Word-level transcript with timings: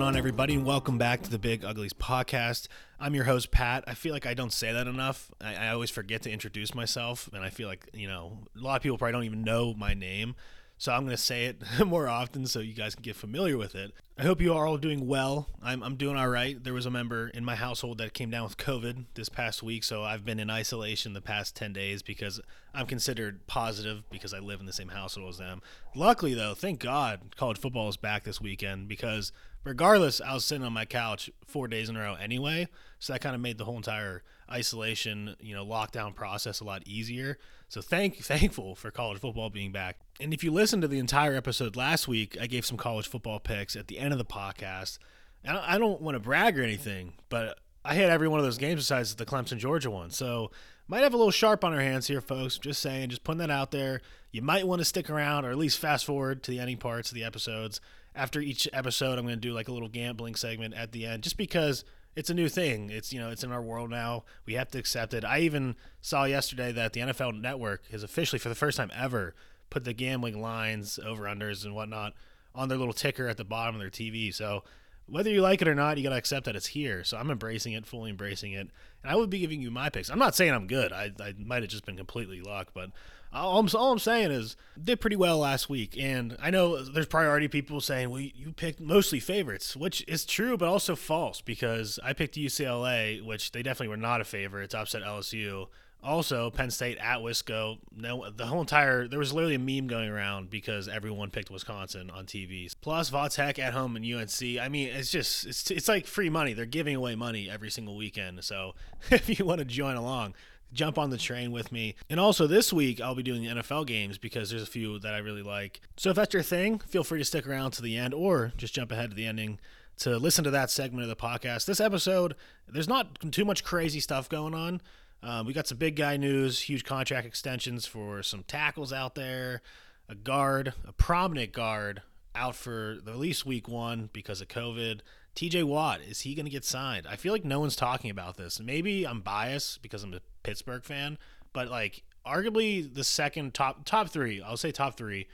going 0.00 0.14
on, 0.14 0.16
everybody, 0.16 0.54
and 0.54 0.64
welcome 0.64 0.96
back 0.96 1.20
to 1.20 1.28
the 1.28 1.38
Big 1.38 1.62
Uglies 1.62 1.92
podcast. 1.92 2.68
I'm 2.98 3.14
your 3.14 3.24
host, 3.24 3.50
Pat. 3.50 3.84
I 3.86 3.92
feel 3.92 4.14
like 4.14 4.24
I 4.24 4.32
don't 4.32 4.50
say 4.50 4.72
that 4.72 4.86
enough. 4.86 5.30
I, 5.42 5.66
I 5.66 5.68
always 5.68 5.90
forget 5.90 6.22
to 6.22 6.30
introduce 6.30 6.74
myself, 6.74 7.28
and 7.34 7.44
I 7.44 7.50
feel 7.50 7.68
like, 7.68 7.86
you 7.92 8.08
know, 8.08 8.38
a 8.56 8.60
lot 8.60 8.76
of 8.76 8.82
people 8.82 8.96
probably 8.96 9.12
don't 9.12 9.24
even 9.24 9.44
know 9.44 9.74
my 9.74 9.92
name. 9.92 10.36
So 10.78 10.90
I'm 10.90 11.04
going 11.04 11.14
to 11.14 11.22
say 11.22 11.44
it 11.44 11.62
more 11.86 12.08
often 12.08 12.46
so 12.46 12.60
you 12.60 12.72
guys 12.72 12.94
can 12.94 13.02
get 13.02 13.14
familiar 13.14 13.58
with 13.58 13.74
it. 13.74 13.92
I 14.16 14.22
hope 14.22 14.40
you 14.40 14.54
are 14.54 14.66
all 14.66 14.78
doing 14.78 15.06
well. 15.06 15.50
I'm, 15.62 15.82
I'm 15.82 15.96
doing 15.96 16.16
all 16.16 16.30
right. 16.30 16.62
There 16.64 16.72
was 16.72 16.86
a 16.86 16.90
member 16.90 17.28
in 17.28 17.44
my 17.44 17.54
household 17.54 17.98
that 17.98 18.14
came 18.14 18.30
down 18.30 18.44
with 18.44 18.56
COVID 18.56 19.04
this 19.12 19.28
past 19.28 19.62
week, 19.62 19.84
so 19.84 20.02
I've 20.02 20.24
been 20.24 20.40
in 20.40 20.48
isolation 20.48 21.12
the 21.12 21.20
past 21.20 21.54
10 21.56 21.74
days 21.74 22.02
because 22.02 22.40
I'm 22.72 22.86
considered 22.86 23.46
positive 23.46 24.04
because 24.08 24.32
I 24.32 24.38
live 24.38 24.60
in 24.60 24.66
the 24.66 24.72
same 24.72 24.88
household 24.88 25.28
as 25.28 25.36
them. 25.36 25.60
Luckily, 25.94 26.32
though, 26.32 26.54
thank 26.54 26.80
God 26.80 27.36
college 27.36 27.58
football 27.58 27.90
is 27.90 27.98
back 27.98 28.24
this 28.24 28.40
weekend 28.40 28.88
because 28.88 29.32
regardless, 29.64 30.20
I 30.20 30.34
was 30.34 30.44
sitting 30.44 30.64
on 30.64 30.72
my 30.72 30.84
couch 30.84 31.30
four 31.46 31.68
days 31.68 31.88
in 31.88 31.96
a 31.96 32.00
row 32.00 32.14
anyway. 32.14 32.68
So 32.98 33.12
that 33.12 33.20
kind 33.20 33.34
of 33.34 33.40
made 33.40 33.58
the 33.58 33.64
whole 33.64 33.76
entire 33.76 34.22
isolation, 34.50 35.36
you 35.40 35.54
know, 35.54 35.64
lockdown 35.64 36.14
process 36.14 36.60
a 36.60 36.64
lot 36.64 36.82
easier. 36.86 37.38
So 37.68 37.80
thank 37.80 38.16
thankful 38.22 38.74
for 38.74 38.90
college 38.90 39.20
football 39.20 39.50
being 39.50 39.72
back. 39.72 39.98
And 40.20 40.34
if 40.34 40.44
you 40.44 40.50
listen 40.52 40.80
to 40.80 40.88
the 40.88 40.98
entire 40.98 41.34
episode 41.34 41.76
last 41.76 42.08
week, 42.08 42.36
I 42.40 42.46
gave 42.46 42.66
some 42.66 42.76
college 42.76 43.08
football 43.08 43.40
picks 43.40 43.76
at 43.76 43.88
the 43.88 43.98
end 43.98 44.12
of 44.12 44.18
the 44.18 44.24
podcast. 44.24 44.98
And 45.44 45.56
I 45.56 45.78
don't 45.78 46.02
want 46.02 46.16
to 46.16 46.20
brag 46.20 46.58
or 46.58 46.62
anything, 46.62 47.14
but 47.30 47.58
I 47.84 47.94
hit 47.94 48.10
every 48.10 48.28
one 48.28 48.38
of 48.38 48.44
those 48.44 48.58
games 48.58 48.80
besides 48.80 49.14
the 49.14 49.24
Clemson 49.24 49.56
Georgia 49.56 49.90
one. 49.90 50.10
So 50.10 50.50
might 50.86 51.02
have 51.02 51.14
a 51.14 51.16
little 51.16 51.30
sharp 51.30 51.64
on 51.64 51.72
our 51.72 51.80
hands 51.80 52.08
here, 52.08 52.20
folks. 52.20 52.58
Just 52.58 52.82
saying, 52.82 53.10
just 53.10 53.24
putting 53.24 53.38
that 53.38 53.50
out 53.50 53.70
there. 53.70 54.02
You 54.32 54.42
might 54.42 54.66
want 54.66 54.80
to 54.80 54.84
stick 54.84 55.08
around 55.08 55.44
or 55.44 55.50
at 55.50 55.56
least 55.56 55.78
fast 55.78 56.04
forward 56.04 56.42
to 56.42 56.50
the 56.50 56.58
ending 56.58 56.76
parts 56.76 57.10
of 57.10 57.14
the 57.14 57.24
episodes. 57.24 57.80
After 58.14 58.40
each 58.40 58.68
episode, 58.72 59.18
I'm 59.18 59.24
going 59.24 59.36
to 59.36 59.40
do 59.40 59.52
like 59.52 59.68
a 59.68 59.72
little 59.72 59.88
gambling 59.88 60.34
segment 60.34 60.74
at 60.74 60.92
the 60.92 61.06
end, 61.06 61.22
just 61.22 61.36
because 61.36 61.84
it's 62.16 62.30
a 62.30 62.34
new 62.34 62.48
thing. 62.48 62.90
It's 62.90 63.12
you 63.12 63.20
know 63.20 63.30
it's 63.30 63.44
in 63.44 63.52
our 63.52 63.62
world 63.62 63.90
now. 63.90 64.24
We 64.46 64.54
have 64.54 64.70
to 64.72 64.78
accept 64.78 65.14
it. 65.14 65.24
I 65.24 65.40
even 65.40 65.76
saw 66.00 66.24
yesterday 66.24 66.72
that 66.72 66.92
the 66.92 67.00
NFL 67.00 67.40
Network 67.40 67.86
has 67.90 68.02
officially, 68.02 68.38
for 68.38 68.48
the 68.48 68.54
first 68.54 68.76
time 68.76 68.90
ever, 68.94 69.34
put 69.70 69.84
the 69.84 69.92
gambling 69.92 70.40
lines, 70.40 70.98
over 71.04 71.24
unders, 71.24 71.64
and 71.64 71.74
whatnot 71.74 72.14
on 72.54 72.68
their 72.68 72.78
little 72.78 72.92
ticker 72.92 73.28
at 73.28 73.36
the 73.36 73.44
bottom 73.44 73.76
of 73.76 73.80
their 73.80 73.90
TV. 73.90 74.34
So 74.34 74.64
whether 75.06 75.30
you 75.30 75.40
like 75.40 75.62
it 75.62 75.68
or 75.68 75.74
not, 75.74 75.96
you 75.96 76.02
got 76.02 76.10
to 76.10 76.16
accept 76.16 76.46
that 76.46 76.56
it's 76.56 76.66
here. 76.66 77.04
So 77.04 77.16
I'm 77.16 77.30
embracing 77.30 77.72
it, 77.72 77.86
fully 77.86 78.10
embracing 78.10 78.52
it. 78.52 78.70
And 79.02 79.12
I 79.12 79.16
would 79.16 79.30
be 79.30 79.38
giving 79.40 79.62
you 79.62 79.70
my 79.70 79.88
picks. 79.88 80.10
I'm 80.10 80.18
not 80.18 80.34
saying 80.34 80.52
I'm 80.52 80.66
good. 80.66 80.92
I, 80.92 81.12
I 81.20 81.34
might 81.38 81.62
have 81.62 81.70
just 81.70 81.86
been 81.86 81.96
completely 81.96 82.40
luck, 82.40 82.70
but 82.74 82.90
all 83.32 83.60
I'm, 83.60 83.68
all 83.74 83.92
I'm 83.92 83.98
saying 83.98 84.30
is 84.30 84.56
did 84.82 85.00
pretty 85.00 85.16
well 85.16 85.38
last 85.38 85.68
week. 85.68 85.96
And 85.98 86.36
I 86.40 86.50
know 86.50 86.82
there's 86.82 87.06
priority 87.06 87.48
people 87.48 87.80
saying, 87.80 88.10
well, 88.10 88.20
you 88.20 88.52
picked 88.52 88.80
mostly 88.80 89.20
favorites, 89.20 89.76
which 89.76 90.04
is 90.08 90.24
true, 90.24 90.56
but 90.56 90.68
also 90.68 90.96
false 90.96 91.40
because 91.40 91.98
I 92.02 92.12
picked 92.12 92.34
UCLA, 92.34 93.24
which 93.24 93.52
they 93.52 93.62
definitely 93.62 93.88
were 93.88 93.96
not 93.96 94.20
a 94.20 94.24
favorite. 94.24 94.64
It's 94.64 94.74
upset 94.74 95.02
LSU. 95.02 95.68
Also, 96.02 96.50
Penn 96.50 96.70
State 96.70 96.96
at 96.98 97.18
Wisco. 97.18 97.78
No, 97.94 98.30
the 98.30 98.46
whole 98.46 98.62
entire 98.62 99.06
there 99.06 99.18
was 99.18 99.34
literally 99.34 99.56
a 99.56 99.58
meme 99.58 99.86
going 99.86 100.08
around 100.08 100.48
because 100.48 100.88
everyone 100.88 101.30
picked 101.30 101.50
Wisconsin 101.50 102.10
on 102.10 102.24
TV. 102.24 102.74
Plus, 102.80 103.10
Vatech 103.10 103.58
at 103.58 103.74
home 103.74 103.96
and 103.96 104.04
UNC. 104.04 104.58
I 104.58 104.68
mean, 104.70 104.88
it's 104.88 105.10
just 105.10 105.46
it's 105.46 105.70
it's 105.70 105.88
like 105.88 106.06
free 106.06 106.30
money. 106.30 106.54
They're 106.54 106.64
giving 106.64 106.96
away 106.96 107.16
money 107.16 107.50
every 107.50 107.70
single 107.70 107.96
weekend. 107.96 108.42
So 108.44 108.74
if 109.10 109.38
you 109.38 109.44
want 109.44 109.58
to 109.58 109.66
join 109.66 109.96
along, 109.96 110.34
jump 110.72 110.98
on 110.98 111.10
the 111.10 111.18
train 111.18 111.52
with 111.52 111.72
me. 111.72 111.94
And 112.08 112.20
also 112.20 112.46
this 112.46 112.72
week 112.72 113.00
I'll 113.00 113.14
be 113.14 113.22
doing 113.22 113.42
the 113.42 113.48
NFL 113.48 113.86
games 113.86 114.18
because 114.18 114.50
there's 114.50 114.62
a 114.62 114.66
few 114.66 114.98
that 115.00 115.14
I 115.14 115.18
really 115.18 115.42
like. 115.42 115.80
So 115.96 116.10
if 116.10 116.16
that's 116.16 116.34
your 116.34 116.42
thing, 116.42 116.78
feel 116.78 117.04
free 117.04 117.18
to 117.18 117.24
stick 117.24 117.46
around 117.46 117.72
to 117.72 117.82
the 117.82 117.96
end 117.96 118.14
or 118.14 118.52
just 118.56 118.74
jump 118.74 118.92
ahead 118.92 119.10
to 119.10 119.16
the 119.16 119.26
ending 119.26 119.58
to 119.98 120.18
listen 120.18 120.44
to 120.44 120.50
that 120.50 120.70
segment 120.70 121.02
of 121.02 121.08
the 121.08 121.16
podcast. 121.16 121.66
This 121.66 121.80
episode, 121.80 122.34
there's 122.66 122.88
not 122.88 123.20
too 123.32 123.44
much 123.44 123.64
crazy 123.64 124.00
stuff 124.00 124.28
going 124.28 124.54
on. 124.54 124.80
Um, 125.22 125.46
we 125.46 125.52
got 125.52 125.66
some 125.66 125.76
big 125.78 125.96
guy 125.96 126.16
news, 126.16 126.60
huge 126.60 126.84
contract 126.84 127.26
extensions 127.26 127.84
for 127.84 128.22
some 128.22 128.42
tackles 128.44 128.92
out 128.92 129.14
there, 129.14 129.60
a 130.08 130.14
guard, 130.14 130.72
a 130.86 130.92
prominent 130.92 131.52
guard 131.52 132.02
out 132.34 132.56
for 132.56 132.98
the 133.04 133.16
least 133.16 133.44
week 133.44 133.68
one 133.68 134.08
because 134.12 134.40
of 134.40 134.48
COVID. 134.48 135.00
TJ 135.36 135.64
Watt, 135.64 136.00
is 136.00 136.20
he 136.20 136.34
going 136.34 136.46
to 136.46 136.50
get 136.50 136.64
signed? 136.64 137.06
I 137.08 137.16
feel 137.16 137.32
like 137.32 137.44
no 137.44 137.60
one's 137.60 137.76
talking 137.76 138.10
about 138.10 138.36
this. 138.36 138.60
Maybe 138.60 139.06
I'm 139.06 139.20
biased 139.20 139.82
because 139.82 140.02
I'm 140.02 140.14
a 140.14 140.20
Pittsburgh 140.42 140.84
fan, 140.84 141.18
but 141.52 141.68
like 141.68 142.02
arguably 142.26 142.92
the 142.92 143.04
second 143.04 143.54
top 143.54 143.84
top 143.84 144.10
3, 144.10 144.42
I'll 144.42 144.56
say 144.56 144.72
top 144.72 144.96
3 144.96 145.26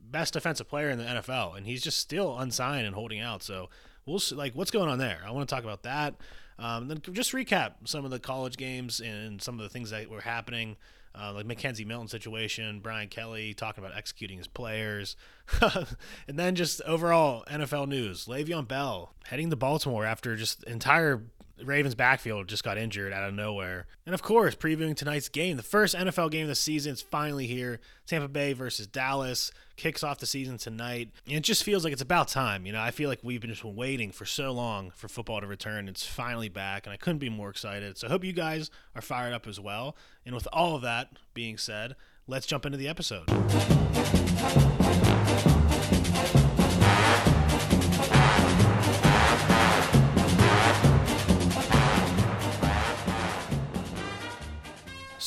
best 0.00 0.32
defensive 0.32 0.68
player 0.68 0.88
in 0.88 0.98
the 0.98 1.04
NFL 1.04 1.56
and 1.56 1.66
he's 1.66 1.82
just 1.82 1.98
still 1.98 2.38
unsigned 2.38 2.86
and 2.86 2.94
holding 2.94 3.20
out. 3.20 3.42
So, 3.42 3.68
we'll 4.08 4.18
see, 4.18 4.34
like 4.34 4.54
what's 4.54 4.70
going 4.70 4.88
on 4.88 4.98
there. 4.98 5.20
I 5.24 5.30
want 5.30 5.48
to 5.48 5.54
talk 5.54 5.64
about 5.64 5.82
that. 5.82 6.14
Um, 6.58 6.88
then 6.88 7.00
just 7.12 7.32
recap 7.32 7.74
some 7.84 8.04
of 8.04 8.10
the 8.10 8.18
college 8.18 8.56
games 8.56 9.00
and 9.00 9.40
some 9.40 9.58
of 9.58 9.62
the 9.62 9.68
things 9.68 9.90
that 9.90 10.10
were 10.10 10.22
happening, 10.22 10.76
uh, 11.14 11.32
like 11.32 11.46
McKenzie 11.46 11.86
Milton 11.86 12.08
situation, 12.08 12.80
Brian 12.80 13.08
Kelly 13.08 13.54
talking 13.54 13.84
about 13.84 13.96
executing 13.96 14.38
his 14.38 14.48
players, 14.48 15.16
and 15.62 16.38
then 16.38 16.54
just 16.54 16.80
overall 16.82 17.44
NFL 17.50 17.88
news. 17.88 18.26
Le'Veon 18.26 18.66
Bell 18.66 19.14
heading 19.26 19.50
to 19.50 19.56
Baltimore 19.56 20.04
after 20.04 20.36
just 20.36 20.64
entire 20.64 21.22
Ravens 21.64 21.94
backfield 21.94 22.48
just 22.48 22.64
got 22.64 22.78
injured 22.78 23.12
out 23.12 23.28
of 23.28 23.34
nowhere. 23.34 23.86
And 24.06 24.14
of 24.14 24.22
course, 24.22 24.54
previewing 24.54 24.96
tonight's 24.96 25.28
game, 25.28 25.56
the 25.56 25.62
first 25.62 25.94
NFL 25.94 26.30
game 26.30 26.42
of 26.42 26.48
the 26.48 26.54
season 26.54 26.92
is 26.92 27.02
finally 27.02 27.46
here. 27.46 27.80
Tampa 28.06 28.28
Bay 28.28 28.52
versus 28.52 28.86
Dallas 28.86 29.50
kicks 29.76 30.02
off 30.02 30.18
the 30.18 30.26
season 30.26 30.58
tonight. 30.58 31.10
And 31.26 31.36
it 31.36 31.42
just 31.42 31.64
feels 31.64 31.84
like 31.84 31.92
it's 31.92 32.02
about 32.02 32.28
time. 32.28 32.66
You 32.66 32.72
know, 32.72 32.80
I 32.80 32.90
feel 32.90 33.08
like 33.08 33.20
we've 33.22 33.40
been 33.40 33.50
just 33.50 33.64
waiting 33.64 34.10
for 34.10 34.24
so 34.24 34.52
long 34.52 34.90
for 34.90 35.08
football 35.08 35.40
to 35.40 35.46
return. 35.46 35.88
It's 35.88 36.06
finally 36.06 36.48
back, 36.48 36.86
and 36.86 36.92
I 36.92 36.96
couldn't 36.96 37.18
be 37.18 37.30
more 37.30 37.50
excited. 37.50 37.98
So 37.98 38.06
I 38.06 38.10
hope 38.10 38.24
you 38.24 38.32
guys 38.32 38.70
are 38.94 39.02
fired 39.02 39.32
up 39.32 39.46
as 39.46 39.60
well. 39.60 39.96
And 40.24 40.34
with 40.34 40.48
all 40.52 40.76
of 40.76 40.82
that 40.82 41.10
being 41.34 41.58
said, 41.58 41.96
let's 42.26 42.46
jump 42.46 42.66
into 42.66 42.78
the 42.78 42.88
episode. 42.88 43.28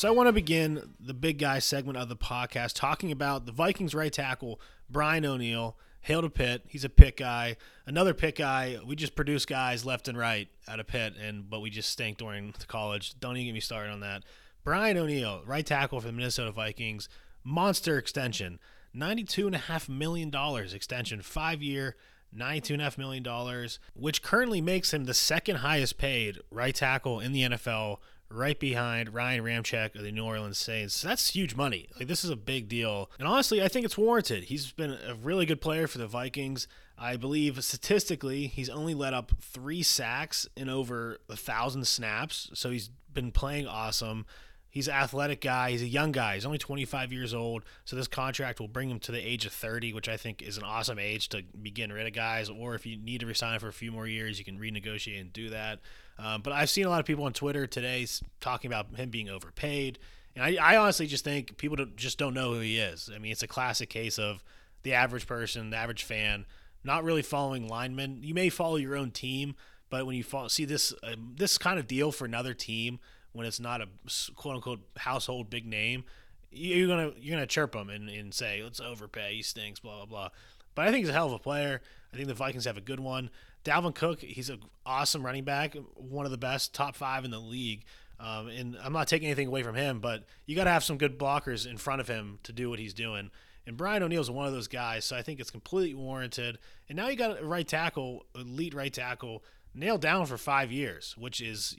So 0.02 0.08
I 0.08 0.10
want 0.10 0.26
to 0.26 0.32
begin 0.32 0.94
the 0.98 1.14
big 1.14 1.38
guy 1.38 1.60
segment 1.60 1.96
of 1.96 2.08
the 2.08 2.16
podcast 2.16 2.72
talking 2.74 3.12
about 3.12 3.46
the 3.46 3.52
Vikings 3.52 3.94
right 3.94 4.12
tackle 4.12 4.60
Brian 4.90 5.24
O'Neill. 5.24 5.76
Hail 6.00 6.22
to 6.22 6.28
Pitt. 6.28 6.64
He's 6.66 6.82
a 6.82 6.88
Pitt 6.88 7.16
guy. 7.16 7.56
Another 7.86 8.12
Pitt 8.12 8.34
guy. 8.34 8.80
We 8.84 8.96
just 8.96 9.14
produce 9.14 9.46
guys 9.46 9.84
left 9.84 10.08
and 10.08 10.18
right 10.18 10.48
out 10.66 10.80
of 10.80 10.88
Pitt, 10.88 11.14
and 11.22 11.48
but 11.48 11.60
we 11.60 11.70
just 11.70 11.88
stink 11.88 12.18
during 12.18 12.52
the 12.58 12.66
college. 12.66 13.14
Don't 13.20 13.36
even 13.36 13.46
get 13.46 13.52
me 13.52 13.60
started 13.60 13.92
on 13.92 14.00
that. 14.00 14.24
Brian 14.64 14.98
O'Neill, 14.98 15.42
right 15.46 15.64
tackle 15.64 16.00
for 16.00 16.08
the 16.08 16.12
Minnesota 16.12 16.50
Vikings, 16.50 17.08
monster 17.44 17.96
extension, 17.96 18.58
ninety-two 18.92 19.46
and 19.46 19.54
a 19.54 19.58
half 19.58 19.88
million 19.88 20.30
dollars 20.30 20.74
extension, 20.74 21.22
five 21.22 21.62
year, 21.62 21.94
$92.5 22.36 22.98
million, 22.98 23.68
which 23.94 24.22
currently 24.22 24.60
makes 24.60 24.92
him 24.92 25.04
the 25.04 25.14
second 25.14 25.56
highest 25.56 25.96
paid 25.96 26.40
right 26.50 26.74
tackle 26.74 27.20
in 27.20 27.32
the 27.32 27.42
NFL 27.42 27.98
right 28.32 28.58
behind 28.58 29.14
Ryan 29.14 29.44
Ramczyk 29.44 29.94
of 29.94 30.02
the 30.02 30.12
New 30.12 30.24
Orleans 30.24 30.58
Saints. 30.58 31.00
That's 31.02 31.30
huge 31.30 31.54
money. 31.54 31.88
Like 31.98 32.08
this 32.08 32.24
is 32.24 32.30
a 32.30 32.36
big 32.36 32.68
deal. 32.68 33.10
And 33.18 33.28
honestly, 33.28 33.62
I 33.62 33.68
think 33.68 33.84
it's 33.84 33.98
warranted. 33.98 34.44
He's 34.44 34.72
been 34.72 34.92
a 34.92 35.14
really 35.14 35.46
good 35.46 35.60
player 35.60 35.86
for 35.86 35.98
the 35.98 36.06
Vikings. 36.06 36.66
I 36.98 37.16
believe 37.16 37.62
statistically, 37.64 38.46
he's 38.46 38.68
only 38.68 38.94
let 38.94 39.14
up 39.14 39.32
three 39.40 39.82
sacks 39.82 40.46
in 40.56 40.68
over 40.68 41.18
a 41.28 41.36
thousand 41.36 41.86
snaps. 41.86 42.50
So 42.54 42.70
he's 42.70 42.90
been 43.12 43.32
playing 43.32 43.66
awesome. 43.66 44.26
He's 44.72 44.88
an 44.88 44.94
athletic 44.94 45.42
guy. 45.42 45.72
He's 45.72 45.82
a 45.82 45.86
young 45.86 46.12
guy. 46.12 46.34
He's 46.34 46.46
only 46.46 46.56
25 46.56 47.12
years 47.12 47.34
old. 47.34 47.64
So 47.84 47.94
this 47.94 48.08
contract 48.08 48.58
will 48.58 48.68
bring 48.68 48.88
him 48.88 49.00
to 49.00 49.12
the 49.12 49.18
age 49.18 49.44
of 49.44 49.52
30, 49.52 49.92
which 49.92 50.08
I 50.08 50.16
think 50.16 50.40
is 50.40 50.56
an 50.56 50.64
awesome 50.64 50.98
age 50.98 51.28
to 51.28 51.42
be 51.60 51.70
getting 51.70 51.94
rid 51.94 52.06
of 52.06 52.14
guys. 52.14 52.48
Or 52.48 52.74
if 52.74 52.86
you 52.86 52.96
need 52.96 53.20
to 53.20 53.26
resign 53.26 53.58
for 53.58 53.68
a 53.68 53.72
few 53.72 53.92
more 53.92 54.06
years, 54.06 54.38
you 54.38 54.46
can 54.46 54.58
renegotiate 54.58 55.20
and 55.20 55.30
do 55.30 55.50
that. 55.50 55.80
Um, 56.18 56.42
but 56.42 56.52
I've 56.52 56.70
seen 56.70 56.86
a 56.86 56.90
lot 56.90 57.00
of 57.00 57.06
people 57.06 57.24
on 57.24 57.32
Twitter 57.32 57.66
today 57.66 58.06
talking 58.40 58.68
about 58.68 58.94
him 58.96 59.10
being 59.10 59.28
overpaid. 59.28 59.98
And 60.36 60.44
I, 60.44 60.56
I 60.74 60.76
honestly 60.76 61.06
just 61.06 61.24
think 61.24 61.56
people 61.56 61.76
don't, 61.76 61.96
just 61.96 62.18
don't 62.18 62.34
know 62.34 62.54
who 62.54 62.60
he 62.60 62.78
is. 62.78 63.10
I 63.14 63.18
mean, 63.18 63.32
it's 63.32 63.42
a 63.42 63.48
classic 63.48 63.88
case 63.88 64.18
of 64.18 64.42
the 64.82 64.94
average 64.94 65.26
person, 65.26 65.70
the 65.70 65.76
average 65.76 66.04
fan, 66.04 66.46
not 66.84 67.04
really 67.04 67.22
following 67.22 67.68
linemen. 67.68 68.20
You 68.22 68.34
may 68.34 68.48
follow 68.48 68.76
your 68.76 68.96
own 68.96 69.10
team, 69.10 69.54
but 69.90 70.06
when 70.06 70.16
you 70.16 70.24
follow, 70.24 70.48
see 70.48 70.64
this 70.64 70.92
uh, 71.02 71.16
this 71.36 71.58
kind 71.58 71.78
of 71.78 71.86
deal 71.86 72.12
for 72.12 72.24
another 72.24 72.54
team– 72.54 72.98
when 73.32 73.46
it's 73.46 73.60
not 73.60 73.80
a 73.80 73.88
quote 74.36 74.56
unquote 74.56 74.80
household 74.96 75.50
big 75.50 75.66
name, 75.66 76.04
you're 76.50 76.88
gonna 76.88 77.12
you're 77.18 77.34
gonna 77.34 77.46
chirp 77.46 77.74
him 77.74 77.90
and, 77.90 78.08
and 78.08 78.32
say 78.32 78.62
let's 78.62 78.80
overpay. 78.80 79.34
He 79.34 79.42
stinks. 79.42 79.80
Blah 79.80 79.96
blah 79.96 80.06
blah. 80.06 80.28
But 80.74 80.86
I 80.86 80.90
think 80.90 81.04
he's 81.04 81.10
a 81.10 81.14
hell 81.14 81.26
of 81.26 81.32
a 81.32 81.38
player. 81.38 81.80
I 82.12 82.16
think 82.16 82.28
the 82.28 82.34
Vikings 82.34 82.64
have 82.66 82.76
a 82.76 82.82
good 82.82 83.00
one. 83.00 83.30
Dalvin 83.64 83.94
Cook, 83.94 84.20
he's 84.20 84.50
an 84.50 84.60
awesome 84.84 85.24
running 85.24 85.44
back, 85.44 85.76
one 85.94 86.24
of 86.24 86.30
the 86.30 86.38
best, 86.38 86.74
top 86.74 86.96
five 86.96 87.24
in 87.24 87.30
the 87.30 87.38
league. 87.38 87.84
Um, 88.18 88.48
and 88.48 88.76
I'm 88.82 88.92
not 88.92 89.08
taking 89.08 89.26
anything 89.26 89.48
away 89.48 89.62
from 89.62 89.74
him, 89.74 90.00
but 90.00 90.24
you 90.46 90.54
got 90.54 90.64
to 90.64 90.70
have 90.70 90.84
some 90.84 90.96
good 90.96 91.18
blockers 91.18 91.66
in 91.66 91.76
front 91.76 92.00
of 92.00 92.08
him 92.08 92.38
to 92.44 92.52
do 92.52 92.70
what 92.70 92.78
he's 92.78 92.94
doing. 92.94 93.30
And 93.66 93.76
Brian 93.76 94.02
O'Neill's 94.02 94.30
one 94.30 94.46
of 94.46 94.52
those 94.52 94.68
guys, 94.68 95.04
so 95.04 95.16
I 95.16 95.22
think 95.22 95.40
it's 95.40 95.50
completely 95.50 95.94
warranted. 95.94 96.58
And 96.88 96.96
now 96.96 97.08
you 97.08 97.16
got 97.16 97.40
a 97.40 97.44
right 97.44 97.66
tackle, 97.66 98.26
elite 98.34 98.74
right 98.74 98.92
tackle, 98.92 99.42
nailed 99.74 100.00
down 100.00 100.26
for 100.26 100.36
five 100.36 100.70
years, 100.70 101.14
which 101.16 101.40
is, 101.40 101.76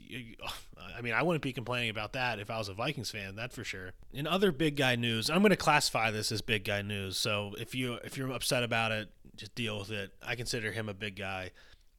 I 0.96 1.00
mean, 1.00 1.12
I 1.14 1.22
wouldn't 1.22 1.42
be 1.42 1.52
complaining 1.52 1.90
about 1.90 2.14
that 2.14 2.38
if 2.38 2.50
I 2.50 2.58
was 2.58 2.68
a 2.68 2.74
Vikings 2.74 3.10
fan, 3.10 3.36
that's 3.36 3.54
for 3.54 3.64
sure. 3.64 3.92
In 4.12 4.26
other 4.26 4.50
big 4.50 4.76
guy 4.76 4.96
news, 4.96 5.30
I'm 5.30 5.40
going 5.40 5.50
to 5.50 5.56
classify 5.56 6.10
this 6.10 6.32
as 6.32 6.40
big 6.42 6.64
guy 6.64 6.82
news. 6.82 7.16
So 7.16 7.54
if 7.58 7.74
you 7.74 7.94
if 8.04 8.16
you're 8.16 8.32
upset 8.32 8.64
about 8.64 8.92
it, 8.92 9.08
just 9.36 9.54
deal 9.54 9.78
with 9.78 9.90
it. 9.90 10.12
I 10.26 10.34
consider 10.36 10.72
him 10.72 10.88
a 10.88 10.94
big 10.94 11.16
guy. 11.16 11.50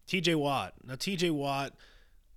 T.J. 0.08 0.36
Watt. 0.36 0.74
Now, 0.86 0.96
T.J. 0.96 1.32
Watt 1.32 1.74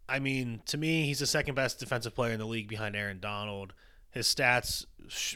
I 0.09 0.21
mean, 0.21 0.63
to 0.67 0.79
me, 0.79 1.05
he's 1.05 1.19
the 1.19 1.27
second 1.27 1.55
best 1.55 1.79
defensive 1.79 2.15
player 2.15 2.33
in 2.33 2.39
the 2.39 2.47
league 2.47 2.69
behind 2.69 2.97
Aaron 2.97 3.21
Donald. 3.21 3.75
His 4.11 4.27
stats 4.27 4.87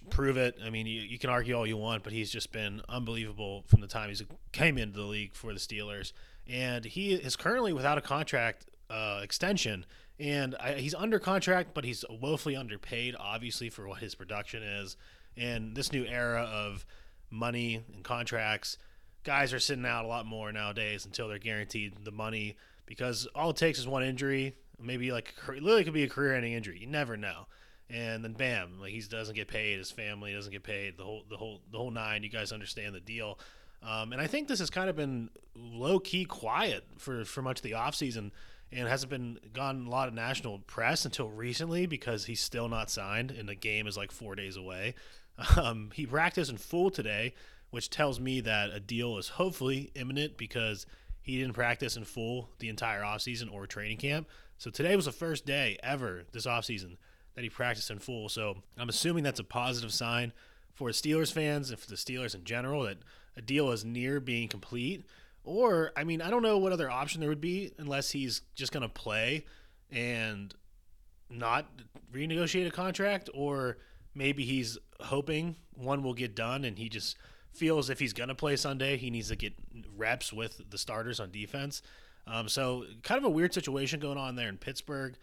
prove 0.08 0.38
it. 0.38 0.56
I 0.64 0.70
mean, 0.70 0.86
you, 0.86 1.02
you 1.02 1.18
can 1.18 1.28
argue 1.28 1.54
all 1.54 1.66
you 1.66 1.76
want, 1.76 2.02
but 2.02 2.12
he's 2.12 2.30
just 2.30 2.52
been 2.52 2.80
unbelievable 2.88 3.64
from 3.66 3.82
the 3.82 3.86
time 3.86 4.08
he 4.08 4.26
came 4.52 4.78
into 4.78 4.98
the 4.98 5.04
league 5.04 5.34
for 5.34 5.52
the 5.52 5.58
Steelers. 5.58 6.12
And 6.48 6.86
he 6.86 7.12
is 7.12 7.36
currently 7.36 7.74
without 7.74 7.98
a 7.98 8.00
contract 8.00 8.66
uh, 8.88 9.20
extension. 9.22 9.84
And 10.18 10.54
I, 10.58 10.74
he's 10.74 10.94
under 10.94 11.18
contract, 11.18 11.74
but 11.74 11.84
he's 11.84 12.04
woefully 12.08 12.56
underpaid, 12.56 13.14
obviously, 13.18 13.68
for 13.68 13.86
what 13.86 14.00
his 14.00 14.14
production 14.14 14.62
is. 14.62 14.96
And 15.36 15.76
this 15.76 15.92
new 15.92 16.04
era 16.06 16.42
of 16.42 16.86
money 17.30 17.84
and 17.94 18.02
contracts, 18.02 18.78
guys 19.24 19.52
are 19.52 19.60
sitting 19.60 19.86
out 19.86 20.04
a 20.04 20.08
lot 20.08 20.26
more 20.26 20.52
nowadays 20.52 21.06
until 21.06 21.28
they're 21.28 21.38
guaranteed 21.38 22.04
the 22.04 22.10
money 22.10 22.56
because 22.86 23.26
all 23.34 23.50
it 23.50 23.56
takes 23.56 23.78
is 23.78 23.86
one 23.86 24.02
injury 24.02 24.54
maybe 24.82 25.12
like 25.12 25.34
literally 25.48 25.84
could 25.84 25.92
be 25.92 26.04
a 26.04 26.08
career-ending 26.08 26.52
injury. 26.52 26.78
You 26.78 26.86
never 26.86 27.16
know. 27.16 27.46
And 27.88 28.24
then 28.24 28.32
bam, 28.32 28.80
like 28.80 28.92
he 28.92 29.00
doesn't 29.00 29.34
get 29.34 29.48
paid. 29.48 29.78
His 29.78 29.90
family 29.90 30.32
doesn't 30.32 30.52
get 30.52 30.62
paid. 30.62 30.96
The 30.96 31.04
whole 31.04 31.24
the 31.28 31.36
whole 31.36 31.60
the 31.70 31.78
whole 31.78 31.90
nine. 31.90 32.22
You 32.22 32.30
guys 32.30 32.52
understand 32.52 32.94
the 32.94 33.00
deal. 33.00 33.38
Um, 33.82 34.12
and 34.12 34.20
I 34.20 34.26
think 34.26 34.48
this 34.48 34.60
has 34.60 34.70
kind 34.70 34.88
of 34.88 34.96
been 34.96 35.30
low 35.54 35.98
key 35.98 36.24
quiet 36.24 36.84
for 36.98 37.24
for 37.24 37.42
much 37.42 37.58
of 37.58 37.62
the 37.62 37.72
offseason 37.72 38.30
and 38.70 38.88
hasn't 38.88 39.10
been 39.10 39.38
gotten 39.52 39.86
a 39.86 39.90
lot 39.90 40.08
of 40.08 40.14
national 40.14 40.60
press 40.60 41.04
until 41.04 41.28
recently 41.28 41.84
because 41.84 42.24
he's 42.24 42.40
still 42.40 42.68
not 42.68 42.90
signed 42.90 43.30
and 43.30 43.46
the 43.46 43.54
game 43.54 43.86
is 43.86 43.96
like 43.96 44.10
four 44.10 44.34
days 44.34 44.56
away. 44.56 44.94
Um, 45.56 45.90
he 45.94 46.04
practiced 46.04 46.50
in 46.50 46.58
full 46.58 46.90
today, 46.90 47.32
which 47.72 47.90
tells 47.90 48.20
me 48.20 48.40
that 48.42 48.70
a 48.70 48.78
deal 48.78 49.16
is 49.16 49.30
hopefully 49.30 49.90
imminent 49.94 50.36
because 50.36 50.86
he 51.22 51.38
didn't 51.38 51.54
practice 51.54 51.96
in 51.96 52.04
full 52.04 52.50
the 52.58 52.68
entire 52.68 53.00
offseason 53.00 53.52
or 53.52 53.66
training 53.66 53.96
camp. 53.96 54.28
So 54.58 54.70
today 54.70 54.94
was 54.94 55.06
the 55.06 55.12
first 55.12 55.46
day 55.46 55.78
ever 55.82 56.24
this 56.32 56.46
offseason 56.46 56.98
that 57.34 57.42
he 57.42 57.48
practiced 57.48 57.90
in 57.90 57.98
full. 57.98 58.28
So 58.28 58.58
I'm 58.78 58.90
assuming 58.90 59.24
that's 59.24 59.40
a 59.40 59.44
positive 59.44 59.92
sign 59.92 60.34
for 60.74 60.90
Steelers 60.90 61.32
fans 61.32 61.70
and 61.70 61.78
for 61.78 61.88
the 61.88 61.96
Steelers 61.96 62.34
in 62.34 62.44
general 62.44 62.82
that 62.82 62.98
a 63.38 63.40
deal 63.40 63.70
is 63.70 63.86
near 63.86 64.20
being 64.20 64.48
complete. 64.48 65.06
Or, 65.42 65.92
I 65.96 66.04
mean, 66.04 66.20
I 66.20 66.28
don't 66.28 66.42
know 66.42 66.58
what 66.58 66.72
other 66.72 66.90
option 66.90 67.20
there 67.20 67.30
would 67.30 67.40
be 67.40 67.72
unless 67.78 68.10
he's 68.10 68.42
just 68.54 68.70
going 68.70 68.82
to 68.82 68.88
play 68.88 69.46
and 69.90 70.54
not 71.30 71.66
renegotiate 72.12 72.66
a 72.66 72.70
contract, 72.70 73.30
or 73.32 73.78
maybe 74.14 74.44
he's 74.44 74.76
hoping 75.00 75.56
one 75.74 76.02
will 76.02 76.12
get 76.12 76.36
done 76.36 76.66
and 76.66 76.78
he 76.78 76.90
just 76.90 77.16
feels 77.52 77.90
if 77.90 77.98
he's 77.98 78.12
going 78.12 78.28
to 78.28 78.34
play 78.34 78.56
Sunday, 78.56 78.96
he 78.96 79.10
needs 79.10 79.28
to 79.28 79.36
get 79.36 79.54
reps 79.96 80.32
with 80.32 80.62
the 80.70 80.78
starters 80.78 81.20
on 81.20 81.30
defense. 81.30 81.82
Um, 82.26 82.48
so 82.48 82.84
kind 83.02 83.18
of 83.18 83.24
a 83.24 83.30
weird 83.30 83.52
situation 83.52 84.00
going 84.00 84.18
on 84.18 84.36
there 84.36 84.48
in 84.48 84.56
Pittsburgh. 84.56 85.16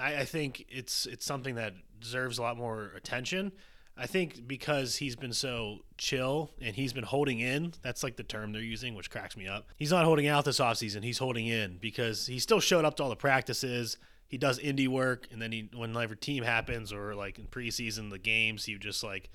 I, 0.00 0.18
I, 0.18 0.24
think 0.24 0.66
it's 0.68 1.06
it's 1.06 1.24
something 1.24 1.56
that 1.56 1.74
deserves 2.00 2.38
a 2.38 2.42
lot 2.42 2.56
more 2.56 2.92
attention. 2.96 3.52
I 3.96 4.06
think 4.06 4.46
because 4.48 4.96
he's 4.96 5.14
been 5.14 5.32
so 5.32 5.80
chill 5.98 6.50
and 6.60 6.74
he's 6.74 6.92
been 6.92 7.04
holding 7.04 7.40
in, 7.40 7.74
that's 7.82 8.02
like 8.02 8.16
the 8.16 8.22
term 8.22 8.52
they're 8.52 8.62
using, 8.62 8.94
which 8.94 9.10
cracks 9.10 9.36
me 9.36 9.46
up. 9.46 9.68
He's 9.76 9.90
not 9.90 10.04
holding 10.04 10.26
out 10.26 10.44
this 10.44 10.58
offseason. 10.58 11.04
He's 11.04 11.18
holding 11.18 11.46
in 11.46 11.76
because 11.80 12.26
he 12.26 12.38
still 12.38 12.60
showed 12.60 12.84
up 12.84 12.96
to 12.96 13.02
all 13.02 13.10
the 13.10 13.16
practices. 13.16 13.98
He 14.26 14.38
does 14.38 14.58
indie 14.58 14.88
work, 14.88 15.26
and 15.32 15.42
then 15.42 15.52
he, 15.52 15.68
whenever 15.74 16.14
team 16.14 16.44
happens 16.44 16.92
or 16.92 17.14
like 17.14 17.38
in 17.38 17.46
preseason, 17.46 18.10
the 18.10 18.18
games, 18.18 18.64
he 18.64 18.76
just 18.78 19.02
like 19.02 19.28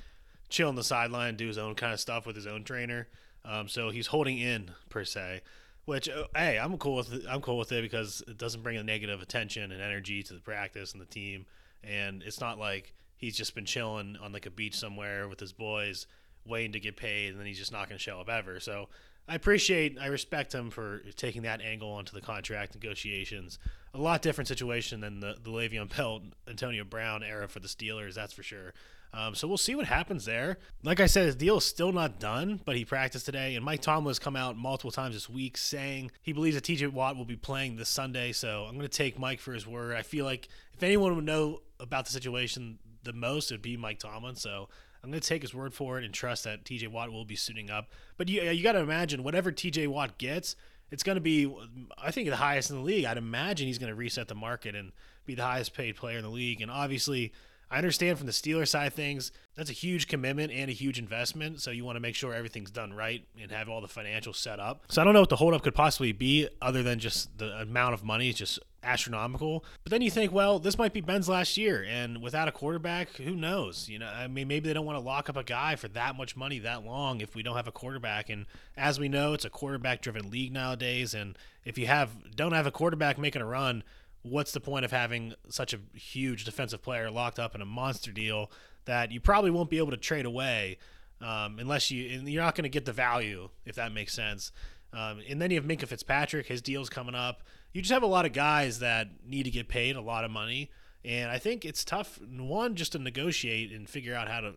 chill 0.50 0.70
on 0.70 0.76
the 0.76 0.84
sideline, 0.84 1.36
do 1.36 1.48
his 1.48 1.58
own 1.58 1.76
kind 1.76 1.94
of 1.94 2.00
stuff 2.00 2.26
with 2.26 2.36
his 2.36 2.48
own 2.48 2.64
trainer. 2.64 3.08
Um, 3.44 3.68
so 3.68 3.90
he's 3.90 4.08
holding 4.08 4.40
in 4.40 4.72
per 4.90 5.04
se. 5.06 5.42
Which 5.86 6.10
uh, 6.10 6.26
hey, 6.36 6.58
I'm 6.58 6.78
cool 6.78 6.96
with 6.96 7.14
it. 7.14 7.26
I'm 7.30 7.42
cool 7.42 7.60
with 7.60 7.72
it 7.72 7.84
because 7.84 8.24
it 8.28 8.38
doesn't 8.38 8.64
bring 8.64 8.78
a 8.78 8.84
negative 8.84 9.22
attention 9.22 9.72
and 9.72 9.82
energy 9.82 10.24
to 10.24 10.34
the 10.34 10.40
practice 10.40 10.94
and 10.94 11.02
the 11.02 11.06
team, 11.06 11.46
and 11.84 12.24
it's 12.24 12.42
not 12.42 12.58
like 12.58 12.94
he's 13.18 13.38
just 13.38 13.54
been 13.54 13.66
chilling 13.66 14.18
on 14.22 14.34
like 14.34 14.48
a 14.48 14.50
beach 14.52 14.76
somewhere 14.76 15.30
with 15.30 15.40
his 15.40 15.54
boys, 15.54 16.08
waiting 16.46 16.72
to 16.72 16.80
get 16.80 16.98
paid, 16.98 17.30
and 17.30 17.40
then 17.40 17.46
he's 17.46 17.60
just 17.60 17.72
not 17.72 17.88
going 17.88 18.00
to 18.00 18.04
show 18.04 18.20
up 18.20 18.30
ever. 18.30 18.60
So 18.60 18.90
I 19.28 19.36
appreciate, 19.36 19.98
I 20.00 20.08
respect 20.08 20.54
him 20.54 20.72
for 20.72 21.04
taking 21.16 21.44
that 21.44 21.62
angle 21.62 21.92
onto 21.92 22.14
the 22.14 22.22
contract 22.22 22.74
negotiations. 22.74 23.60
A 23.94 24.00
lot 24.00 24.24
different 24.24 24.48
situation 24.48 25.02
than 25.02 25.20
the 25.20 25.36
the 25.44 25.52
Le'Veon 25.52 25.96
Bell, 25.96 26.24
Antonio 26.48 26.84
Brown 26.84 27.22
era 27.22 27.48
for 27.48 27.60
the 27.60 27.68
Steelers, 27.68 28.16
that's 28.16 28.34
for 28.34 28.44
sure. 28.44 28.74
Um, 29.14 29.34
so 29.34 29.48
we'll 29.48 29.58
see 29.58 29.76
what 29.76 29.86
happens 29.86 30.26
there. 30.26 30.58
Like 30.84 31.00
I 31.00 31.06
said, 31.06 31.26
his 31.26 31.36
deal 31.36 31.58
is 31.58 31.66
still 31.66 31.92
not 31.92 32.20
done, 32.20 32.60
but 32.66 32.76
he 32.76 32.84
practiced 32.84 33.26
today. 33.26 33.56
And 33.56 33.64
Mike 33.64 33.82
Tomlin 33.82 34.10
has 34.10 34.20
come 34.20 34.36
out 34.36 34.58
multiple 34.58 34.92
times 34.92 35.16
this 35.16 35.30
week 35.30 35.58
saying 35.58 36.12
he 36.22 36.34
believes 36.34 36.56
that 36.56 36.66
TJ 36.66 36.92
Watt 36.92 37.16
will 37.16 37.26
be 37.26 37.38
playing 37.38 37.78
this 37.78 37.90
Sunday. 37.90 38.34
So 38.34 38.66
I'm 38.68 38.76
going 38.76 38.82
to 38.82 38.90
take 38.90 39.18
Mike 39.18 39.40
for 39.40 39.54
his 39.54 39.66
word. 39.66 39.96
I 39.96 40.02
feel 40.02 40.26
like 40.26 40.50
if 40.74 40.84
anyone 40.84 41.16
would 41.16 41.26
know 41.26 41.62
about 41.80 42.06
the 42.06 42.12
situation 42.12 42.78
the 43.04 43.14
most, 43.14 43.52
it'd 43.52 43.62
be 43.62 43.78
Mike 43.78 44.00
Tomlin. 44.00 44.36
So 44.36 44.68
I'm 45.02 45.12
going 45.12 45.22
to 45.22 45.28
take 45.28 45.44
his 45.44 45.54
word 45.54 45.74
for 45.74 46.00
it 46.00 46.04
and 46.04 46.14
trust 46.14 46.44
that 46.44 46.66
TJ 46.66 46.90
Watt 46.90 47.12
will 47.12 47.26
be 47.26 47.36
suiting 47.36 47.70
up. 47.70 47.92
But 48.18 48.28
you, 48.28 48.42
you 48.42 48.64
got 48.64 48.74
to 48.74 48.80
imagine 48.80 49.24
whatever 49.24 49.52
TJ 49.52 49.88
Watt 49.88 50.18
gets, 50.18 50.56
it's 50.92 51.04
going 51.04 51.16
to 51.16 51.22
be, 51.22 51.54
I 51.98 52.12
think, 52.12 52.30
the 52.30 52.36
highest 52.36 52.70
in 52.70 52.78
the 52.78 52.82
league. 52.82 53.06
I'd 53.06 53.18
imagine 53.18 53.68
he's 53.68 53.78
going 53.78 53.92
to 53.92 53.96
reset 53.96 54.28
the 54.28 54.36
market 54.36 54.76
and 54.76 54.92
be 55.26 55.36
the 55.36 55.44
highest 55.44 55.74
paid 55.74 55.96
player 55.96 56.18
in 56.18 56.24
the 56.24 56.30
league. 56.30 56.62
And 56.62 56.72
obviously, 56.72 57.34
I 57.70 57.78
understand 57.78 58.18
from 58.18 58.28
the 58.28 58.34
Steeler 58.34 58.68
side 58.68 58.94
things, 58.94 59.32
that's 59.56 59.70
a 59.70 59.74
huge 59.74 60.08
commitment 60.08 60.52
and 60.52 60.70
a 60.70 60.74
huge 60.74 61.00
investment. 61.00 61.62
So 61.62 61.72
you 61.72 61.86
want 61.86 61.96
to 61.96 62.00
make 62.00 62.16
sure 62.16 62.34
everything's 62.34 62.72
done 62.72 62.94
right 62.94 63.26
and 63.42 63.52
have 63.52 63.70
all 63.70 63.82
the 63.82 63.88
financials 63.88 64.36
set 64.36 64.60
up. 64.60 64.84
So 64.90 65.02
I 65.02 65.06
don't 65.06 65.14
know 65.14 65.22
what 65.22 65.30
the 65.30 65.38
holdup 65.38 65.64
could 65.64 65.76
possibly 65.76 66.12
be 66.12 66.48
other 66.62 66.84
than 66.84 67.00
just 67.00 67.38
the 67.38 67.52
amount 67.60 67.94
of 67.94 68.04
money 68.04 68.30
is 68.30 68.36
just 68.36 68.60
astronomical. 68.84 69.66
But 69.84 69.92
then 69.92 70.02
you 70.02 70.12
think, 70.12 70.32
well, 70.32 70.60
this 70.60 70.78
might 70.78 70.94
be 70.94 71.02
Ben's 71.02 71.28
last 71.28 71.58
year, 71.58 71.84
and 71.90 72.22
without 72.22 72.48
a 72.48 72.52
quarterback, 72.52 73.10
who 73.16 73.36
knows? 73.36 73.90
You 73.90 73.98
know, 73.98 74.08
I 74.08 74.28
mean, 74.28 74.48
maybe 74.48 74.68
they 74.68 74.74
don't 74.74 74.86
want 74.86 74.98
to 74.98 75.04
lock 75.04 75.28
up 75.28 75.38
a 75.38 75.44
guy 75.44 75.76
for 75.76 75.88
that 75.90 76.16
much 76.16 76.36
money 76.36 76.60
that 76.60 76.86
long 76.86 77.20
if 77.20 77.36
we 77.36 77.42
don't 77.42 77.56
have 77.56 77.68
a 77.68 77.72
quarterback. 77.72 78.30
And 78.30 78.46
as 78.78 79.00
we 79.00 79.10
know, 79.10 79.34
it's 79.34 79.46
a 79.46 79.50
quarterback-driven 79.50 80.30
league 80.30 80.54
nowadays, 80.54 81.16
and 81.16 81.36
if 81.64 81.80
you 81.80 81.88
have 81.88 82.36
don't 82.36 82.54
have 82.54 82.68
a 82.68 82.72
quarterback 82.72 83.18
making 83.18 83.42
a 83.42 83.46
run 83.46 83.84
what's 84.26 84.52
the 84.52 84.60
point 84.60 84.84
of 84.84 84.92
having 84.92 85.34
such 85.50 85.74
a 85.74 85.80
huge 85.94 86.46
defensive 86.46 86.82
player 86.82 87.12
locked 87.12 87.38
up 87.38 87.54
in 87.54 87.62
a 87.62 87.66
monster 87.66 88.12
deal 88.12 88.52
that 88.86 89.12
you 89.12 89.20
probably 89.20 89.52
won't 89.52 89.70
be 89.70 89.78
able 89.78 89.92
to 89.92 89.98
trade 89.98 90.26
away 90.26 90.78
um, 91.22 91.60
unless 91.60 91.92
you 91.92 92.04
you're 92.04 92.44
not 92.44 92.56
going 92.56 92.64
to 92.64 92.70
get 92.70 92.86
the 92.86 92.94
value 92.94 93.50
if 93.66 93.76
that 93.76 93.92
makes 93.92 94.14
sense. 94.14 94.52
Um, 94.94 95.22
and 95.30 95.42
then 95.42 95.52
you 95.52 95.58
have 95.60 95.66
Minkah 95.66 95.88
Fitzpatrick, 95.88 96.48
his 96.48 96.62
deal's 96.62 96.90
coming 96.90 97.16
up. 97.16 97.44
You 97.74 97.82
just 97.82 97.92
have 97.92 98.04
a 98.04 98.08
lot 98.08 98.26
of 98.26 98.32
guys 98.32 98.80
that 98.80 99.10
need 99.28 99.44
to 99.44 99.52
get 99.52 99.68
paid 99.68 99.96
a 99.96 100.02
lot 100.02 100.24
of 100.24 100.32
money, 100.32 100.72
and 101.04 101.30
I 101.30 101.38
think 101.38 101.66
it's 101.66 101.84
tough. 101.84 102.20
One, 102.22 102.76
just 102.76 102.94
to 102.94 103.00
negotiate 103.00 103.72
and 103.74 103.90
figure 103.90 104.16
out 104.16 104.30
how 104.30 104.40
to 104.40 104.54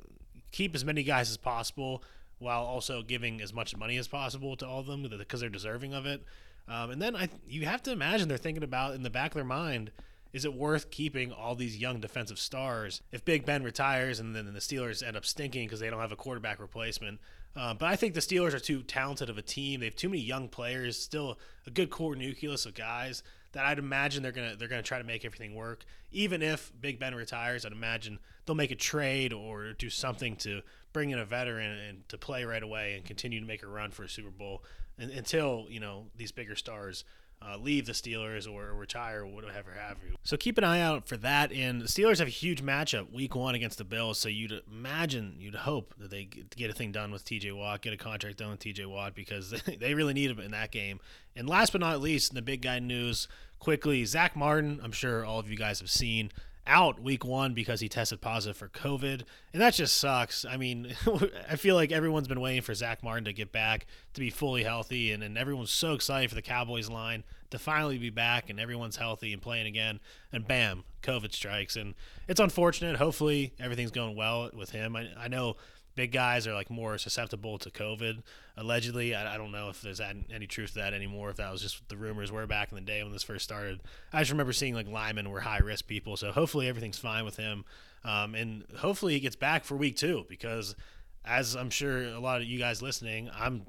keep 0.53 0.75
as 0.75 0.85
many 0.85 1.03
guys 1.03 1.29
as 1.29 1.37
possible 1.37 2.03
while 2.39 2.63
also 2.63 3.03
giving 3.03 3.41
as 3.41 3.53
much 3.53 3.77
money 3.77 3.97
as 3.99 4.07
possible 4.07 4.57
to 4.57 4.67
all 4.67 4.81
of 4.81 4.87
them 4.87 5.07
because 5.19 5.41
they're 5.41 5.51
deserving 5.51 5.93
of 5.93 6.07
it. 6.07 6.25
Um, 6.69 6.91
and 6.91 7.01
then 7.01 7.17
I, 7.17 7.29
you 7.49 7.65
have 7.67 7.83
to 7.85 7.93
imagine 7.93 8.29
they're 8.29 8.37
thinking 8.37 8.63
about 8.63 8.95
in 8.95 9.03
the 9.03 9.11
back 9.11 9.31
of 9.31 9.35
their 9.35 9.45
mind, 9.45 9.91
is 10.33 10.45
it 10.45 10.53
worth 10.53 10.91
keeping 10.91 11.33
all 11.33 11.55
these 11.55 11.79
young 11.79 12.01
defensive 12.01 12.39
stars 12.39 13.01
if 13.11 13.25
Big 13.25 13.47
Ben 13.47 13.63
retires 13.63 14.21
and 14.21 14.37
then 14.37 14.53
the 14.53 14.61
Steelers 14.61 15.07
end 15.07 15.17
up 15.17 15.25
stinking 15.25 15.67
because 15.67 15.81
they 15.81 15.89
don't 15.89 16.01
have 16.01 16.13
a 16.13 16.17
quarterback 16.17 16.61
replacement? 16.61 17.21
Uh, 17.57 17.73
but 17.75 17.87
I 17.87 17.97
think 17.97 18.15
the 18.15 18.21
Steelers 18.21 18.53
are 18.53 18.61
too 18.61 18.83
talented 18.83 19.31
of 19.31 19.39
a 19.39 19.43
team. 19.43 19.81
They 19.81 19.87
have 19.87 19.97
too 19.97 20.11
many 20.11 20.21
young 20.21 20.49
players, 20.49 20.99
still 20.99 21.39
a 21.67 21.71
good 21.71 21.91
core 21.91 22.15
nucleus 22.15 22.67
of 22.67 22.75
guys 22.75 23.23
that 23.53 23.65
I'd 23.65 23.79
imagine 23.79 24.23
they're 24.23 24.33
gonna 24.33 24.55
they're 24.57 24.69
gonna 24.69 24.83
try 24.83 24.99
to 24.99 25.05
make 25.05 25.25
everything 25.25 25.55
work. 25.55 25.85
Even 26.13 26.43
if 26.43 26.71
Big 26.79 26.99
Ben 26.99 27.15
retires, 27.15 27.65
I'd 27.65 27.73
imagine 27.73 28.19
they'll 28.45 28.55
make 28.55 28.71
a 28.71 28.77
trade 28.77 29.33
or 29.33 29.73
do 29.73 29.89
something 29.89 30.37
to 30.37 30.61
bring 30.93 31.11
in 31.11 31.19
a 31.19 31.25
veteran 31.25 31.79
and 31.79 32.09
to 32.11 32.19
play 32.19 32.45
right 32.45 32.63
away 32.63 32.95
and 32.95 33.05
continue 33.05 33.41
to 33.41 33.47
make 33.47 33.63
a 33.63 33.67
run 33.67 33.91
for 33.91 34.05
a 34.05 34.09
Super 34.09 34.31
Bowl 34.31 34.63
until 34.99 35.67
you 35.69 35.81
know 35.81 36.07
these 36.17 36.33
bigger 36.33 36.57
stars 36.57 37.05
uh, 37.41 37.57
leave 37.57 37.87
the 37.87 37.93
Steelers 37.93 38.53
or 38.53 38.75
retire 38.75 39.23
or 39.23 39.27
whatever 39.27 39.73
have 39.73 39.97
you. 40.05 40.17
So 40.25 40.37
keep 40.37 40.59
an 40.59 40.65
eye 40.65 40.81
out 40.81 41.07
for 41.07 41.17
that. 41.19 41.53
And 41.53 41.81
the 41.81 41.87
Steelers 41.87 42.19
have 42.19 42.27
a 42.27 42.33
huge 42.33 42.63
matchup 42.63 43.13
week 43.13 43.37
one 43.37 43.55
against 43.55 43.79
the 43.79 43.85
Bills. 43.85 44.19
So 44.19 44.29
you'd 44.29 44.61
imagine, 44.71 45.37
you'd 45.39 45.55
hope 45.55 45.95
that 45.99 46.11
they 46.11 46.25
get 46.25 46.71
a 46.71 46.73
thing 46.73 46.91
done 46.91 47.13
with 47.13 47.25
TJ 47.25 47.57
Watt, 47.57 47.83
get 47.83 47.93
a 47.93 47.97
contract 47.97 48.39
done 48.39 48.51
with 48.51 48.61
TJ 48.61 48.87
Watt 48.87 49.15
because 49.15 49.51
they 49.81 49.95
really 49.95 50.15
need 50.15 50.31
him 50.31 50.41
in 50.41 50.51
that 50.51 50.73
game. 50.73 51.01
And 51.37 51.49
last 51.49 51.71
but 51.71 51.81
not 51.81 52.01
least, 52.01 52.33
in 52.33 52.35
the 52.35 52.43
big 52.43 52.63
guy 52.63 52.81
news, 52.81 53.29
quickly, 53.61 54.05
Zack 54.05 54.35
Martin, 54.35 54.81
I'm 54.83 54.93
sure 54.93 55.25
all 55.25 55.39
of 55.39 55.49
you 55.49 55.57
guys 55.57 55.79
have 55.79 55.91
seen 55.91 56.33
out 56.69 57.01
week 57.01 57.25
one 57.25 57.55
because 57.55 57.81
he 57.81 57.89
tested 57.89 58.21
positive 58.21 58.57
for 58.57 58.69
COVID. 58.69 59.23
And 59.53 59.63
that 59.63 59.75
just 59.75 59.97
sucks. 59.97 60.45
I 60.45 60.57
mean, 60.57 60.95
I 61.51 61.57
feel 61.57 61.75
like 61.75 61.91
everyone's 61.91 62.29
been 62.29 62.41
waiting 62.41 62.63
for 62.63 62.75
Zack 62.75 63.03
Martin 63.03 63.25
to 63.25 63.33
get 63.33 63.51
back 63.51 63.87
to 64.15 64.21
be 64.21 64.31
fully 64.31 64.63
healthy. 64.63 65.13
And, 65.13 65.23
and 65.23 65.37
everyone's 65.37 65.73
so 65.73 65.95
excited 65.95 66.29
for 66.29 66.37
the 66.37 66.43
Cowboys 66.43 66.89
line 66.89 67.25
to 67.51 67.59
finally 67.59 67.99
be 67.99 68.11
back 68.11 68.51
and 68.51 68.61
everyone's 68.61 68.97
healthy 68.97 69.33
and 69.33 69.41
playing 69.41 69.67
again. 69.67 69.99
And 70.33 70.47
bam, 70.47 70.85
COVID 71.03 71.33
strikes. 71.33 71.75
And 71.77 71.95
it's 72.29 72.41
unfortunate. 72.41 72.97
Hopefully, 72.97 73.55
everything's 73.59 73.91
going 73.91 74.15
well 74.15 74.51
with 74.55 74.71
him. 74.71 74.95
I, 74.95 75.09
I 75.19 75.29
know 75.29 75.57
big 75.99 76.13
guys 76.13 76.47
are 76.47 76.55
like 76.55 76.71
more 76.71 76.97
susceptible 76.97 77.59
to 77.59 77.73
COVID. 77.73 78.23
Allegedly, 78.57 79.17
I, 79.17 79.35
I 79.35 79.37
don't 79.37 79.51
know 79.51 79.69
if 79.69 79.83
there's 79.83 80.01
any 80.01 80.47
truth 80.47 80.75
to 80.75 80.79
that 80.79 80.95
anymore. 80.95 81.29
If 81.29 81.39
that 81.39 81.51
was 81.51 81.61
just 81.61 81.89
the 81.89 81.97
rumors 81.97 82.31
were 82.31 82.47
back 82.47 82.71
in 82.71 82.77
the 82.77 82.83
day 82.83 83.03
when 83.03 83.13
this 83.13 83.25
first 83.25 83.43
started. 83.43 83.81
I 84.13 84.21
just 84.21 84.31
remember 84.31 84.53
seeing 84.53 84.75
like 84.75 84.87
linemen 84.87 85.29
were 85.29 85.41
high 85.41 85.59
risk 85.59 85.89
people. 85.89 86.17
So 86.17 86.31
hopefully 86.31 86.69
everything's 86.69 87.01
fine 87.01 87.25
with 87.25 87.37
him, 87.37 87.65
um, 88.05 88.37
and 88.37 88.63
hopefully 88.77 89.15
he 89.15 89.21
gets 89.21 89.35
back 89.35 89.65
for 89.65 89.77
week 89.77 89.97
two 89.97 90.25
because. 90.29 90.77
As 91.25 91.57
I'm 91.57 91.69
sure 91.69 92.05
a 92.05 92.21
lot 92.21 92.41
of 92.41 92.47
you 92.47 92.59
guys 92.59 92.81
listening, 92.81 93.29
I'm 93.39 93.67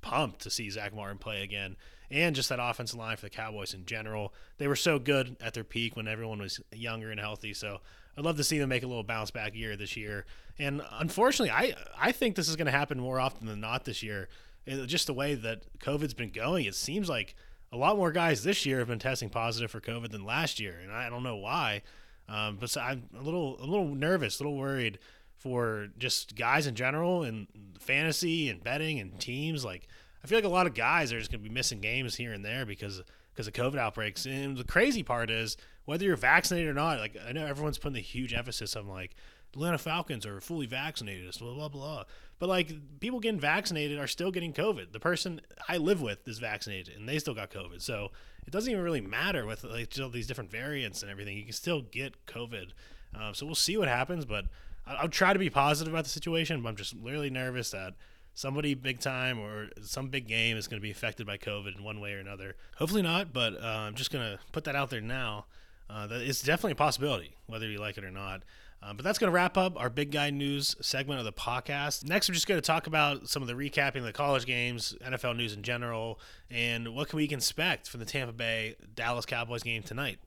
pumped 0.00 0.40
to 0.40 0.50
see 0.50 0.68
Zack 0.70 0.92
Martin 0.92 1.18
play 1.18 1.42
again 1.44 1.76
and 2.10 2.34
just 2.34 2.48
that 2.48 2.58
offensive 2.60 2.98
line 2.98 3.16
for 3.16 3.26
the 3.26 3.30
Cowboys 3.30 3.74
in 3.74 3.84
general. 3.84 4.34
They 4.58 4.66
were 4.66 4.74
so 4.74 4.98
good 4.98 5.36
at 5.40 5.54
their 5.54 5.62
peak 5.62 5.94
when 5.94 6.08
everyone 6.08 6.40
was 6.40 6.58
younger 6.72 7.12
and 7.12 7.20
healthy. 7.20 7.54
So 7.54 7.78
I'd 8.16 8.24
love 8.24 8.36
to 8.38 8.44
see 8.44 8.58
them 8.58 8.68
make 8.68 8.82
a 8.82 8.86
little 8.86 9.02
bounce 9.02 9.30
back 9.30 9.54
year 9.54 9.76
this 9.76 9.96
year. 9.96 10.24
And 10.58 10.82
unfortunately, 10.92 11.50
I 11.50 11.74
I 11.98 12.12
think 12.12 12.36
this 12.36 12.48
is 12.48 12.56
going 12.56 12.66
to 12.66 12.72
happen 12.72 12.98
more 12.98 13.20
often 13.20 13.46
than 13.46 13.60
not 13.60 13.84
this 13.84 14.02
year. 14.02 14.28
It, 14.64 14.86
just 14.86 15.06
the 15.06 15.14
way 15.14 15.34
that 15.34 15.78
COVID's 15.78 16.14
been 16.14 16.30
going, 16.30 16.64
it 16.64 16.74
seems 16.74 17.08
like 17.08 17.34
a 17.72 17.76
lot 17.76 17.96
more 17.96 18.10
guys 18.10 18.42
this 18.42 18.64
year 18.64 18.78
have 18.78 18.88
been 18.88 18.98
testing 18.98 19.28
positive 19.28 19.70
for 19.70 19.80
COVID 19.80 20.10
than 20.10 20.24
last 20.24 20.58
year, 20.60 20.78
and 20.82 20.92
I 20.92 21.10
don't 21.10 21.22
know 21.22 21.36
why. 21.36 21.82
Um, 22.28 22.56
but 22.58 22.70
so 22.70 22.80
I'm 22.80 23.04
a 23.16 23.22
little 23.22 23.56
a 23.60 23.66
little 23.66 23.94
nervous, 23.94 24.40
a 24.40 24.42
little 24.42 24.58
worried 24.58 24.98
for 25.36 25.88
just 25.98 26.34
guys 26.34 26.66
in 26.66 26.74
general 26.74 27.22
and 27.22 27.46
fantasy 27.78 28.48
and 28.48 28.64
betting 28.64 28.98
and 28.98 29.18
teams. 29.20 29.64
Like 29.64 29.88
I 30.24 30.26
feel 30.26 30.38
like 30.38 30.44
a 30.44 30.48
lot 30.48 30.66
of 30.66 30.74
guys 30.74 31.12
are 31.12 31.18
just 31.18 31.30
going 31.30 31.42
to 31.42 31.48
be 31.48 31.54
missing 31.54 31.80
games 31.80 32.16
here 32.16 32.32
and 32.32 32.44
there 32.44 32.64
because 32.66 33.02
because 33.32 33.46
of 33.46 33.52
COVID 33.52 33.78
outbreaks. 33.78 34.26
And 34.26 34.56
the 34.56 34.64
crazy 34.64 35.02
part 35.02 35.30
is 35.30 35.56
whether 35.86 36.04
you're 36.04 36.16
vaccinated 36.16 36.68
or 36.68 36.74
not. 36.74 36.98
Like 36.98 37.16
I 37.26 37.32
know 37.32 37.46
everyone's 37.46 37.78
putting 37.78 37.96
a 37.96 38.00
huge 38.00 38.34
emphasis 38.34 38.76
on 38.76 38.86
like 38.86 39.16
Atlanta 39.54 39.78
Falcons 39.78 40.26
are 40.26 40.40
fully 40.40 40.66
vaccinated, 40.66 41.34
blah 41.38 41.54
blah 41.54 41.68
blah. 41.68 42.04
But 42.38 42.50
like 42.50 43.00
people 43.00 43.20
getting 43.20 43.40
vaccinated 43.40 43.98
are 43.98 44.06
still 44.06 44.30
getting 44.30 44.52
COVID. 44.52 44.92
The 44.92 45.00
person 45.00 45.40
I 45.68 45.78
live 45.78 46.02
with 46.02 46.28
is 46.28 46.38
vaccinated 46.38 46.94
and 46.94 47.08
they 47.08 47.18
still 47.18 47.34
got 47.34 47.50
COVID. 47.50 47.80
So 47.80 48.10
it 48.46 48.50
doesn't 48.50 48.70
even 48.70 48.84
really 48.84 49.00
matter 49.00 49.46
with 49.46 49.64
like 49.64 49.92
all 50.00 50.10
these 50.10 50.26
different 50.26 50.50
variants 50.50 51.02
and 51.02 51.10
everything. 51.10 51.36
You 51.38 51.44
can 51.44 51.52
still 51.52 51.80
get 51.80 52.26
COVID. 52.26 52.72
Um, 53.18 53.34
so 53.34 53.46
we'll 53.46 53.54
see 53.54 53.78
what 53.78 53.88
happens, 53.88 54.26
but 54.26 54.44
I'll 54.86 55.08
try 55.08 55.32
to 55.32 55.38
be 55.38 55.50
positive 55.50 55.92
about 55.92 56.04
the 56.04 56.10
situation. 56.10 56.62
But 56.62 56.68
I'm 56.68 56.76
just 56.76 56.94
literally 56.94 57.30
nervous 57.30 57.70
that 57.70 57.94
somebody 58.34 58.74
big 58.74 59.00
time 59.00 59.38
or 59.38 59.70
some 59.80 60.08
big 60.08 60.28
game 60.28 60.58
is 60.58 60.68
going 60.68 60.78
to 60.78 60.82
be 60.82 60.90
affected 60.90 61.26
by 61.26 61.38
COVID 61.38 61.78
in 61.78 61.82
one 61.82 62.00
way 62.00 62.12
or 62.12 62.18
another. 62.18 62.54
Hopefully 62.76 63.02
not, 63.02 63.32
but 63.32 63.54
uh, 63.54 63.66
I'm 63.66 63.94
just 63.94 64.12
going 64.12 64.24
to 64.24 64.38
put 64.52 64.64
that 64.64 64.76
out 64.76 64.90
there 64.90 65.00
now. 65.00 65.46
Uh, 65.88 66.06
that 66.06 66.20
it's 66.20 66.42
definitely 66.42 66.72
a 66.72 66.76
possibility, 66.76 67.36
whether 67.46 67.68
you 67.68 67.78
like 67.78 67.96
it 67.96 68.04
or 68.04 68.10
not. 68.10 68.42
Uh, 68.82 68.92
but 68.92 69.04
that's 69.04 69.18
going 69.18 69.28
to 69.30 69.34
wrap 69.34 69.56
up 69.56 69.78
our 69.80 69.88
big 69.88 70.10
guy 70.12 70.30
news 70.30 70.76
segment 70.80 71.18
of 71.18 71.24
the 71.24 71.32
podcast. 71.32 72.04
Next, 72.04 72.28
we're 72.28 72.34
just 72.34 72.46
going 72.46 72.60
to 72.60 72.66
talk 72.66 72.86
about 72.86 73.28
some 73.28 73.42
of 73.42 73.48
the 73.48 73.54
recapping 73.54 73.96
of 73.96 74.04
the 74.04 74.12
college 74.12 74.46
games, 74.46 74.94
NFL 75.04 75.36
news 75.36 75.54
in 75.54 75.62
general, 75.62 76.20
and 76.50 76.94
what 76.94 77.08
can 77.08 77.16
we 77.16 77.24
expect 77.24 77.88
from 77.88 78.00
the 78.00 78.06
Tampa 78.06 78.32
Bay 78.32 78.76
Dallas 78.94 79.26
Cowboys 79.26 79.62
game 79.62 79.82
tonight. 79.82 80.18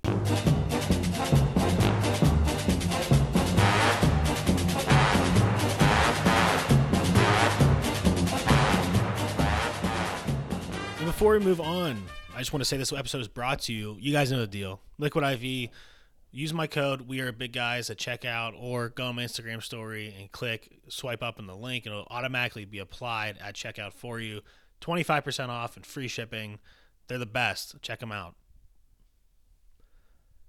And 10.98 11.06
before 11.06 11.34
we 11.34 11.40
move 11.40 11.62
on, 11.62 12.02
I 12.40 12.42
just 12.42 12.54
want 12.54 12.62
to 12.62 12.66
say 12.66 12.78
this 12.78 12.94
episode 12.94 13.20
is 13.20 13.28
brought 13.28 13.60
to 13.64 13.74
you. 13.74 13.98
You 14.00 14.14
guys 14.14 14.32
know 14.32 14.40
the 14.40 14.48
deal. 14.48 14.80
Liquid 14.98 15.26
IV 15.26 15.72
use 16.32 16.54
my 16.54 16.68
code 16.68 17.02
we 17.02 17.20
are 17.20 17.34
big 17.34 17.52
guys 17.52 17.90
at 17.90 17.98
checkout 17.98 18.54
or 18.58 18.88
go 18.88 19.08
on 19.08 19.16
my 19.16 19.26
instagram 19.26 19.62
story 19.62 20.16
and 20.18 20.32
click 20.32 20.80
swipe 20.88 21.22
up 21.22 21.38
in 21.38 21.48
the 21.48 21.56
link. 21.56 21.86
It'll 21.86 22.08
automatically 22.10 22.64
be 22.64 22.80
applied 22.80 23.38
at 23.44 23.56
checkout 23.56 23.92
for 23.92 24.22
you. 24.22 24.40
25% 24.80 25.50
off 25.50 25.76
and 25.76 25.86
free 25.86 26.08
shipping. 26.08 26.60
They're 27.10 27.18
the 27.18 27.26
best. 27.26 27.76
Check 27.82 28.00
them 28.00 28.14
out. 28.14 28.36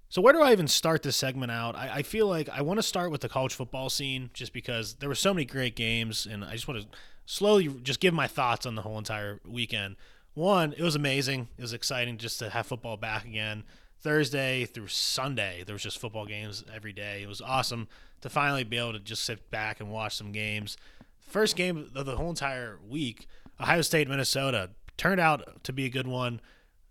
So 0.07 0.21
where 0.21 0.31
do 0.31 0.41
i 0.41 0.53
even 0.53 0.69
start 0.69 1.03
this 1.03 1.17
segment 1.17 1.51
out? 1.51 1.75
I, 1.75 1.95
I 1.95 2.03
feel 2.03 2.25
like 2.25 2.47
i 2.47 2.61
want 2.61 2.77
to 2.77 2.83
start 2.83 3.11
with 3.11 3.19
the 3.19 3.27
college 3.27 3.53
football 3.53 3.89
scene 3.89 4.29
just 4.33 4.53
because 4.53 4.93
there 4.93 5.09
were 5.09 5.15
so 5.15 5.33
many 5.33 5.43
great 5.43 5.75
games 5.75 6.25
and 6.25 6.45
i 6.45 6.53
just 6.53 6.69
want 6.69 6.79
to 6.79 6.87
slowly 7.25 7.67
just 7.83 7.99
give 7.99 8.13
my 8.13 8.27
thoughts 8.27 8.65
on 8.65 8.75
the 8.75 8.81
whole 8.81 8.97
entire 8.97 9.41
weekend 9.45 9.97
one 10.33 10.73
it 10.73 10.81
was 10.81 10.95
amazing 10.95 11.47
it 11.57 11.61
was 11.61 11.73
exciting 11.73 12.17
just 12.17 12.39
to 12.39 12.49
have 12.49 12.65
football 12.65 12.97
back 12.97 13.25
again 13.25 13.63
Thursday 14.01 14.65
through 14.65 14.87
Sunday, 14.87 15.63
there 15.65 15.73
was 15.73 15.83
just 15.83 15.99
football 15.99 16.25
games 16.25 16.63
every 16.73 16.91
day. 16.91 17.21
It 17.21 17.27
was 17.27 17.39
awesome 17.39 17.87
to 18.21 18.29
finally 18.29 18.63
be 18.63 18.77
able 18.77 18.93
to 18.93 18.99
just 18.99 19.23
sit 19.23 19.51
back 19.51 19.79
and 19.79 19.91
watch 19.91 20.15
some 20.15 20.31
games. 20.31 20.75
First 21.19 21.55
game 21.55 21.89
of 21.95 22.05
the 22.05 22.15
whole 22.15 22.29
entire 22.29 22.79
week, 22.87 23.27
Ohio 23.59 23.81
State, 23.81 24.09
Minnesota, 24.09 24.71
turned 24.97 25.21
out 25.21 25.63
to 25.63 25.73
be 25.73 25.85
a 25.85 25.89
good 25.89 26.07
one. 26.07 26.41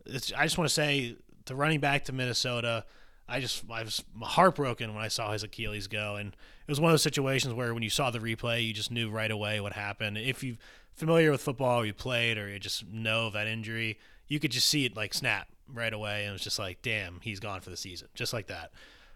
It's, 0.06 0.32
I 0.32 0.44
just 0.44 0.56
want 0.56 0.68
to 0.68 0.74
say, 0.74 1.16
to 1.46 1.54
running 1.56 1.80
back 1.80 2.04
to 2.04 2.12
Minnesota, 2.12 2.84
I 3.28 3.40
just 3.40 3.64
I 3.70 3.82
was 3.82 4.02
heartbroken 4.22 4.94
when 4.94 5.04
I 5.04 5.08
saw 5.08 5.32
his 5.32 5.42
Achilles 5.42 5.88
go, 5.88 6.16
and 6.16 6.28
it 6.28 6.70
was 6.70 6.80
one 6.80 6.90
of 6.90 6.94
those 6.94 7.02
situations 7.02 7.54
where 7.54 7.74
when 7.74 7.82
you 7.82 7.90
saw 7.90 8.10
the 8.10 8.18
replay, 8.18 8.64
you 8.64 8.72
just 8.72 8.90
knew 8.90 9.10
right 9.10 9.30
away 9.30 9.60
what 9.60 9.72
happened. 9.72 10.16
If 10.16 10.42
you're 10.44 10.56
familiar 11.00 11.30
with 11.32 11.40
football, 11.40 11.84
you 11.84 11.92
played, 11.92 12.38
or 12.38 12.48
you 12.48 12.58
just 12.58 12.86
know 12.86 13.26
of 13.26 13.32
that 13.32 13.46
injury, 13.46 13.98
you 14.28 14.38
could 14.38 14.52
just 14.52 14.68
see 14.68 14.84
it 14.84 14.94
like 14.94 15.12
snap 15.12 15.48
right 15.72 15.92
away, 15.92 16.20
and 16.20 16.30
it 16.30 16.32
was 16.32 16.42
just 16.42 16.58
like, 16.58 16.82
damn, 16.82 17.20
he's 17.22 17.40
gone 17.40 17.60
for 17.60 17.70
the 17.70 17.76
season, 17.76 18.08
just 18.14 18.32
like 18.32 18.46
that. 18.46 18.70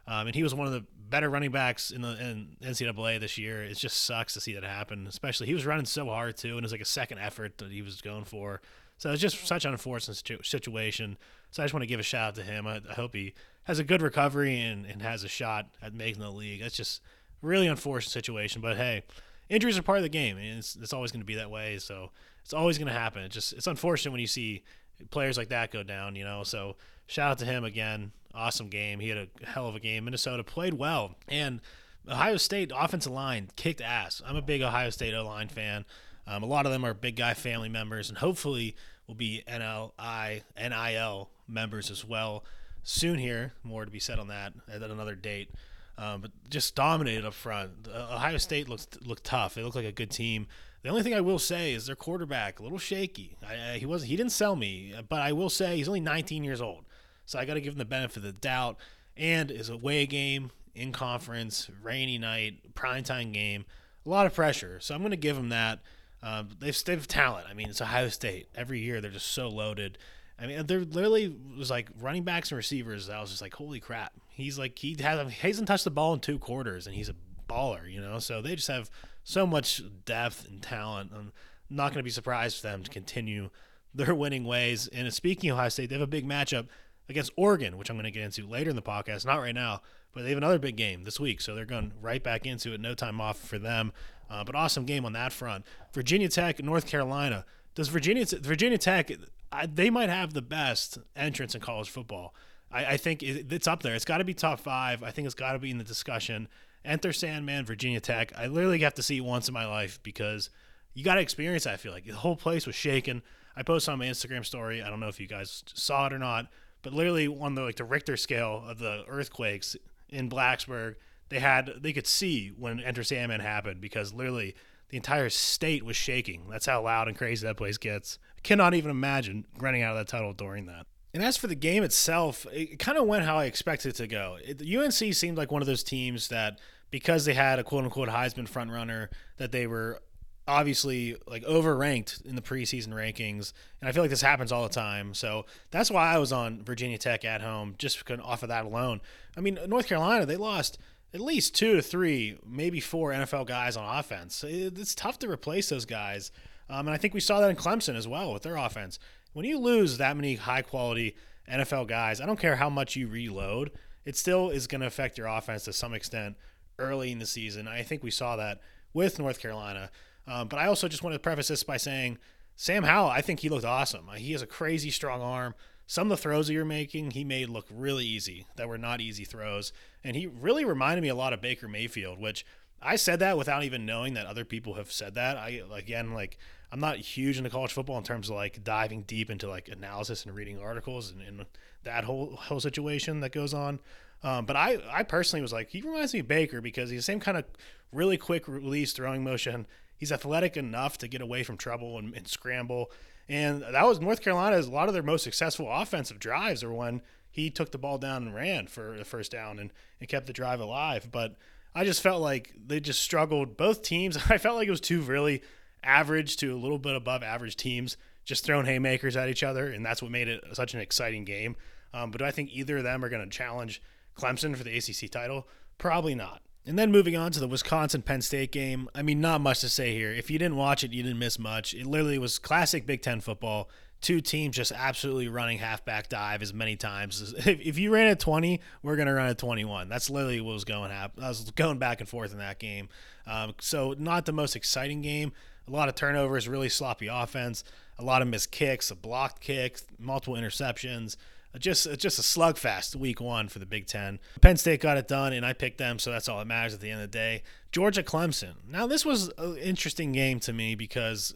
Um, 0.07 0.27
and 0.27 0.35
he 0.35 0.43
was 0.43 0.55
one 0.55 0.67
of 0.67 0.73
the 0.73 0.85
better 1.09 1.31
running 1.31 1.51
backs 1.51 1.91
in 1.91 2.03
the 2.03 2.11
in 2.21 2.57
NCAA 2.63 3.21
this 3.21 3.39
year. 3.39 3.63
It 3.63 3.77
just 3.77 4.03
sucks 4.03 4.35
to 4.35 4.41
see 4.41 4.55
that 4.55 4.65
happen, 4.65 5.07
especially 5.07 5.47
he 5.47 5.55
was 5.55 5.65
running 5.65 5.87
so 5.87 6.07
hard 6.07 6.37
too, 6.37 6.51
and 6.51 6.59
it 6.59 6.63
was 6.63 6.73
like 6.73 6.81
a 6.81 6.87
second 6.87 7.19
effort 7.19 7.59
that 7.59 7.71
he 7.71 7.83
was 7.83 8.01
going 8.01 8.25
for. 8.25 8.61
So 8.99 9.11
it's 9.11 9.23
just 9.23 9.47
such 9.47 9.65
an 9.65 9.73
unfortunate 9.73 10.17
situ- 10.17 10.43
situation. 10.43 11.17
So 11.51 11.63
I 11.63 11.67
just 11.67 11.75
want 11.75 11.83
to 11.83 11.89
give 11.89 12.01
a 12.01 12.05
shout 12.05 12.29
out 12.29 12.35
to 12.37 12.43
him. 12.43 12.67
I, 12.67 12.81
I, 12.89 12.95
hope 12.95 13.15
he 13.15 13.35
has 13.65 13.79
a 13.79 13.85
good 13.85 14.03
recovery 14.03 14.61
and, 14.61 14.87
and 14.87 15.03
has 15.03 15.25
a 15.25 15.29
shot 15.29 15.67
at 15.83 15.95
making 15.95 16.21
the 16.21 16.31
league. 16.31 16.61
That's 16.61 16.77
just 16.77 17.01
really 17.43 17.67
unfortunate 17.67 18.11
situation. 18.11 18.61
But 18.61 18.77
hey, 18.77 19.03
injuries 19.49 19.79
are 19.79 19.83
part 19.83 19.99
of 19.99 20.03
the 20.03 20.09
game, 20.09 20.37
and 20.39 20.59
it's, 20.59 20.77
it's 20.77 20.93
always 20.93 21.13
going 21.13 21.21
to 21.21 21.27
be 21.27 21.37
that 21.37 21.51
way. 21.51 21.79
So 21.79 22.11
it's 22.43 22.53
always 22.53 22.79
going 22.79 22.89
to 22.89 22.99
happen. 22.99 23.23
It's 23.23 23.35
just 23.35 23.53
it's 23.53 23.67
unfortunate 23.67 24.13
when 24.13 24.21
you 24.21 24.27
see 24.27 24.63
players 25.11 25.37
like 25.37 25.49
that 25.49 25.71
go 25.71 25.83
down, 25.83 26.17
you 26.17 26.25
know. 26.25 26.43
So 26.43 26.77
shout 27.07 27.33
out 27.33 27.39
to 27.39 27.45
him 27.45 27.65
again. 27.65 28.13
Awesome 28.35 28.69
game. 28.69 29.01
He 29.01 29.09
had 29.09 29.19
a 29.19 29.47
hell 29.47 29.69
of 29.69 29.77
a 29.77 29.81
game. 29.81 30.05
Minnesota 30.05 30.43
played 30.43 30.75
well, 30.75 31.15
and 31.29 31.61
Ohio 32.09 32.37
State 32.37 32.73
offensive 32.75 33.13
line 33.13 33.51
kicked 33.57 33.81
ass. 33.81 34.21
I'm 34.27 34.37
a 34.37 34.43
big 34.43 34.63
Ohio 34.63 34.91
State 34.91 35.15
O 35.15 35.25
line 35.25 35.49
fan. 35.49 35.85
Um, 36.27 36.43
a 36.43 36.47
lot 36.47 36.67
of 36.67 36.73
them 36.73 36.85
are 36.85 36.95
big 36.95 37.17
guy 37.17 37.35
family 37.35 37.69
members, 37.69 38.09
and 38.09 38.19
hopefully 38.19 38.75
will 39.07 39.15
be 39.15 39.43
NLI 39.47 40.43
NIL 40.57 41.31
members 41.47 41.91
as 41.91 42.05
well 42.05 42.45
soon. 42.83 43.19
Here, 43.19 43.53
more 43.63 43.85
to 43.85 43.91
be 43.91 44.01
said 44.01 44.19
on 44.19 44.29
that 44.29 44.53
at 44.73 44.83
another 44.83 45.15
date. 45.15 45.51
Um, 45.97 46.23
but 46.23 46.33
just 46.51 46.75
dominated 46.75 47.25
up 47.25 47.35
front. 47.35 47.89
Uh, 47.89 48.15
Ohio 48.15 48.39
State 48.39 48.69
looks 48.69 48.89
looked 49.05 49.25
tough. 49.25 49.55
They 49.55 49.63
look 49.63 49.75
like 49.75 49.85
a 49.85 49.93
good 49.93 50.11
team. 50.11 50.49
The 50.83 50.91
only 50.91 51.03
thing 51.03 51.15
I 51.15 51.21
will 51.21 51.39
say 51.39 51.73
is 51.73 51.87
their 51.87 51.97
quarterback 51.97 52.59
a 52.59 52.63
little 52.63 52.79
shaky. 52.79 53.37
I, 53.47 53.73
I, 53.73 53.79
he 53.79 53.87
was 53.87 54.03
he 54.03 54.17
didn't 54.17 54.33
sell 54.33 54.57
me, 54.57 54.95
but 55.09 55.21
I 55.21 55.33
will 55.33 55.51
say 55.51 55.77
he's 55.77 55.89
only 55.89 56.01
19 56.01 56.45
years 56.45 56.61
old, 56.61 56.85
so 57.27 57.39
I 57.39 57.45
got 57.45 57.55
to 57.55 57.61
give 57.61 57.75
him 57.75 57.79
the 57.79 57.85
benefit 57.85 58.19
of 58.19 58.23
the 58.25 58.33
doubt. 58.33 58.79
And 59.17 59.51
his 59.51 59.69
away 59.69 60.07
game 60.07 60.51
in 60.75 60.91
conference, 60.93 61.71
rainy 61.83 62.19
night, 62.19 62.75
primetime 62.75 63.33
game, 63.33 63.65
a 64.05 64.09
lot 64.09 64.27
of 64.27 64.35
pressure. 64.35 64.79
So 64.81 64.95
I'm 64.95 65.01
going 65.01 65.13
to 65.13 65.17
give 65.17 65.37
him 65.37 65.51
that. 65.51 65.81
Um, 66.23 66.49
they've, 66.59 66.85
they've 66.85 67.07
talent. 67.07 67.47
I 67.49 67.55
mean, 67.55 67.69
it's 67.69 67.81
Ohio 67.81 68.09
State. 68.09 68.49
Every 68.55 68.81
year 68.81 69.01
they're 69.01 69.11
just 69.11 69.33
so 69.33 69.49
loaded. 69.49 69.99
I 70.39 70.47
mean, 70.47 70.67
there 70.67 70.81
literally 70.81 71.35
was 71.57 71.71
like 71.71 71.89
running 72.01 72.25
backs 72.25 72.51
and 72.51 72.57
receivers. 72.57 73.09
I 73.09 73.21
was 73.21 73.31
just 73.31 73.43
like, 73.43 73.55
holy 73.55 73.79
crap. 73.79 74.13
He's 74.35 74.59
like, 74.59 74.79
he, 74.79 74.97
has, 75.01 75.33
he 75.33 75.47
hasn't 75.47 75.69
touched 75.69 75.85
the 75.85 75.91
ball 75.91 76.13
in 76.15 76.21
two 76.21 76.39
quarters, 76.39 76.87
and 76.87 76.97
he's 76.97 77.09
a 77.09 77.15
baller, 77.49 77.91
you 77.91 78.01
know? 78.01 78.19
So 78.19 78.43
they 78.43 78.57
just 78.57 78.69
have 78.69 78.91
so 79.23 79.47
much 79.47 79.81
depth 80.05 80.49
and 80.49 80.61
talent. 80.61 81.13
I'm 81.15 81.33
not 81.71 81.91
going 81.91 81.99
to 81.99 82.05
be 82.05 82.11
surprised 82.11 82.57
for 82.57 82.67
them 82.67 82.83
to 82.83 82.91
continue 82.91 83.51
their 83.95 84.15
winning 84.15 84.45
ways. 84.45 84.89
And 84.89 85.13
speaking 85.15 85.51
of 85.51 85.57
Ohio 85.59 85.69
State, 85.69 85.89
they 85.89 85.95
have 85.95 86.03
a 86.03 86.07
big 86.07 86.27
matchup 86.27 86.67
against 87.09 87.33
Oregon, 87.37 87.79
which 87.79 87.91
I'm 87.91 87.97
going 87.97 88.05
to 88.05 88.11
get 88.11 88.25
into 88.25 88.47
later 88.47 88.71
in 88.71 88.77
the 88.77 88.83
podcast. 88.83 89.25
Not 89.25 89.37
right 89.37 89.55
now, 89.55 89.83
but 90.13 90.23
they 90.23 90.31
have 90.31 90.39
another 90.39 90.59
big 90.59 90.77
game 90.77 91.05
this 91.05 91.21
week. 91.21 91.41
So 91.41 91.55
they're 91.55 91.65
going 91.65 91.93
right 92.01 92.23
back 92.23 92.45
into 92.45 92.73
it. 92.73 92.81
No 92.81 92.95
time 92.95 93.21
off 93.21 93.39
for 93.39 93.59
them. 93.59 93.93
Uh, 94.29 94.43
but 94.43 94.55
awesome 94.55 94.85
game 94.85 95.05
on 95.05 95.13
that 95.13 95.33
front. 95.33 95.65
Virginia 95.93 96.29
Tech, 96.29 96.63
North 96.63 96.87
Carolina. 96.87 97.45
Does 97.75 97.89
Virginia 97.89 98.25
Virginia 98.41 98.79
Tech? 98.79 99.11
I, 99.53 99.67
they 99.67 99.91
might 99.91 100.09
have 100.09 100.33
the 100.33 100.43
best 100.43 100.99
entrance 101.15 101.55
in 101.55 101.61
college 101.61 101.91
football. 101.91 102.35
I, 102.75 102.85
I 102.85 102.97
think 102.97 103.23
it, 103.23 103.53
it's 103.53 103.69
up 103.69 103.83
there. 103.83 103.95
It's 103.95 104.05
got 104.05 104.19
to 104.19 104.25
be 104.25 104.35
top 104.35 104.61
five. 104.61 105.03
I 105.03 105.11
think 105.11 105.27
it's 105.27 105.35
got 105.35 105.53
to 105.53 105.59
be 105.59 105.71
in 105.71 105.79
the 105.79 105.85
discussion. 105.85 106.49
Enter 106.85 107.13
Sandman, 107.13 107.65
Virginia 107.65 108.01
Tech. 108.01 108.33
I 108.37 108.47
literally 108.47 108.81
have 108.81 108.95
to 108.95 109.03
see 109.03 109.19
it 109.19 109.25
once 109.25 109.49
in 109.49 109.55
my 109.55 109.67
life 109.67 110.01
because 110.03 110.51
you 110.93 111.05
got 111.05 111.15
to 111.15 111.21
experience 111.21 111.65
that. 111.65 111.75
I 111.75 111.77
feel 111.77 111.93
like 111.93 112.05
the 112.05 112.15
whole 112.15 112.37
place 112.37 112.67
was 112.67 112.75
shaking. 112.75 113.23
I 113.57 113.63
posted 113.63 113.93
on 113.93 114.01
my 114.01 114.07
Instagram 114.07 114.45
story. 114.45 114.83
I 114.83 114.91
don't 114.91 115.01
know 115.01 115.09
if 115.09 115.21
you 115.21 115.29
guys 115.29 115.63
saw 115.73 116.07
it 116.07 116.13
or 116.13 116.19
not, 116.19 116.49
but 116.83 116.93
literally 116.93 117.29
on 117.29 117.55
the 117.55 117.63
like 117.63 117.77
the 117.77 117.85
Richter 117.85 118.17
scale 118.17 118.65
of 118.67 118.79
the 118.79 119.05
earthquakes 119.09 119.77
in 120.09 120.29
Blacksburg, 120.29 120.97
they 121.29 121.39
had 121.39 121.73
they 121.81 121.93
could 121.93 122.07
see 122.07 122.49
when 122.49 122.81
Enter 122.81 123.05
Sandman 123.05 123.41
happened 123.41 123.81
because 123.81 124.13
literally 124.13 124.55
the 124.89 124.97
entire 124.97 125.31
state 125.31 125.85
was 125.85 125.97
shaking. 125.97 126.49
That's 126.51 126.67
how 126.67 126.83
loud 126.83 127.09
and 127.09 127.17
crazy 127.17 127.47
that 127.47 127.57
place 127.57 127.79
gets. 127.79 128.19
I 128.37 128.41
cannot 128.43 128.75
even 128.75 128.91
imagine 128.91 129.47
running 129.59 129.83
out 129.83 129.97
of 129.97 129.99
that 129.99 130.11
tunnel 130.11 130.33
during 130.33 130.67
that. 130.67 130.87
And 131.15 131.23
as 131.23 131.37
for 131.37 131.47
the 131.47 131.55
game 131.55 131.85
itself, 131.85 132.45
it 132.53 132.81
kind 132.81 132.99
of 132.99 133.07
went 133.07 133.25
how 133.25 133.39
I 133.39 133.45
expected 133.45 133.91
it 133.91 133.97
to 133.97 134.07
go. 134.09 134.37
It, 134.45 134.61
UNC 134.61 135.15
seemed 135.15 135.39
like 135.39 135.53
one 135.53 135.63
of 135.63 135.67
those 135.67 135.85
teams 135.85 136.29
that 136.29 136.59
because 136.91 137.25
they 137.25 137.35
had 137.35 137.59
a 137.59 137.65
quote 137.65 137.85
unquote 137.85 138.09
Heisman 138.09 138.49
frontrunner, 138.49 139.09
that 139.37 139.53
they 139.53 139.67
were 139.67 140.01
obviously 140.47 141.17
like 141.27 141.43
overranked 141.45 142.25
in 142.27 142.37
the 142.37 142.43
preseason 142.43 142.89
rankings, 142.89 143.53
and 143.81 143.89
I 143.89 143.93
feel 143.93 144.03
like 144.03 144.11
this 144.11 144.23
happens 144.23 144.53
all 144.53 144.65
the 144.65 144.69
time. 144.69 145.15
So 145.15 145.47
that's 145.71 145.91
why 145.91 146.13
I 146.13 146.19
was 146.19 146.33
on 146.33 146.63
Virginia 146.65 146.99
Tech 146.99 147.25
at 147.25 147.41
home, 147.41 147.77
just 147.79 148.03
off 148.21 148.43
of 148.43 148.49
that 148.49 148.65
alone. 148.65 149.01
I 149.37 149.41
mean, 149.41 149.59
North 149.67 149.87
Carolina 149.87 150.27
they 150.27 150.37
lost 150.37 150.79
at 151.13 151.21
least 151.21 151.55
two 151.55 151.75
to 151.75 151.83
three, 151.83 152.39
maybe 152.45 152.81
four 152.81 153.13
NFL 153.13 153.47
guys 153.47 153.77
on 153.77 153.99
offense. 153.99 154.45
It's 154.47 154.95
tough 154.95 155.19
to 155.21 155.31
replace 155.31 155.69
those 155.69 155.87
guys, 155.87 156.33
um, 156.75 156.89
and 156.89 156.95
I 156.95 156.97
think 156.97 157.15
we 157.15 157.21
saw 157.21 157.41
that 157.41 157.51
in 157.51 157.57
Clemson 157.57 157.95
as 157.95 158.09
well 158.09 158.33
with 158.33 158.43
their 158.43 158.57
offense. 158.57 158.99
When 159.33 159.47
you 159.47 159.59
lose 159.59 159.99
that 159.99 160.17
many 160.17 160.35
high 160.35 160.63
quality 160.63 161.15
NFL 161.49 161.87
guys, 161.87 162.21
I 162.21 162.27
don't 162.27 162.39
care 162.39 162.57
how 162.57 162.69
much 162.69 162.97
you 162.97 163.07
reload, 163.07 163.71
it 164.05 164.17
still 164.17 164.51
is 164.51 164.67
going 164.67 164.81
to 164.81 164.87
affect 164.89 165.17
your 165.17 165.29
offense 165.29 165.65
to 165.65 165.73
some 165.73 165.95
extent 165.95 166.37
early 166.81 167.13
in 167.13 167.21
the 167.21 167.27
season. 167.27 167.69
I 167.69 167.83
think 167.85 168.03
we 168.03 168.11
saw 168.11 168.35
that 168.37 168.61
with 168.93 169.21
North 169.21 169.41
Carolina. 169.41 169.91
Um, 170.27 170.49
but 170.49 170.59
I 170.59 170.67
also 170.67 170.89
just 170.89 171.05
want 171.05 171.15
to 171.15 171.21
preface 171.21 171.49
this 171.49 171.63
by 171.63 171.77
saying 171.77 172.19
Sam 172.57 172.83
Howell, 172.83 173.11
I 173.11 173.21
think 173.21 173.41
he 173.41 173.49
looked 173.49 173.65
awesome. 173.65 174.09
He 174.17 174.33
has 174.33 174.43
a 174.43 174.47
crazy 174.47 174.91
strong 174.91 175.23
arm. 175.23 175.55
Some 175.87 176.11
of 176.11 176.17
the 176.17 176.23
throws 176.23 176.49
that 176.49 176.55
you're 176.55 176.65
making, 176.65 177.13
he 177.13 177.23
made 177.25 177.51
look 177.51 177.67
really 177.71 178.07
easy 178.07 178.47
that 178.57 178.69
were 178.69 178.79
not 178.79 179.01
easy 179.01 179.25
throws. 179.25 179.73
And 180.03 180.17
he 180.17 180.27
really 180.27 180.65
reminded 180.65 181.03
me 181.03 181.09
a 181.09 181.15
lot 181.15 181.33
of 181.33 181.41
Baker 181.41 181.69
Mayfield, 181.69 182.19
which 182.21 182.45
I 182.85 182.97
said 182.97 183.19
that 183.21 183.39
without 183.39 183.65
even 183.65 183.87
knowing 183.87 184.15
that 184.15 184.27
other 184.27 184.45
people 184.45 184.75
have 184.75 184.93
said 184.93 185.15
that. 185.15 185.37
I 185.37 185.63
again 185.75 186.13
like 186.13 186.39
I'm 186.75 186.81
not 186.81 186.97
huge 186.97 187.39
into 187.39 187.51
college 187.51 187.73
football 187.73 187.99
in 187.99 188.03
terms 188.03 188.29
of 188.29 188.35
like 188.35 188.65
diving 188.65 189.03
deep 189.03 189.31
into 189.31 189.49
like 189.49 189.69
analysis 189.69 190.27
and 190.27 190.35
reading 190.35 190.59
articles 190.59 191.13
and, 191.13 191.23
and 191.23 191.47
that 191.85 192.03
whole 192.03 192.35
whole 192.35 192.59
situation 192.59 193.21
that 193.21 193.31
goes 193.31 193.55
on. 193.55 193.79
Um, 194.25 194.45
but 194.45 194.57
I 194.57 194.79
I 194.91 195.05
personally 195.05 195.41
was 195.41 195.53
like 195.53 195.71
he 195.71 195.81
reminds 195.83 196.13
me 196.13 196.21
of 196.21 196.27
Baker 196.27 196.61
because 196.61 196.91
he's 196.91 196.99
the 196.99 197.05
same 197.05 197.21
kind 197.21 197.37
of 197.37 197.45
really 197.93 198.17
quick 198.17 198.49
release 198.49 198.93
throwing 198.93 199.23
motion 199.23 199.67
He's 199.97 200.13
athletic 200.13 200.57
enough 200.57 200.99
to 200.99 201.09
get 201.09 201.21
away 201.21 201.45
from 201.45 201.57
trouble 201.57 201.99
and, 201.99 202.15
and 202.15 202.27
scramble. 202.27 202.91
And 203.29 203.63
that 203.63 203.87
was 203.87 204.01
North 204.01 204.21
Carolina's 204.21 204.67
a 204.67 204.71
lot 204.71 204.89
of 204.89 204.95
their 204.95 205.03
most 205.03 205.23
successful 205.23 205.69
offensive 205.71 206.19
drives 206.19 206.63
are 206.63 206.73
when 206.73 207.01
he 207.31 207.49
took 207.51 207.71
the 207.71 207.79
ball 207.79 207.99
down 207.99 208.25
and 208.25 208.35
ran 208.35 208.67
for 208.67 208.97
the 208.99 209.05
first 209.05 209.33
down 209.33 209.59
and, 209.59 209.73
and 210.01 210.09
kept 210.09 210.27
the 210.27 210.33
drive 210.33 210.61
alive. 210.61 211.09
But 211.11 211.37
I 211.75 211.85
just 211.85 212.03
felt 212.03 212.21
like 212.21 212.53
they 212.67 212.81
just 212.81 213.01
struggled. 213.01 213.57
Both 213.57 213.83
teams, 213.83 214.17
I 214.29 214.39
felt 214.39 214.57
like 214.57 214.69
it 214.69 214.73
was 214.73 214.81
two 214.81 215.01
really 215.01 215.43
average 215.85 216.37
to 216.39 216.55
a 216.55 216.57
little 216.59 216.79
bit 216.79 216.97
above 216.97 217.23
average 217.23 217.57
teams 217.57 217.97
just 218.25 218.45
throwing 218.45 218.67
haymakers 218.67 219.17
at 219.17 219.29
each 219.29 219.43
other. 219.43 219.71
And 219.71 219.85
that's 219.85 220.03
what 220.03 220.11
made 220.11 220.29
it 220.29 220.43
such 220.53 220.75
an 220.75 220.81
exciting 220.81 221.25
game. 221.25 221.57
Um, 221.93 222.11
but 222.11 222.19
do 222.19 222.25
I 222.25 222.31
think 222.31 222.51
either 222.53 222.79
of 222.79 222.85
them 222.85 223.05
are 223.05 223.09
going 223.09 223.23
to 223.23 223.37
challenge 223.37 223.81
Clemson 224.17 224.57
for 224.57 224.65
the 224.65 224.77
ACC 224.77 225.11
title? 225.11 225.47
Probably 225.79 226.15
not. 226.15 226.43
And 226.67 226.79
then 226.79 226.91
moving 226.91 227.15
on 227.15 227.31
to 227.33 227.41
the 227.41 227.49
Wisconsin 227.49 228.01
Penn 228.01 228.23
State 228.23 228.51
game, 228.51 228.89
I 228.95 229.03
mean, 229.03 229.21
not 229.21 229.43
much 229.43 229.61
to 229.61 229.69
say 229.69 229.93
here. 229.93 230.11
If 230.11 230.31
you 230.31 230.39
didn't 230.39 230.57
watch 230.57 230.83
it, 230.83 230.93
you 230.93 231.03
didn't 231.03 231.19
miss 231.19 231.39
much. 231.39 231.75
It 231.75 231.87
literally 231.87 232.19
was 232.19 232.39
classic 232.39 232.87
Big 232.87 233.03
Ten 233.03 233.21
football. 233.21 233.69
Two 234.01 234.21
teams 234.23 234.57
just 234.57 234.73
absolutely 234.73 235.29
running 235.29 235.59
halfback 235.59 236.09
dive 236.09 236.43
as 236.43 236.55
many 236.55 236.77
times. 236.77 237.35
If, 237.39 237.47
if 237.47 237.79
you 237.79 237.93
ran 237.93 238.07
at 238.07 238.19
20, 238.19 238.61
we're 238.83 238.97
going 238.97 239.09
to 239.09 239.15
run 239.15 239.29
at 239.29 239.39
21. 239.39 239.89
That's 239.91 240.09
literally 240.09 240.41
what 240.41 240.55
was 240.55 240.65
going 240.65 240.91
happen. 240.91 241.23
I 241.23 241.29
was 241.29 241.51
going 241.51 241.79
back 241.79 242.01
and 242.01 242.09
forth 242.09 242.33
in 242.33 242.39
that 242.39 242.59
game. 242.59 242.89
Um, 243.27 243.55
so, 243.61 243.95
not 243.99 244.25
the 244.25 244.33
most 244.33 244.57
exciting 244.57 245.03
game. 245.03 245.33
A 245.67 245.71
lot 245.71 245.89
of 245.89 245.95
turnovers, 245.95 246.49
really 246.49 246.69
sloppy 246.69 247.07
offense, 247.07 247.65
a 247.99 248.05
lot 248.05 248.23
of 248.23 248.29
missed 248.29 248.51
kicks, 248.51 248.91
a 248.91 248.95
blocked 248.95 249.41
kick, 249.41 249.81
multiple 249.99 250.35
interceptions 250.35 251.17
uh, 251.55 251.59
just 251.59 251.87
uh, 251.87 251.97
just 251.97 252.19
a 252.19 252.23
slugfest 252.23 252.97
week 252.97 253.21
one 253.21 253.49
for 253.49 253.59
the 253.59 253.67
Big 253.67 253.87
Ten. 253.87 254.19
Penn 254.41 254.57
State 254.57 254.81
got 254.81 254.97
it 254.97 255.07
done, 255.07 255.33
and 255.33 255.47
I 255.47 255.53
picked 255.53 255.79
them, 255.79 255.99
so 255.99 256.11
that's 256.11 256.29
all 256.29 256.39
that 256.39 256.47
matters 256.47 256.75
at 256.75 256.81
the 256.81 256.91
end 256.91 257.01
of 257.01 257.11
the 257.11 257.19
day. 257.19 257.43
Georgia 257.73 258.03
Clemson. 258.03 258.55
Now 258.69 258.87
this 258.87 259.05
was 259.05 259.31
an 259.39 259.57
interesting 259.59 260.13
game 260.13 260.41
to 260.41 260.53
me 260.53 260.75
because 260.75 261.35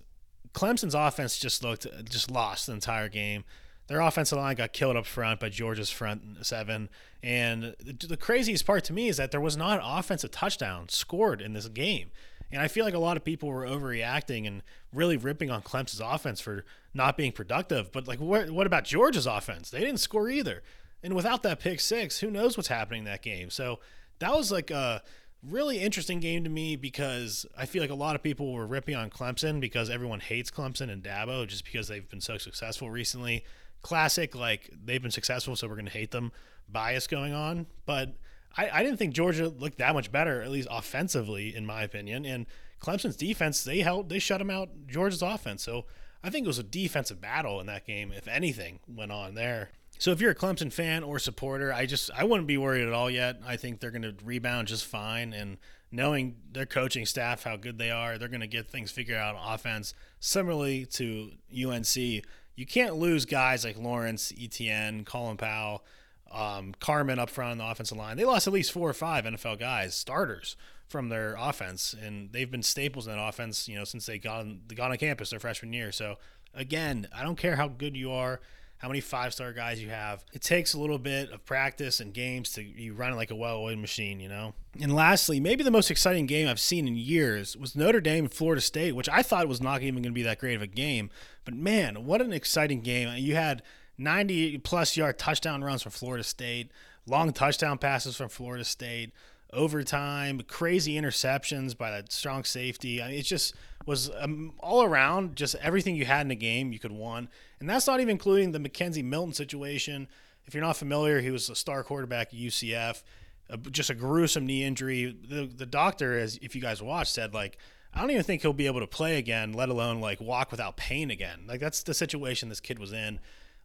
Clemson's 0.54 0.94
offense 0.94 1.38
just 1.38 1.62
looked 1.62 1.86
uh, 1.86 2.02
just 2.02 2.30
lost 2.30 2.66
the 2.66 2.72
entire 2.72 3.08
game. 3.08 3.44
Their 3.86 4.00
offensive 4.00 4.36
line 4.36 4.56
got 4.56 4.74
killed 4.74 4.96
up 4.96 5.06
front 5.06 5.40
by 5.40 5.48
Georgia's 5.48 5.88
front 5.88 6.44
seven. 6.44 6.90
And 7.22 7.74
the 7.80 8.18
craziest 8.18 8.66
part 8.66 8.84
to 8.84 8.92
me 8.92 9.08
is 9.08 9.16
that 9.16 9.30
there 9.30 9.40
was 9.40 9.56
not 9.56 9.78
an 9.78 9.84
offensive 9.84 10.30
touchdown 10.30 10.88
scored 10.88 11.40
in 11.40 11.54
this 11.54 11.68
game. 11.68 12.10
And 12.50 12.62
I 12.62 12.68
feel 12.68 12.84
like 12.84 12.94
a 12.94 12.98
lot 12.98 13.16
of 13.16 13.24
people 13.24 13.48
were 13.48 13.66
overreacting 13.66 14.46
and 14.46 14.62
really 14.92 15.16
ripping 15.16 15.50
on 15.50 15.62
Clemson's 15.62 16.00
offense 16.00 16.40
for 16.40 16.64
not 16.94 17.16
being 17.16 17.32
productive. 17.32 17.92
But 17.92 18.08
like, 18.08 18.20
what, 18.20 18.50
what 18.50 18.66
about 18.66 18.84
Georgia's 18.84 19.26
offense? 19.26 19.70
They 19.70 19.80
didn't 19.80 20.00
score 20.00 20.28
either. 20.28 20.62
And 21.02 21.14
without 21.14 21.42
that 21.42 21.61
pick 21.61 21.80
six, 21.80 22.20
who 22.20 22.30
knows 22.30 22.56
what's 22.56 22.68
happening 22.68 23.00
in 23.00 23.04
that 23.04 23.22
game? 23.22 23.50
So 23.50 23.80
that 24.18 24.34
was 24.34 24.50
like 24.50 24.70
a 24.70 25.02
really 25.46 25.78
interesting 25.78 26.20
game 26.20 26.42
to 26.44 26.50
me 26.50 26.74
because 26.76 27.46
I 27.56 27.66
feel 27.66 27.82
like 27.82 27.90
a 27.90 27.94
lot 27.94 28.16
of 28.16 28.22
people 28.22 28.52
were 28.52 28.66
ripping 28.66 28.96
on 28.96 29.11
Clemson 29.11 29.61
because 29.61 29.90
everyone 29.90 30.20
hates 30.20 30.50
Clemson 30.50 30.90
and 30.90 31.02
Dabo 31.02 31.46
just 31.46 31.64
because 31.64 31.88
they've 31.88 32.08
been 32.08 32.20
so 32.20 32.38
successful 32.38 32.90
recently. 32.90 33.44
Classic, 33.82 34.34
like 34.34 34.70
they've 34.84 35.02
been 35.02 35.12
successful, 35.12 35.54
so 35.54 35.68
we're 35.68 35.74
going 35.74 35.87
to 35.87 35.92
hate 35.92 36.11
them 36.11 36.32
bias 36.68 37.06
going 37.06 37.32
on. 37.32 37.66
But 37.87 38.14
I, 38.56 38.70
I 38.70 38.82
didn't 38.82 38.98
think 38.98 39.14
Georgia 39.14 39.48
looked 39.48 39.78
that 39.78 39.94
much 39.94 40.11
better, 40.11 40.42
at 40.42 40.50
least 40.50 40.68
offensively, 40.70 41.54
in 41.54 41.66
my 41.66 41.82
opinion. 41.82 42.24
And 42.24 42.46
Clemson's 42.80 43.16
defense, 43.16 43.64
they 43.64 43.80
held, 43.80 44.08
they 44.08 44.18
shut 44.18 44.38
them 44.38 44.50
out 44.50 44.70
Georgia's 44.87 45.22
offense. 45.22 45.62
So 45.62 45.84
I 46.22 46.30
think 46.30 46.44
it 46.44 46.48
was 46.48 46.58
a 46.58 46.64
defensive 46.64 47.20
battle 47.20 47.61
in 47.61 47.66
that 47.66 47.87
game, 47.87 48.12
if 48.12 48.26
anything 48.28 48.80
went 48.88 49.12
on 49.12 49.34
there. 49.34 49.70
So 49.98 50.12
if 50.12 50.20
you're 50.20 50.30
a 50.30 50.37
Clemson 50.37 50.72
fan 50.72 51.02
or 51.02 51.18
supporter, 51.18 51.72
I 51.72 51.87
just 51.87 52.11
I 52.16 52.24
wouldn't 52.24 52.46
be 52.46 52.56
worried 52.56 52.87
at 52.87 52.92
all 52.92 53.11
yet. 53.11 53.40
I 53.44 53.56
think 53.56 53.80
they're 53.80 53.90
going 53.90 54.02
to 54.02 54.14
rebound 54.24 54.68
just 54.68 54.84
fine, 54.84 55.32
and 55.32 55.58
knowing 55.90 56.37
their 56.52 56.66
coaching 56.66 57.04
staff 57.04 57.42
how 57.42 57.56
good 57.56 57.78
they 57.78 57.90
are, 57.90 58.16
they're 58.16 58.28
going 58.28 58.40
to 58.40 58.46
get 58.46 58.70
things 58.70 58.92
figured 58.92 59.18
out 59.18 59.34
on 59.34 59.54
offense. 59.54 59.94
Similarly 60.20 60.87
to 60.87 61.32
UNC, 61.52 61.96
you 61.96 62.66
can't 62.66 62.96
lose 62.96 63.24
guys 63.24 63.64
like 63.64 63.76
Lawrence, 63.76 64.32
Etienne, 64.40 65.04
Cornell 65.04 65.37
Powell 65.37 65.84
um, 66.32 66.74
Carman 66.80 67.18
up 67.18 67.30
front 67.30 67.52
on 67.52 67.58
the 67.58 67.66
offensive 67.66 67.96
line. 67.96 68.16
They 68.16 68.24
lost 68.24 68.46
at 68.46 68.52
least 68.52 68.72
four 68.72 68.88
or 68.88 68.94
five 68.94 69.24
NFL 69.24 69.58
guys, 69.58 69.94
starters 69.94 70.56
from 70.88 71.08
their 71.08 71.36
offense, 71.38 71.94
and 72.00 72.32
they've 72.32 72.50
been 72.50 72.62
staples 72.62 73.06
in 73.06 73.14
that 73.14 73.22
offense, 73.22 73.68
you 73.68 73.76
know, 73.76 73.84
since 73.84 74.06
they 74.06 74.18
got 74.18 74.40
on, 74.40 74.60
they 74.68 74.74
got 74.74 74.90
on 74.90 74.96
campus 74.96 75.30
their 75.30 75.40
freshman 75.40 75.72
year. 75.72 75.92
So 75.92 76.16
again, 76.54 77.08
I 77.14 77.22
don't 77.22 77.36
care 77.36 77.56
how 77.56 77.68
good 77.68 77.96
you 77.96 78.10
are, 78.10 78.40
how 78.78 78.88
many 78.88 79.00
five 79.00 79.34
star 79.34 79.52
guys 79.52 79.82
you 79.82 79.90
have. 79.90 80.24
It 80.32 80.40
takes 80.40 80.72
a 80.72 80.80
little 80.80 80.98
bit 80.98 81.30
of 81.30 81.44
practice 81.44 82.00
and 82.00 82.14
games 82.14 82.52
to 82.52 82.62
you 82.62 82.94
run 82.94 83.14
like 83.16 83.30
a 83.30 83.36
well 83.36 83.58
oiled 83.58 83.78
machine, 83.78 84.20
you 84.20 84.28
know. 84.28 84.54
And 84.80 84.94
lastly, 84.94 85.40
maybe 85.40 85.62
the 85.62 85.70
most 85.70 85.90
exciting 85.90 86.26
game 86.26 86.48
I've 86.48 86.60
seen 86.60 86.86
in 86.88 86.96
years 86.96 87.56
was 87.56 87.76
Notre 87.76 88.00
Dame 88.00 88.24
and 88.24 88.32
Florida 88.32 88.60
State, 88.60 88.94
which 88.94 89.08
I 89.08 89.22
thought 89.22 89.48
was 89.48 89.60
not 89.60 89.82
even 89.82 90.02
going 90.02 90.12
to 90.12 90.18
be 90.18 90.22
that 90.22 90.38
great 90.38 90.54
of 90.54 90.62
a 90.62 90.66
game. 90.66 91.10
But 91.44 91.54
man, 91.54 92.06
what 92.06 92.22
an 92.22 92.32
exciting 92.32 92.80
game! 92.80 93.12
You 93.16 93.34
had 93.34 93.62
90 93.98 94.58
plus 94.58 94.96
yard 94.96 95.18
touchdown 95.18 95.62
runs 95.62 95.82
from 95.82 95.92
Florida 95.92 96.24
State, 96.24 96.70
long 97.06 97.32
touchdown 97.32 97.78
passes 97.78 98.16
from 98.16 98.28
Florida 98.28 98.64
State, 98.64 99.12
overtime, 99.52 100.40
crazy 100.46 100.94
interceptions 100.94 101.76
by 101.76 101.90
that 101.90 102.12
strong 102.12 102.44
safety. 102.44 103.02
I 103.02 103.08
mean, 103.08 103.18
it 103.18 103.22
just 103.22 103.54
was 103.87 104.11
um, 104.18 104.52
all 104.61 104.82
around 104.82 105.37
just 105.37 105.54
everything 105.56 105.96
you 105.96 106.04
had 106.04 106.22
in 106.22 106.28
the 106.28 106.37
game 106.37 106.72
you 106.72 106.78
could 106.78 106.92
want. 106.92 107.30
And 107.58 107.68
that's 107.68 107.87
not 107.87 108.00
even 108.00 108.12
including 108.12 108.52
the 108.52 108.61
McKenzie 108.61 109.04
Milton 109.04 109.32
situation. 109.34 110.08
If 110.46 110.54
you're 110.54 110.62
not 110.62 110.76
familiar, 110.76 111.20
he 111.20 111.30
was 111.30 111.48
a 111.48 111.56
star 111.56 111.82
quarterback 111.82 112.28
at 112.28 112.38
UCF. 112.38 113.02
Uh, 113.50 113.56
just 113.70 113.90
a 113.90 113.94
gruesome 113.94 114.46
knee 114.46 114.62
injury. 114.62 115.16
The, 115.26 115.46
the 115.46 115.66
doctor, 115.66 116.18
as 116.18 116.38
if 116.42 116.54
you 116.54 116.61
guys 116.61 116.82
watched, 116.82 117.12
said 117.12 117.32
like, 117.32 117.58
I 117.94 118.02
don't 118.02 118.11
even 118.11 118.22
think 118.22 118.42
he'll 118.42 118.52
be 118.52 118.66
able 118.66 118.80
to 118.80 118.87
play 118.87 119.16
again, 119.16 119.54
let 119.54 119.70
alone 119.70 120.00
like 120.00 120.20
walk 120.20 120.50
without 120.50 120.76
pain 120.76 121.11
again. 121.11 121.44
Like 121.48 121.58
that's 121.58 121.82
the 121.82 121.94
situation 121.94 122.50
this 122.50 122.61
kid 122.61 122.78
was 122.78 122.92
in 122.92 123.18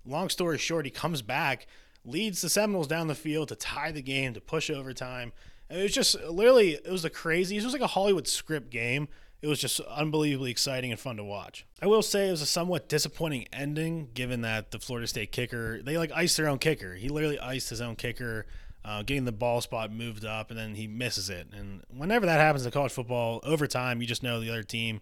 long 0.05 0.29
story 0.29 0.57
short, 0.57 0.85
he 0.85 0.91
comes 0.91 1.21
back, 1.21 1.67
leads 2.05 2.41
the 2.41 2.49
Seminoles 2.49 2.87
down 2.87 3.07
the 3.07 3.15
field 3.15 3.49
to 3.49 3.55
tie 3.55 3.91
the 3.91 4.01
game, 4.01 4.33
to 4.33 4.41
push 4.41 4.69
overtime. 4.69 5.31
And 5.69 5.79
it 5.79 5.83
was 5.83 5.93
just 5.93 6.21
literally, 6.23 6.73
it 6.73 6.91
was 6.91 7.03
the 7.03 7.09
craziest. 7.09 7.63
It 7.63 7.67
was 7.67 7.73
like 7.73 7.81
a 7.81 7.87
Hollywood 7.87 8.27
script 8.27 8.69
game. 8.69 9.07
it 9.43 9.47
was 9.47 9.59
just 9.59 9.81
unbelievably 9.81 10.49
exciting 10.51 10.91
and 10.91 10.99
fun 10.99 11.17
to 11.17 11.23
watch. 11.23 11.65
I 11.81 11.87
will 11.87 12.01
say 12.01 12.29
it 12.29 12.31
was 12.31 12.41
a 12.41 12.45
somewhat 12.45 12.87
disappointing 12.87 13.45
ending, 13.51 14.07
given 14.13 14.41
that 14.41 14.71
the 14.71 14.79
Florida 14.79 15.05
State 15.05 15.33
kicker 15.33 15.81
they 15.81 15.97
like 15.97 16.11
iced 16.13 16.37
their 16.37 16.47
own 16.47 16.59
kicker. 16.59 16.95
He 16.95 17.09
literally 17.09 17.39
iced 17.39 17.69
his 17.69 17.81
own 17.81 17.95
kicker. 17.97 18.45
Uh, 18.85 19.01
getting 19.01 19.23
the 19.23 19.31
ball 19.31 19.61
spot 19.61 19.93
moved 19.93 20.25
up, 20.25 20.49
and 20.49 20.59
then 20.59 20.75
he 20.75 20.87
misses 20.87 21.29
it. 21.29 21.47
And 21.57 21.83
whenever 21.87 22.25
that 22.25 22.41
happens 22.41 22.65
in 22.65 22.71
college 22.73 22.91
football, 22.91 23.39
over 23.43 23.65
time, 23.65 24.01
you 24.01 24.07
just 24.07 24.23
know 24.23 24.41
the 24.41 24.49
other 24.49 24.61
team, 24.63 24.99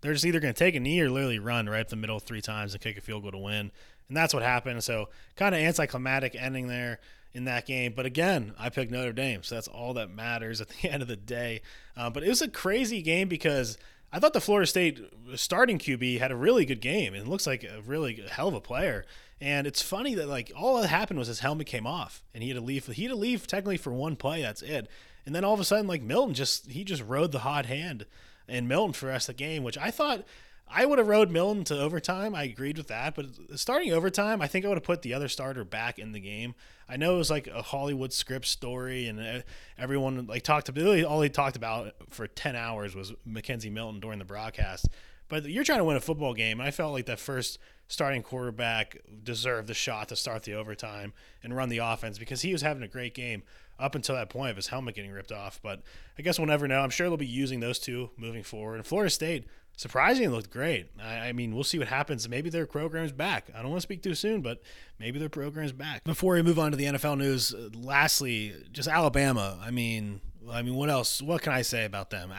they're 0.00 0.12
just 0.12 0.24
either 0.24 0.38
going 0.38 0.54
to 0.54 0.58
take 0.58 0.76
a 0.76 0.80
knee 0.80 1.00
or 1.00 1.10
literally 1.10 1.40
run 1.40 1.68
right 1.68 1.80
up 1.80 1.88
the 1.88 1.96
middle 1.96 2.20
three 2.20 2.40
times 2.40 2.74
and 2.74 2.82
kick 2.82 2.96
a 2.96 3.00
field 3.00 3.22
goal 3.22 3.32
to 3.32 3.38
win. 3.38 3.72
And 4.08 4.16
that's 4.16 4.34
what 4.34 4.42
happened. 4.42 4.84
So, 4.84 5.08
kind 5.36 5.54
of 5.54 5.60
anticlimactic 5.60 6.36
ending 6.38 6.66
there 6.66 7.00
in 7.32 7.44
that 7.44 7.66
game. 7.66 7.92
But 7.94 8.06
again, 8.06 8.54
I 8.58 8.68
picked 8.70 8.92
Notre 8.92 9.12
Dame, 9.12 9.42
so 9.42 9.56
that's 9.56 9.68
all 9.68 9.94
that 9.94 10.10
matters 10.10 10.60
at 10.60 10.68
the 10.68 10.90
end 10.90 11.02
of 11.02 11.08
the 11.08 11.16
day. 11.16 11.62
Uh, 11.96 12.10
but 12.10 12.22
it 12.22 12.28
was 12.28 12.42
a 12.42 12.48
crazy 12.48 13.02
game 13.02 13.28
because 13.28 13.76
I 14.12 14.20
thought 14.20 14.32
the 14.32 14.40
Florida 14.40 14.66
State 14.66 15.00
starting 15.34 15.78
QB 15.78 16.20
had 16.20 16.30
a 16.30 16.36
really 16.36 16.64
good 16.64 16.80
game 16.80 17.14
and 17.14 17.26
looks 17.26 17.46
like 17.46 17.64
a 17.64 17.82
really 17.82 18.24
hell 18.30 18.48
of 18.48 18.54
a 18.54 18.60
player. 18.60 19.04
And 19.40 19.66
it's 19.66 19.82
funny 19.82 20.14
that 20.14 20.28
like 20.28 20.52
all 20.56 20.80
that 20.80 20.88
happened 20.88 21.18
was 21.18 21.28
his 21.28 21.40
helmet 21.40 21.66
came 21.66 21.86
off 21.86 22.22
and 22.32 22.42
he 22.42 22.50
had 22.50 22.56
to 22.56 22.64
leave. 22.64 22.86
He 22.86 23.02
had 23.02 23.10
to 23.10 23.16
leave 23.16 23.46
technically 23.46 23.76
for 23.76 23.92
one 23.92 24.14
play. 24.14 24.40
That's 24.40 24.62
it. 24.62 24.88
And 25.26 25.34
then 25.34 25.44
all 25.44 25.54
of 25.54 25.60
a 25.60 25.64
sudden, 25.64 25.86
like 25.86 26.02
Milton 26.02 26.34
just 26.34 26.70
he 26.70 26.84
just 26.84 27.02
rode 27.02 27.32
the 27.32 27.40
hot 27.40 27.66
hand 27.66 28.06
and 28.48 28.68
Milton 28.68 28.92
for 28.92 29.10
of 29.10 29.26
the 29.26 29.34
game, 29.34 29.64
which 29.64 29.78
I 29.78 29.90
thought 29.90 30.24
I 30.66 30.86
would 30.86 30.98
have 30.98 31.08
rode 31.08 31.30
Milton 31.30 31.62
to 31.64 31.78
overtime. 31.78 32.34
I 32.34 32.44
agreed 32.44 32.78
with 32.78 32.88
that, 32.88 33.14
but 33.14 33.26
starting 33.56 33.92
overtime, 33.92 34.40
I 34.40 34.46
think 34.46 34.64
I 34.64 34.68
would 34.68 34.78
have 34.78 34.84
put 34.84 35.02
the 35.02 35.14
other 35.14 35.28
starter 35.28 35.62
back 35.62 35.98
in 35.98 36.12
the 36.12 36.20
game. 36.20 36.54
I 36.88 36.96
know 36.96 37.14
it 37.14 37.18
was 37.18 37.30
like 37.30 37.46
a 37.46 37.62
Hollywood 37.62 38.12
script 38.12 38.46
story, 38.46 39.06
and 39.06 39.20
uh, 39.20 39.40
everyone 39.78 40.26
like 40.26 40.42
talked 40.42 40.68
about 40.68 40.82
really 40.82 41.04
all 41.04 41.20
he 41.20 41.28
talked 41.28 41.56
about 41.56 41.94
for 42.10 42.26
ten 42.26 42.56
hours 42.56 42.94
was 42.94 43.12
McKenzie 43.28 43.70
Milton 43.70 44.00
during 44.00 44.18
the 44.18 44.24
broadcast. 44.24 44.88
But 45.28 45.44
you're 45.44 45.64
trying 45.64 45.78
to 45.78 45.84
win 45.84 45.96
a 45.96 46.00
football 46.00 46.34
game, 46.34 46.60
and 46.60 46.68
I 46.68 46.70
felt 46.70 46.92
like 46.92 47.06
that 47.06 47.18
first 47.18 47.58
starting 47.88 48.22
quarterback 48.22 48.98
deserved 49.22 49.68
the 49.68 49.74
shot 49.74 50.08
to 50.08 50.16
start 50.16 50.42
the 50.42 50.54
overtime 50.54 51.12
and 51.42 51.54
run 51.54 51.68
the 51.68 51.78
offense 51.78 52.18
because 52.18 52.42
he 52.42 52.52
was 52.52 52.62
having 52.62 52.82
a 52.82 52.88
great 52.88 53.14
game 53.14 53.42
up 53.78 53.94
until 53.94 54.14
that 54.14 54.30
point 54.30 54.50
of 54.50 54.56
his 54.56 54.68
helmet 54.68 54.94
getting 54.94 55.10
ripped 55.10 55.32
off. 55.32 55.60
But 55.62 55.82
I 56.18 56.22
guess 56.22 56.38
we'll 56.38 56.48
never 56.48 56.68
know. 56.68 56.80
I'm 56.80 56.90
sure 56.90 57.08
they'll 57.08 57.16
be 57.16 57.26
using 57.26 57.60
those 57.60 57.78
two 57.78 58.10
moving 58.16 58.42
forward. 58.42 58.76
And 58.76 58.86
Florida 58.86 59.10
State 59.10 59.46
surprisingly 59.76 60.28
looked 60.28 60.50
great. 60.50 60.88
I, 61.02 61.28
I, 61.28 61.32
mean, 61.32 61.54
we'll 61.54 61.64
see 61.64 61.78
what 61.78 61.88
happens. 61.88 62.28
Maybe 62.28 62.50
their 62.50 62.66
program's 62.66 63.12
back. 63.12 63.50
I 63.54 63.62
don't 63.62 63.70
want 63.70 63.78
to 63.78 63.82
speak 63.82 64.02
too 64.02 64.14
soon, 64.14 64.40
but 64.40 64.62
maybe 64.98 65.18
their 65.18 65.28
program's 65.28 65.72
back. 65.72 66.04
Before 66.04 66.34
we 66.34 66.42
move 66.42 66.58
on 66.58 66.70
to 66.70 66.76
the 66.76 66.84
NFL 66.84 67.18
news, 67.18 67.54
uh, 67.54 67.68
lastly, 67.74 68.54
just 68.72 68.88
Alabama. 68.88 69.58
I 69.62 69.70
mean, 69.70 70.20
I 70.50 70.62
mean, 70.62 70.74
what 70.74 70.90
else? 70.90 71.20
What 71.20 71.42
can 71.42 71.52
I 71.52 71.62
say 71.62 71.84
about 71.84 72.10
them? 72.10 72.32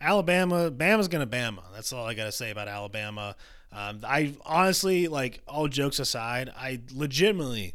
Alabama, 0.00 0.70
Bama's 0.70 1.08
gonna 1.08 1.26
Bama. 1.26 1.62
That's 1.72 1.92
all 1.92 2.06
I 2.06 2.14
gotta 2.14 2.32
say 2.32 2.50
about 2.50 2.68
Alabama. 2.68 3.36
Um, 3.72 4.00
I 4.04 4.34
honestly, 4.44 5.08
like, 5.08 5.42
all 5.48 5.66
jokes 5.66 5.98
aside, 5.98 6.52
I 6.56 6.80
legitimately 6.92 7.74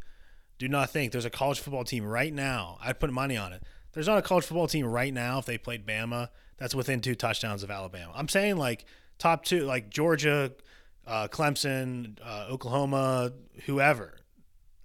do 0.57 0.67
not 0.67 0.89
think 0.91 1.11
there's 1.11 1.25
a 1.25 1.29
college 1.29 1.59
football 1.59 1.83
team 1.83 2.05
right 2.05 2.33
now. 2.33 2.77
I'd 2.81 2.99
put 2.99 3.11
money 3.11 3.35
on 3.35 3.53
it. 3.53 3.63
There's 3.93 4.07
not 4.07 4.17
a 4.17 4.21
college 4.21 4.45
football 4.45 4.67
team 4.67 4.85
right 4.85 5.13
now 5.13 5.39
if 5.39 5.45
they 5.45 5.57
played 5.57 5.85
Bama 5.85 6.29
that's 6.59 6.75
within 6.75 7.01
two 7.01 7.15
touchdowns 7.15 7.63
of 7.63 7.71
Alabama. 7.71 8.11
I'm 8.15 8.27
saying 8.27 8.57
like 8.57 8.85
top 9.19 9.45
two, 9.45 9.65
like 9.65 9.89
Georgia, 9.89 10.51
uh, 11.05 11.27
Clemson, 11.27 12.17
uh, 12.25 12.47
Oklahoma, 12.49 13.33
whoever. 13.65 14.15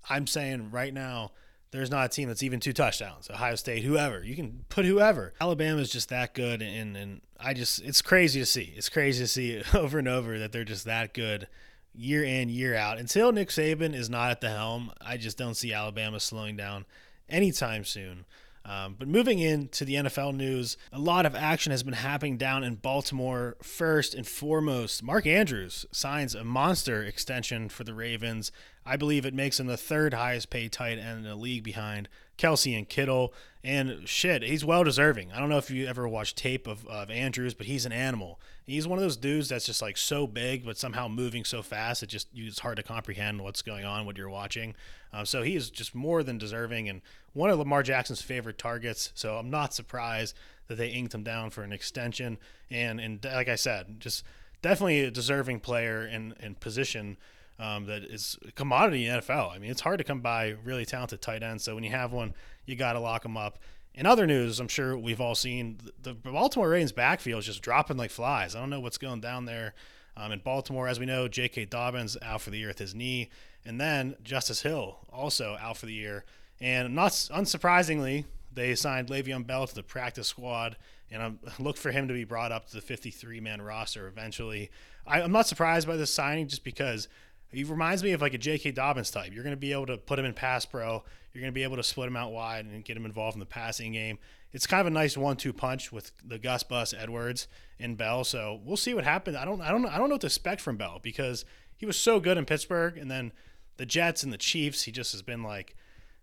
I'm 0.08 0.26
saying 0.26 0.70
right 0.70 0.92
now, 0.92 1.32
there's 1.70 1.90
not 1.90 2.06
a 2.06 2.08
team 2.08 2.28
that's 2.28 2.42
even 2.42 2.60
two 2.60 2.72
touchdowns. 2.72 3.28
Ohio 3.30 3.56
State, 3.56 3.82
whoever. 3.82 4.22
You 4.22 4.36
can 4.36 4.64
put 4.68 4.84
whoever. 4.84 5.32
Alabama 5.40 5.80
is 5.80 5.90
just 5.90 6.08
that 6.10 6.34
good. 6.34 6.62
And, 6.62 6.96
and 6.96 7.20
I 7.40 7.52
just, 7.52 7.80
it's 7.82 8.02
crazy 8.02 8.38
to 8.38 8.46
see. 8.46 8.72
It's 8.76 8.88
crazy 8.88 9.24
to 9.24 9.28
see 9.28 9.62
over 9.74 9.98
and 9.98 10.06
over 10.06 10.38
that 10.38 10.52
they're 10.52 10.64
just 10.64 10.84
that 10.84 11.14
good 11.14 11.48
year 11.92 12.22
in, 12.22 12.48
year 12.48 12.76
out. 12.76 12.98
Until 12.98 13.32
Nick 13.32 13.48
Saban 13.48 13.94
is 13.94 14.08
not 14.08 14.30
at 14.30 14.40
the 14.40 14.50
helm, 14.50 14.92
I 15.00 15.16
just 15.16 15.38
don't 15.38 15.54
see 15.54 15.72
Alabama 15.72 16.20
slowing 16.20 16.56
down 16.56 16.84
anytime 17.28 17.84
soon. 17.84 18.24
Um, 18.66 18.96
but 18.98 19.08
moving 19.08 19.40
into 19.40 19.84
the 19.84 19.94
NFL 19.94 20.34
news, 20.34 20.78
a 20.90 20.98
lot 20.98 21.26
of 21.26 21.34
action 21.34 21.70
has 21.70 21.82
been 21.82 21.94
happening 21.94 22.38
down 22.38 22.64
in 22.64 22.76
Baltimore. 22.76 23.56
First 23.62 24.14
and 24.14 24.26
foremost, 24.26 25.02
Mark 25.02 25.26
Andrews 25.26 25.84
signs 25.92 26.34
a 26.34 26.44
monster 26.44 27.02
extension 27.02 27.68
for 27.68 27.84
the 27.84 27.92
Ravens. 27.92 28.50
I 28.86 28.96
believe 28.96 29.26
it 29.26 29.34
makes 29.34 29.60
him 29.60 29.66
the 29.66 29.76
third 29.76 30.14
highest 30.14 30.48
paid 30.48 30.72
tight 30.72 30.98
end 30.98 31.18
in 31.18 31.24
the 31.24 31.36
league 31.36 31.62
behind 31.62 32.08
Kelce 32.38 32.76
and 32.76 32.88
Kittle. 32.88 33.34
And 33.64 34.06
shit, 34.06 34.42
he's 34.42 34.62
well 34.62 34.84
deserving. 34.84 35.32
I 35.32 35.40
don't 35.40 35.48
know 35.48 35.56
if 35.56 35.70
you 35.70 35.86
ever 35.86 36.06
watched 36.06 36.36
tape 36.36 36.66
of, 36.66 36.86
of 36.86 37.10
Andrews, 37.10 37.54
but 37.54 37.66
he's 37.66 37.86
an 37.86 37.92
animal. 37.92 38.38
He's 38.66 38.86
one 38.86 38.98
of 38.98 39.02
those 39.02 39.16
dudes 39.16 39.48
that's 39.48 39.64
just 39.64 39.80
like 39.80 39.96
so 39.96 40.26
big, 40.26 40.66
but 40.66 40.76
somehow 40.76 41.08
moving 41.08 41.46
so 41.46 41.62
fast, 41.62 42.02
it 42.02 42.08
just 42.08 42.28
it's 42.34 42.58
hard 42.58 42.76
to 42.76 42.82
comprehend 42.82 43.40
what's 43.40 43.62
going 43.62 43.86
on 43.86 44.04
when 44.04 44.16
you're 44.16 44.28
watching. 44.28 44.74
Um, 45.14 45.24
so 45.24 45.42
he 45.42 45.56
is 45.56 45.70
just 45.70 45.94
more 45.94 46.22
than 46.22 46.36
deserving 46.36 46.90
and 46.90 47.00
one 47.32 47.48
of 47.48 47.58
Lamar 47.58 47.82
Jackson's 47.82 48.20
favorite 48.20 48.58
targets. 48.58 49.12
So 49.14 49.38
I'm 49.38 49.48
not 49.48 49.72
surprised 49.72 50.36
that 50.68 50.76
they 50.76 50.88
inked 50.88 51.14
him 51.14 51.22
down 51.22 51.48
for 51.48 51.62
an 51.62 51.72
extension. 51.72 52.36
And 52.70 53.00
and 53.00 53.24
like 53.24 53.48
I 53.48 53.56
said, 53.56 53.98
just 53.98 54.24
definitely 54.60 55.00
a 55.00 55.10
deserving 55.10 55.60
player 55.60 56.06
in 56.06 56.34
in 56.38 56.54
position 56.56 57.16
um, 57.58 57.86
that 57.86 58.02
is 58.04 58.38
commodity 58.56 59.06
in 59.06 59.20
NFL. 59.20 59.54
I 59.54 59.58
mean, 59.58 59.70
it's 59.70 59.80
hard 59.80 59.98
to 59.98 60.04
come 60.04 60.20
by 60.20 60.56
really 60.64 60.84
talented 60.84 61.22
tight 61.22 61.42
ends. 61.42 61.64
So 61.64 61.74
when 61.74 61.84
you 61.84 61.90
have 61.90 62.12
one, 62.12 62.34
you 62.66 62.76
got 62.76 62.94
to 62.94 63.00
lock 63.00 63.22
them 63.22 63.36
up. 63.36 63.58
In 63.94 64.06
other 64.06 64.26
news, 64.26 64.58
I'm 64.58 64.68
sure 64.68 64.98
we've 64.98 65.20
all 65.20 65.36
seen 65.36 65.78
the 66.02 66.14
Baltimore 66.14 66.68
Ravens 66.68 66.92
backfield 66.92 67.40
is 67.40 67.46
just 67.46 67.62
dropping 67.62 67.96
like 67.96 68.10
flies. 68.10 68.56
I 68.56 68.60
don't 68.60 68.70
know 68.70 68.80
what's 68.80 68.98
going 68.98 69.20
down 69.20 69.44
there 69.44 69.74
um, 70.16 70.32
in 70.32 70.40
Baltimore. 70.40 70.88
As 70.88 70.98
we 70.98 71.06
know, 71.06 71.28
J.K. 71.28 71.66
Dobbins 71.66 72.16
out 72.20 72.40
for 72.40 72.50
the 72.50 72.58
year 72.58 72.68
with 72.68 72.78
his 72.78 72.94
knee, 72.94 73.30
and 73.64 73.80
then 73.80 74.16
Justice 74.24 74.62
Hill 74.62 74.98
also 75.12 75.56
out 75.60 75.76
for 75.76 75.86
the 75.86 75.92
year. 75.92 76.24
And 76.60 76.94
not 76.94 77.12
unsurprisingly, 77.12 78.24
they 78.52 78.74
signed 78.74 79.08
Le'Veon 79.08 79.46
Bell 79.46 79.66
to 79.66 79.74
the 79.74 79.82
practice 79.82 80.28
squad, 80.28 80.76
and 81.10 81.22
I 81.22 81.32
look 81.62 81.76
for 81.76 81.92
him 81.92 82.08
to 82.08 82.14
be 82.14 82.24
brought 82.24 82.52
up 82.52 82.66
to 82.68 82.74
the 82.74 82.82
53 82.82 83.40
man 83.40 83.62
roster 83.62 84.08
eventually. 84.08 84.70
I, 85.06 85.22
I'm 85.22 85.32
not 85.32 85.46
surprised 85.46 85.86
by 85.86 85.96
this 85.96 86.12
signing 86.12 86.48
just 86.48 86.64
because 86.64 87.08
he 87.54 87.64
reminds 87.64 88.02
me 88.02 88.12
of 88.12 88.20
like 88.20 88.34
a 88.34 88.38
J.K. 88.38 88.72
Dobbins 88.72 89.10
type. 89.10 89.32
You're 89.32 89.44
going 89.44 89.56
to 89.56 89.60
be 89.60 89.72
able 89.72 89.86
to 89.86 89.96
put 89.96 90.18
him 90.18 90.24
in 90.24 90.34
pass 90.34 90.64
pro. 90.64 91.02
You're 91.32 91.40
going 91.40 91.52
to 91.52 91.54
be 91.54 91.62
able 91.62 91.76
to 91.76 91.82
split 91.82 92.08
him 92.08 92.16
out 92.16 92.32
wide 92.32 92.64
and 92.64 92.84
get 92.84 92.96
him 92.96 93.04
involved 93.04 93.34
in 93.34 93.40
the 93.40 93.46
passing 93.46 93.92
game. 93.92 94.18
It's 94.52 94.66
kind 94.66 94.80
of 94.80 94.86
a 94.86 94.90
nice 94.90 95.16
one-two 95.16 95.52
punch 95.52 95.90
with 95.90 96.12
the 96.24 96.38
Gus 96.38 96.62
Bus 96.62 96.94
Edwards 96.94 97.48
and 97.80 97.96
Bell. 97.96 98.22
So 98.22 98.60
we'll 98.64 98.76
see 98.76 98.94
what 98.94 99.04
happens. 99.04 99.36
I 99.36 99.44
don't, 99.44 99.60
I 99.60 99.70
don't, 99.70 99.86
I 99.86 99.98
don't 99.98 100.08
know 100.08 100.14
what 100.14 100.20
to 100.20 100.28
expect 100.28 100.60
from 100.60 100.76
Bell 100.76 101.00
because 101.02 101.44
he 101.76 101.86
was 101.86 101.96
so 101.96 102.20
good 102.20 102.38
in 102.38 102.44
Pittsburgh, 102.44 102.96
and 102.96 103.10
then 103.10 103.32
the 103.76 103.86
Jets 103.86 104.22
and 104.22 104.32
the 104.32 104.38
Chiefs, 104.38 104.82
he 104.84 104.92
just 104.92 105.12
has 105.12 105.22
been 105.22 105.42
like, 105.42 105.74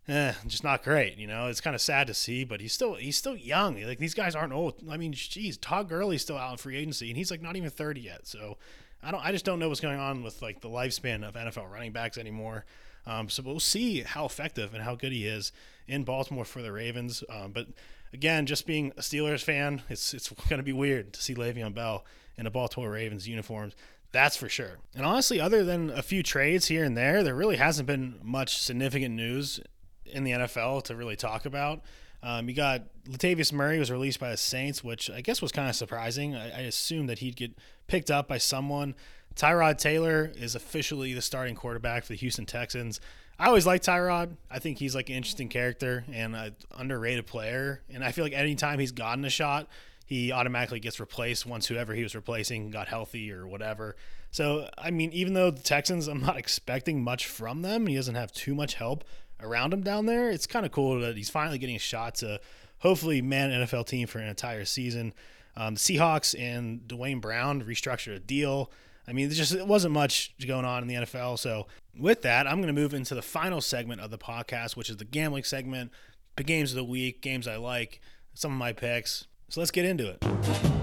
eh, 0.08 0.34
just 0.48 0.64
not 0.64 0.84
great. 0.84 1.18
You 1.18 1.28
know, 1.28 1.48
it's 1.48 1.62
kind 1.62 1.76
of 1.76 1.82
sad 1.82 2.08
to 2.08 2.14
see, 2.14 2.44
but 2.44 2.62
he's 2.62 2.74
still 2.74 2.96
he's 2.96 3.18
still 3.18 3.36
young. 3.36 3.82
Like 3.82 4.00
these 4.00 4.14
guys 4.14 4.36
aren't 4.36 4.54
old. 4.54 4.76
I 4.90 4.98
mean, 4.98 5.14
geez, 5.14 5.58
Todd 5.58 5.90
Gurley's 5.90 6.22
still 6.22 6.38
out 6.38 6.52
in 6.54 6.58
free 6.58 6.78
agency, 6.78 7.10
and 7.10 7.18
he's 7.18 7.32
like 7.32 7.42
not 7.42 7.56
even 7.56 7.70
thirty 7.70 8.02
yet. 8.02 8.28
So 8.28 8.58
I 9.04 9.12
don't. 9.12 9.24
I 9.24 9.32
just 9.32 9.46
don't 9.46 9.60
know 9.60 9.70
what's 9.70 9.80
going 9.80 10.00
on 10.00 10.24
with 10.24 10.42
like 10.42 10.62
the 10.62 10.70
lifespan 10.70 11.28
of 11.28 11.36
NFL 11.36 11.72
running 11.72 11.92
backs 11.92 12.18
anymore. 12.18 12.66
Um, 13.06 13.30
so 13.30 13.42
we'll 13.44 13.60
see 13.60 14.02
how 14.02 14.26
effective 14.26 14.74
and 14.74 14.84
how 14.84 14.96
good 14.96 15.12
he 15.12 15.26
is 15.26 15.52
in 15.88 16.04
Baltimore 16.04 16.46
for 16.46 16.62
the 16.62 16.72
Ravens. 16.72 17.24
Um, 17.30 17.52
but 17.52 17.68
again, 18.14 18.46
just 18.46 18.68
being 18.68 18.92
a 18.98 19.02
Steelers 19.02 19.44
fan, 19.44 19.82
it's 19.90 20.14
it's 20.14 20.30
going 20.30 20.60
to 20.60 20.64
be 20.64 20.74
weird 20.74 21.14
to 21.14 21.22
see 21.22 21.34
Le'Veon 21.34 21.74
Bell 21.74 22.06
in 22.38 22.46
a 22.46 22.52
Baltimore 22.52 22.92
Ravens 22.92 23.28
uniforms. 23.28 23.76
That's 24.12 24.36
for 24.36 24.50
sure. 24.50 24.78
And 24.94 25.06
honestly, 25.06 25.40
other 25.40 25.64
than 25.64 25.90
a 25.90 26.02
few 26.02 26.22
trades 26.22 26.68
here 26.68 26.84
and 26.84 26.98
there, 26.98 27.24
there 27.24 27.36
really 27.36 27.56
hasn't 27.56 27.88
been 27.88 28.20
much 28.22 28.58
significant 28.58 29.16
news 29.16 29.62
in 30.06 30.26
the 30.26 30.32
NFL 30.32 30.84
to 30.84 30.96
really 30.96 31.16
talk 31.16 31.46
about. 31.46 31.82
Um, 32.24 32.48
you 32.50 32.56
got 32.56 32.84
Latavius 33.06 33.52
Murray 33.52 33.80
was 33.80 33.90
released 33.90 34.20
by 34.20 34.30
the 34.30 34.38
Saints, 34.38 34.84
which 34.84 35.10
I 35.10 35.22
guess 35.22 35.42
was 35.42 35.52
kind 35.52 35.70
of 35.70 35.76
surprising. 35.76 36.36
I, 36.36 36.50
I 36.50 36.62
assumed 36.62 37.10
that 37.10 37.20
he'd 37.20 37.36
get 37.36 37.58
picked 37.92 38.10
up 38.10 38.30
by 38.30 38.38
someone. 38.38 38.96
Tyrod 39.36 39.78
Taylor 39.78 40.32
is 40.38 40.56
officially 40.56 41.14
the 41.14 41.22
starting 41.22 41.56
quarterback 41.56 42.04
for 42.04 42.14
the 42.14 42.18
Houston 42.18 42.46
Texans. 42.46 43.02
I 43.38 43.48
always 43.48 43.66
like 43.66 43.82
Tyrod. 43.82 44.38
I 44.50 44.60
think 44.60 44.78
he's 44.78 44.96
like 44.96 45.10
an 45.10 45.16
interesting 45.16 45.50
character 45.50 46.06
and 46.10 46.34
an 46.34 46.56
underrated 46.78 47.28
player. 47.28 47.82
And 47.94 48.02
I 48.02 48.14
feel 48.14 48.24
like 48.24 48.32
anytime 48.32 48.80
he's 48.80 48.94
gotten 48.94 49.26
a 49.26 49.30
shot, 49.30 49.68
he 50.06 50.32
automatically 50.32 50.80
gets 50.80 51.02
replaced 51.02 51.46
once 51.46 51.68
whoever 51.68 51.94
he 51.94 52.04
was 52.04 52.16
replacing 52.16 52.72
got 52.72 52.88
healthy 52.88 53.30
or 53.30 53.46
whatever. 53.46 53.98
So, 54.32 54.70
I 54.78 54.92
mean, 54.92 55.12
even 55.12 55.34
though 55.34 55.52
the 55.52 55.62
Texans, 55.62 56.08
I'm 56.08 56.22
not 56.22 56.38
expecting 56.38 57.04
much 57.04 57.28
from 57.28 57.62
them, 57.62 57.88
he 57.88 57.96
doesn't 57.96 58.16
have 58.16 58.32
too 58.32 58.56
much 58.56 58.76
help 58.76 59.04
around 59.42 59.74
him 59.74 59.82
down 59.82 60.06
there. 60.06 60.30
It's 60.30 60.48
kind 60.48 60.66
of 60.66 60.72
cool 60.72 61.02
that 61.02 61.18
he's 61.18 61.30
finally 61.30 61.58
getting 61.58 61.76
a 61.76 61.80
shot 61.80 62.16
to 62.16 62.40
hopefully 62.80 63.22
man 63.22 63.52
an 63.52 63.68
NFL 63.68 63.88
team 63.88 64.08
for 64.08 64.20
an 64.20 64.30
entire 64.30 64.64
season. 64.64 65.14
Um, 65.56 65.76
the 65.76 65.80
Seahawks 65.80 66.40
and 66.40 66.88
Duane 66.88 67.20
Brown 67.20 67.62
restructured 67.64 68.16
a 68.16 68.20
deal. 68.20 68.72
I 69.08 69.14
mean, 69.14 69.30
just 69.30 69.54
it 69.54 69.68
wasn't 69.68 69.94
much 69.94 70.34
going 70.46 70.66
on 70.66 70.84
in 70.84 70.88
the 70.88 70.96
NFL. 70.96 71.40
So 71.40 71.68
with 71.98 72.22
that, 72.22 72.48
I'm 72.48 72.58
going 72.58 72.74
to 72.74 72.82
move 72.82 72.94
into 72.94 73.16
the 73.16 73.22
final 73.22 73.62
segment 73.62 74.02
of 74.02 74.12
the 74.12 74.18
podcast, 74.18 74.76
which 74.76 74.90
is 74.90 74.98
the 74.98 75.06
gambling 75.06 75.44
segment, 75.44 75.92
the 76.38 76.44
games 76.44 76.72
of 76.72 76.78
the 76.78 76.84
week, 76.84 77.22
games 77.22 77.48
I 77.48 77.58
like, 77.58 78.02
some 78.34 78.52
of 78.52 78.58
my 78.58 78.74
picks. 78.74 79.28
So 79.50 79.60
let's 79.60 79.72
get 79.72 79.86
into 79.86 80.08
it. 80.08 80.81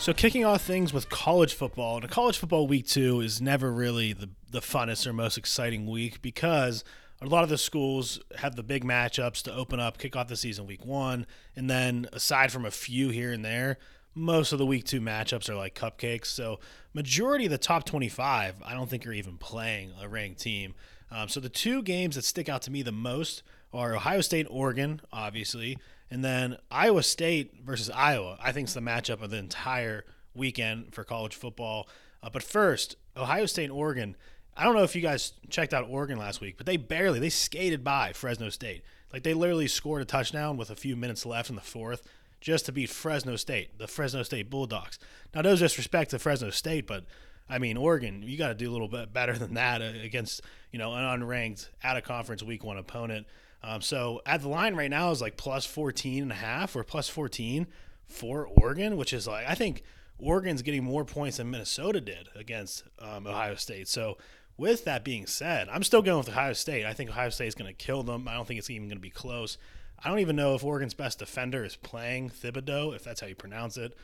So 0.00 0.14
kicking 0.14 0.46
off 0.46 0.62
things 0.62 0.94
with 0.94 1.10
college 1.10 1.52
football, 1.52 1.98
and 1.98 2.08
college 2.08 2.38
football 2.38 2.66
week 2.66 2.86
two 2.86 3.20
is 3.20 3.42
never 3.42 3.70
really 3.70 4.14
the 4.14 4.30
the 4.50 4.60
funnest 4.60 5.06
or 5.06 5.12
most 5.12 5.36
exciting 5.36 5.86
week 5.86 6.22
because 6.22 6.84
a 7.20 7.26
lot 7.26 7.42
of 7.44 7.50
the 7.50 7.58
schools 7.58 8.18
have 8.38 8.56
the 8.56 8.62
big 8.62 8.82
matchups 8.82 9.42
to 9.42 9.54
open 9.54 9.78
up, 9.78 9.98
kick 9.98 10.16
off 10.16 10.28
the 10.28 10.36
season 10.36 10.66
week 10.66 10.86
one, 10.86 11.26
and 11.54 11.68
then 11.68 12.06
aside 12.14 12.50
from 12.50 12.64
a 12.64 12.70
few 12.70 13.10
here 13.10 13.30
and 13.30 13.44
there, 13.44 13.76
most 14.14 14.52
of 14.52 14.58
the 14.58 14.64
week 14.64 14.84
two 14.84 15.02
matchups 15.02 15.50
are 15.50 15.54
like 15.54 15.74
cupcakes. 15.74 16.26
So 16.26 16.60
majority 16.94 17.44
of 17.44 17.50
the 17.50 17.58
top 17.58 17.84
25, 17.84 18.54
I 18.64 18.72
don't 18.72 18.88
think 18.88 19.06
are 19.06 19.12
even 19.12 19.36
playing 19.36 19.92
a 20.00 20.08
ranked 20.08 20.40
team. 20.40 20.74
Um, 21.10 21.28
so 21.28 21.40
the 21.40 21.50
two 21.50 21.82
games 21.82 22.14
that 22.14 22.24
stick 22.24 22.48
out 22.48 22.62
to 22.62 22.70
me 22.70 22.80
the 22.80 22.90
most 22.90 23.42
are 23.70 23.94
Ohio 23.94 24.22
State, 24.22 24.46
Oregon, 24.48 25.02
obviously, 25.12 25.76
and 26.10 26.24
then 26.24 26.56
Iowa 26.70 27.02
State 27.02 27.54
versus 27.64 27.90
Iowa, 27.90 28.36
I 28.42 28.52
think 28.52 28.68
is 28.68 28.74
the 28.74 28.80
matchup 28.80 29.22
of 29.22 29.30
the 29.30 29.36
entire 29.36 30.04
weekend 30.34 30.92
for 30.92 31.04
college 31.04 31.34
football. 31.34 31.88
Uh, 32.22 32.30
but 32.30 32.42
first, 32.42 32.96
Ohio 33.16 33.46
State 33.46 33.64
and 33.64 33.72
Oregon. 33.72 34.16
I 34.56 34.64
don't 34.64 34.74
know 34.74 34.82
if 34.82 34.96
you 34.96 35.02
guys 35.02 35.32
checked 35.48 35.72
out 35.72 35.86
Oregon 35.88 36.18
last 36.18 36.40
week, 36.40 36.56
but 36.56 36.66
they 36.66 36.76
barely 36.76 37.18
they 37.18 37.30
skated 37.30 37.84
by 37.84 38.12
Fresno 38.12 38.50
State. 38.50 38.82
Like 39.12 39.22
they 39.22 39.34
literally 39.34 39.68
scored 39.68 40.02
a 40.02 40.04
touchdown 40.04 40.56
with 40.56 40.70
a 40.70 40.76
few 40.76 40.96
minutes 40.96 41.24
left 41.24 41.50
in 41.50 41.56
the 41.56 41.62
fourth 41.62 42.02
just 42.40 42.66
to 42.66 42.72
beat 42.72 42.90
Fresno 42.90 43.36
State, 43.36 43.78
the 43.78 43.86
Fresno 43.86 44.22
State 44.22 44.50
Bulldogs. 44.50 44.98
Now, 45.34 45.42
no 45.42 45.56
disrespect 45.56 46.10
to 46.10 46.18
Fresno 46.18 46.50
State, 46.50 46.86
but 46.86 47.04
I 47.48 47.58
mean 47.58 47.76
Oregon, 47.76 48.22
you 48.22 48.36
got 48.36 48.48
to 48.48 48.54
do 48.54 48.70
a 48.70 48.72
little 48.72 48.88
bit 48.88 49.12
better 49.12 49.32
than 49.38 49.54
that 49.54 49.82
uh, 49.82 49.92
against 50.02 50.42
you 50.72 50.78
know 50.78 50.92
an 50.94 51.20
unranked 51.20 51.68
out 51.82 51.96
of 51.96 52.04
conference 52.04 52.42
week 52.42 52.64
one 52.64 52.76
opponent. 52.76 53.26
Um, 53.62 53.82
so 53.82 54.22
at 54.24 54.42
the 54.42 54.48
line 54.48 54.74
right 54.74 54.90
now 54.90 55.10
is 55.10 55.20
like 55.20 55.36
plus 55.36 55.66
14 55.66 56.22
and 56.22 56.32
a 56.32 56.36
half 56.36 56.74
or 56.74 56.82
plus 56.82 57.08
14 57.08 57.66
for 58.06 58.46
Oregon, 58.46 58.96
which 58.96 59.12
is 59.12 59.26
like, 59.26 59.46
I 59.46 59.54
think 59.54 59.82
Oregon's 60.18 60.62
getting 60.62 60.84
more 60.84 61.04
points 61.04 61.36
than 61.36 61.50
Minnesota 61.50 62.00
did 62.00 62.28
against 62.34 62.84
um, 62.98 63.26
Ohio 63.26 63.54
State. 63.54 63.88
So 63.88 64.16
with 64.56 64.84
that 64.84 65.04
being 65.04 65.26
said, 65.26 65.68
I'm 65.70 65.82
still 65.82 66.02
going 66.02 66.18
with 66.18 66.28
Ohio 66.28 66.52
State. 66.52 66.86
I 66.86 66.92
think 66.92 67.10
Ohio 67.10 67.30
State 67.30 67.48
is 67.48 67.54
going 67.54 67.74
to 67.74 67.84
kill 67.84 68.02
them. 68.02 68.28
I 68.28 68.34
don't 68.34 68.46
think 68.46 68.58
it's 68.58 68.70
even 68.70 68.88
going 68.88 68.98
to 68.98 69.02
be 69.02 69.10
close. 69.10 69.58
I 70.02 70.08
don't 70.08 70.20
even 70.20 70.36
know 70.36 70.54
if 70.54 70.64
Oregon's 70.64 70.94
best 70.94 71.18
defender 71.18 71.64
is 71.64 71.76
playing 71.76 72.30
Thibodeaux, 72.30 72.94
if 72.94 73.04
that's 73.04 73.20
how 73.20 73.26
you 73.26 73.34
pronounce 73.34 73.76
it. 73.76 73.94